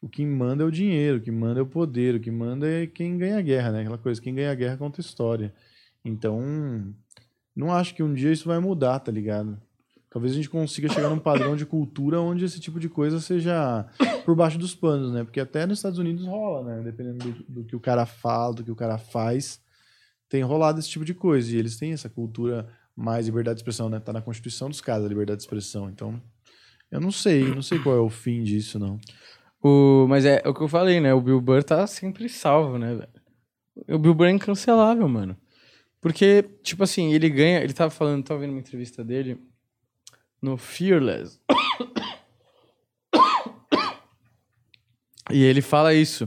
O 0.00 0.08
que 0.08 0.24
manda 0.24 0.62
é 0.62 0.66
o 0.66 0.70
dinheiro, 0.70 1.18
o 1.18 1.20
que 1.20 1.30
manda 1.30 1.58
é 1.58 1.62
o 1.62 1.66
poder, 1.66 2.14
o 2.14 2.20
que 2.20 2.30
manda 2.30 2.68
é 2.68 2.86
quem 2.86 3.18
ganha 3.18 3.38
a 3.38 3.42
guerra, 3.42 3.72
né? 3.72 3.80
Aquela 3.80 3.98
coisa, 3.98 4.20
quem 4.20 4.34
ganha 4.34 4.52
a 4.52 4.54
guerra 4.54 4.76
conta 4.76 5.00
história. 5.00 5.52
Então, 6.04 6.94
não 7.54 7.72
acho 7.72 7.94
que 7.94 8.02
um 8.02 8.14
dia 8.14 8.30
isso 8.30 8.46
vai 8.46 8.58
mudar, 8.60 9.00
tá 9.00 9.10
ligado? 9.10 9.60
Talvez 10.10 10.32
a 10.32 10.36
gente 10.36 10.48
consiga 10.48 10.88
chegar 10.88 11.10
num 11.10 11.18
padrão 11.18 11.56
de 11.56 11.66
cultura 11.66 12.20
onde 12.20 12.44
esse 12.44 12.60
tipo 12.60 12.78
de 12.80 12.88
coisa 12.88 13.20
seja 13.20 13.86
por 14.24 14.34
baixo 14.34 14.56
dos 14.58 14.74
panos, 14.74 15.12
né? 15.12 15.24
Porque 15.24 15.40
até 15.40 15.66
nos 15.66 15.78
Estados 15.78 15.98
Unidos 15.98 16.24
rola, 16.24 16.64
né? 16.76 16.82
Dependendo 16.82 17.18
do, 17.18 17.44
do 17.48 17.64
que 17.64 17.76
o 17.76 17.80
cara 17.80 18.06
fala, 18.06 18.54
do 18.54 18.64
que 18.64 18.70
o 18.70 18.76
cara 18.76 18.96
faz, 18.98 19.60
tem 20.28 20.42
rolado 20.42 20.78
esse 20.78 20.88
tipo 20.88 21.04
de 21.04 21.14
coisa. 21.14 21.54
E 21.54 21.58
eles 21.58 21.76
têm 21.76 21.92
essa 21.92 22.08
cultura 22.08 22.68
mais 22.94 23.26
liberdade 23.26 23.56
de 23.56 23.60
expressão, 23.60 23.88
né? 23.88 24.00
Tá 24.00 24.12
na 24.12 24.22
Constituição 24.22 24.68
dos 24.68 24.80
caras 24.80 25.04
a 25.04 25.08
liberdade 25.08 25.38
de 25.38 25.44
expressão. 25.44 25.88
Então, 25.88 26.20
eu 26.90 27.00
não 27.00 27.12
sei, 27.12 27.44
não 27.44 27.62
sei 27.62 27.78
qual 27.78 27.96
é 27.96 28.00
o 28.00 28.10
fim 28.10 28.42
disso, 28.42 28.78
não. 28.78 28.98
O, 29.62 30.06
mas 30.08 30.24
é, 30.24 30.40
é 30.44 30.48
o 30.48 30.54
que 30.54 30.62
eu 30.62 30.68
falei, 30.68 31.00
né? 31.00 31.12
O 31.12 31.20
Bill 31.20 31.40
Burr 31.40 31.62
tá 31.62 31.86
sempre 31.86 32.28
salvo, 32.28 32.78
né? 32.78 33.06
O 33.88 33.98
Bill 33.98 34.14
Burr 34.14 34.26
é 34.26 34.30
incancelável, 34.30 35.08
mano. 35.08 35.36
Porque, 36.00 36.42
tipo 36.62 36.84
assim, 36.84 37.12
ele 37.12 37.28
ganha. 37.28 37.60
Ele 37.60 37.72
tava 37.72 37.90
falando, 37.90 38.24
tava 38.24 38.40
vendo 38.40 38.50
uma 38.50 38.60
entrevista 38.60 39.04
dele 39.04 39.38
no 40.40 40.56
Fearless. 40.56 41.40
E 45.30 45.42
ele 45.42 45.60
fala 45.60 45.92
isso. 45.92 46.26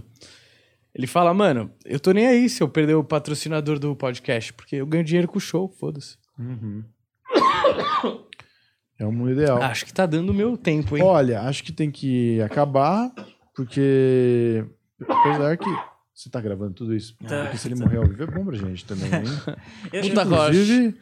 Ele 0.94 1.08
fala, 1.08 1.34
mano, 1.34 1.72
eu 1.86 2.00
tô 2.00 2.12
nem 2.12 2.28
aí 2.28 2.50
se 2.50 2.62
eu 2.62 2.68
perder 2.68 2.96
o 2.96 3.04
patrocinador 3.04 3.80
do 3.80 3.96
podcast, 3.96 4.52
porque 4.54 4.76
eu 4.78 4.86
ganho 4.86 5.04
dinheiro 5.04 5.28
com 5.28 5.38
o 5.38 5.42
show, 5.42 5.70
foda-se. 5.70 6.18
É 9.00 9.06
o 9.06 9.12
mundo 9.12 9.32
ideal. 9.32 9.60
Acho 9.64 9.84
que 9.86 9.92
tá 9.94 10.06
dando 10.06 10.30
o 10.30 10.34
meu 10.34 10.56
tempo, 10.56 10.96
hein? 10.96 11.02
Olha, 11.04 11.42
acho 11.42 11.64
que 11.64 11.72
tem 11.72 11.90
que 11.90 12.40
acabar, 12.42 13.12
porque 13.56 14.64
apesar 15.10 15.58
que 15.58 15.66
você 16.14 16.30
tá 16.30 16.40
gravando 16.40 16.74
tudo 16.76 16.94
isso, 16.96 17.16
Tá. 17.28 17.44
porque 17.46 17.58
se 17.58 17.68
ele 17.68 17.80
morrer 17.80 17.98
ao 17.98 18.06
vivo 18.06 18.22
é 18.22 18.28
bom 18.28 18.46
pra 18.46 18.56
gente 18.56 18.86
também, 18.86 19.10
hein? 19.12 19.24
Eu, 19.92 20.04
Puta. 20.04 20.22
Inclusive, 20.22 20.96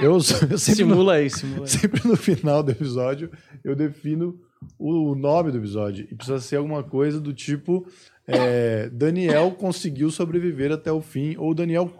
eu, 0.00 0.12
eu 0.12 0.20
sempre, 0.22 0.50
no, 0.50 0.58
Simula 0.58 1.14
aí, 1.16 1.28
simula 1.28 1.64
aí. 1.64 1.68
sempre 1.68 2.08
no 2.08 2.16
final 2.16 2.62
do 2.62 2.70
episódio 2.70 3.30
eu 3.62 3.76
defino 3.76 4.40
o 4.78 5.14
nome 5.14 5.50
do 5.52 5.58
episódio 5.58 6.08
e 6.10 6.14
precisa 6.14 6.40
ser 6.40 6.56
alguma 6.56 6.82
coisa 6.82 7.20
do 7.20 7.34
tipo 7.34 7.86
é, 8.32 8.88
Daniel 8.90 9.50
conseguiu 9.52 10.10
sobreviver 10.10 10.72
até 10.72 10.90
o 10.90 11.00
fim 11.00 11.36
ou 11.36 11.54
Daniel 11.54 11.92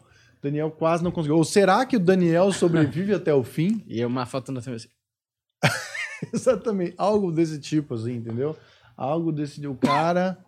Daniel 0.43 0.71
quase 0.73 1.05
não 1.05 1.13
conseguiu. 1.13 1.37
Ou 1.37 1.45
será 1.45 1.87
que 1.87 1.97
o 1.97 2.01
Daniel 2.01 2.51
sobrevive 2.53 3.15
até 3.15 3.33
o 3.33 3.45
fim? 3.45 3.85
E 3.87 4.01
é 4.03 4.07
uma 4.07 4.27
foto 4.27 4.51
na 4.51 4.59
assim. 4.59 4.89
Exatamente, 6.33 6.95
algo 6.99 7.31
desse 7.31 7.61
tipo, 7.61 7.95
assim, 7.95 8.15
entendeu? 8.17 8.57
Algo 8.97 9.31
desse. 9.33 9.65
O 9.67 9.75
cara. 9.77 10.39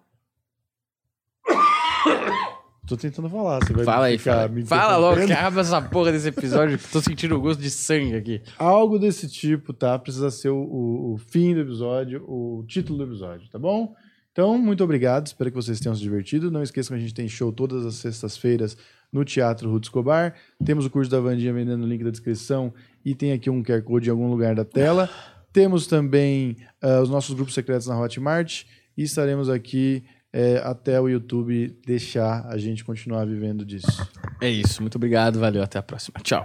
Tô 2.86 2.98
tentando 2.98 3.30
falar, 3.30 3.60
você 3.64 3.72
vai 3.72 3.84
Fala 3.84 4.06
aí, 4.06 4.18
ficar 4.18 4.46
fala, 4.48 4.66
fala 4.66 4.96
logo, 4.98 5.22
acaba 5.22 5.60
essa 5.62 5.80
porra 5.80 6.12
desse 6.12 6.28
episódio, 6.28 6.78
que 6.78 6.86
tô 6.90 7.00
sentindo 7.00 7.34
o 7.34 7.40
gosto 7.40 7.58
de 7.62 7.70
sangue 7.70 8.14
aqui. 8.14 8.42
Algo 8.58 8.98
desse 8.98 9.26
tipo, 9.26 9.72
tá? 9.72 9.98
Precisa 9.98 10.30
ser 10.30 10.50
o, 10.50 10.56
o- 10.58 11.14
o 11.14 11.16
fim 11.16 11.54
do 11.54 11.60
episódio, 11.60 12.22
o 12.28 12.62
título 12.68 12.98
do 12.98 13.04
episódio, 13.04 13.48
tá 13.48 13.58
bom? 13.58 13.94
Então, 14.34 14.58
muito 14.58 14.82
obrigado. 14.82 15.28
Espero 15.28 15.48
que 15.48 15.54
vocês 15.54 15.78
tenham 15.78 15.94
se 15.94 16.02
divertido. 16.02 16.50
Não 16.50 16.60
esqueçam 16.60 16.96
que 16.96 17.00
a 17.00 17.06
gente 17.06 17.14
tem 17.14 17.28
show 17.28 17.52
todas 17.52 17.86
as 17.86 17.94
sextas-feiras 17.94 18.76
no 19.12 19.24
Teatro 19.24 19.70
Ruth 19.70 19.84
Escobar. 19.84 20.34
Temos 20.64 20.84
o 20.84 20.90
curso 20.90 21.08
da 21.08 21.20
Vandinha 21.20 21.52
vendendo 21.52 21.78
no 21.78 21.86
link 21.86 22.02
da 22.02 22.10
descrição 22.10 22.74
e 23.04 23.14
tem 23.14 23.30
aqui 23.30 23.48
um 23.48 23.62
QR 23.62 23.80
Code 23.82 24.08
em 24.08 24.10
algum 24.10 24.28
lugar 24.28 24.56
da 24.56 24.64
tela. 24.64 25.08
Temos 25.52 25.86
também 25.86 26.56
ah, 26.82 27.00
os 27.00 27.08
nossos 27.08 27.32
grupos 27.32 27.54
secretos 27.54 27.86
na 27.86 27.96
Hotmart 27.96 28.64
e 28.96 29.04
estaremos 29.04 29.48
aqui 29.48 30.02
eh, 30.32 30.60
até 30.64 31.00
o 31.00 31.08
YouTube 31.08 31.78
deixar 31.86 32.44
a 32.48 32.58
gente 32.58 32.84
continuar 32.84 33.24
vivendo 33.24 33.64
disso. 33.64 34.04
É 34.42 34.50
isso. 34.50 34.82
Muito 34.82 34.96
obrigado. 34.96 35.38
Valeu. 35.38 35.62
Até 35.62 35.78
a 35.78 35.82
próxima. 35.82 36.18
Tchau. 36.24 36.44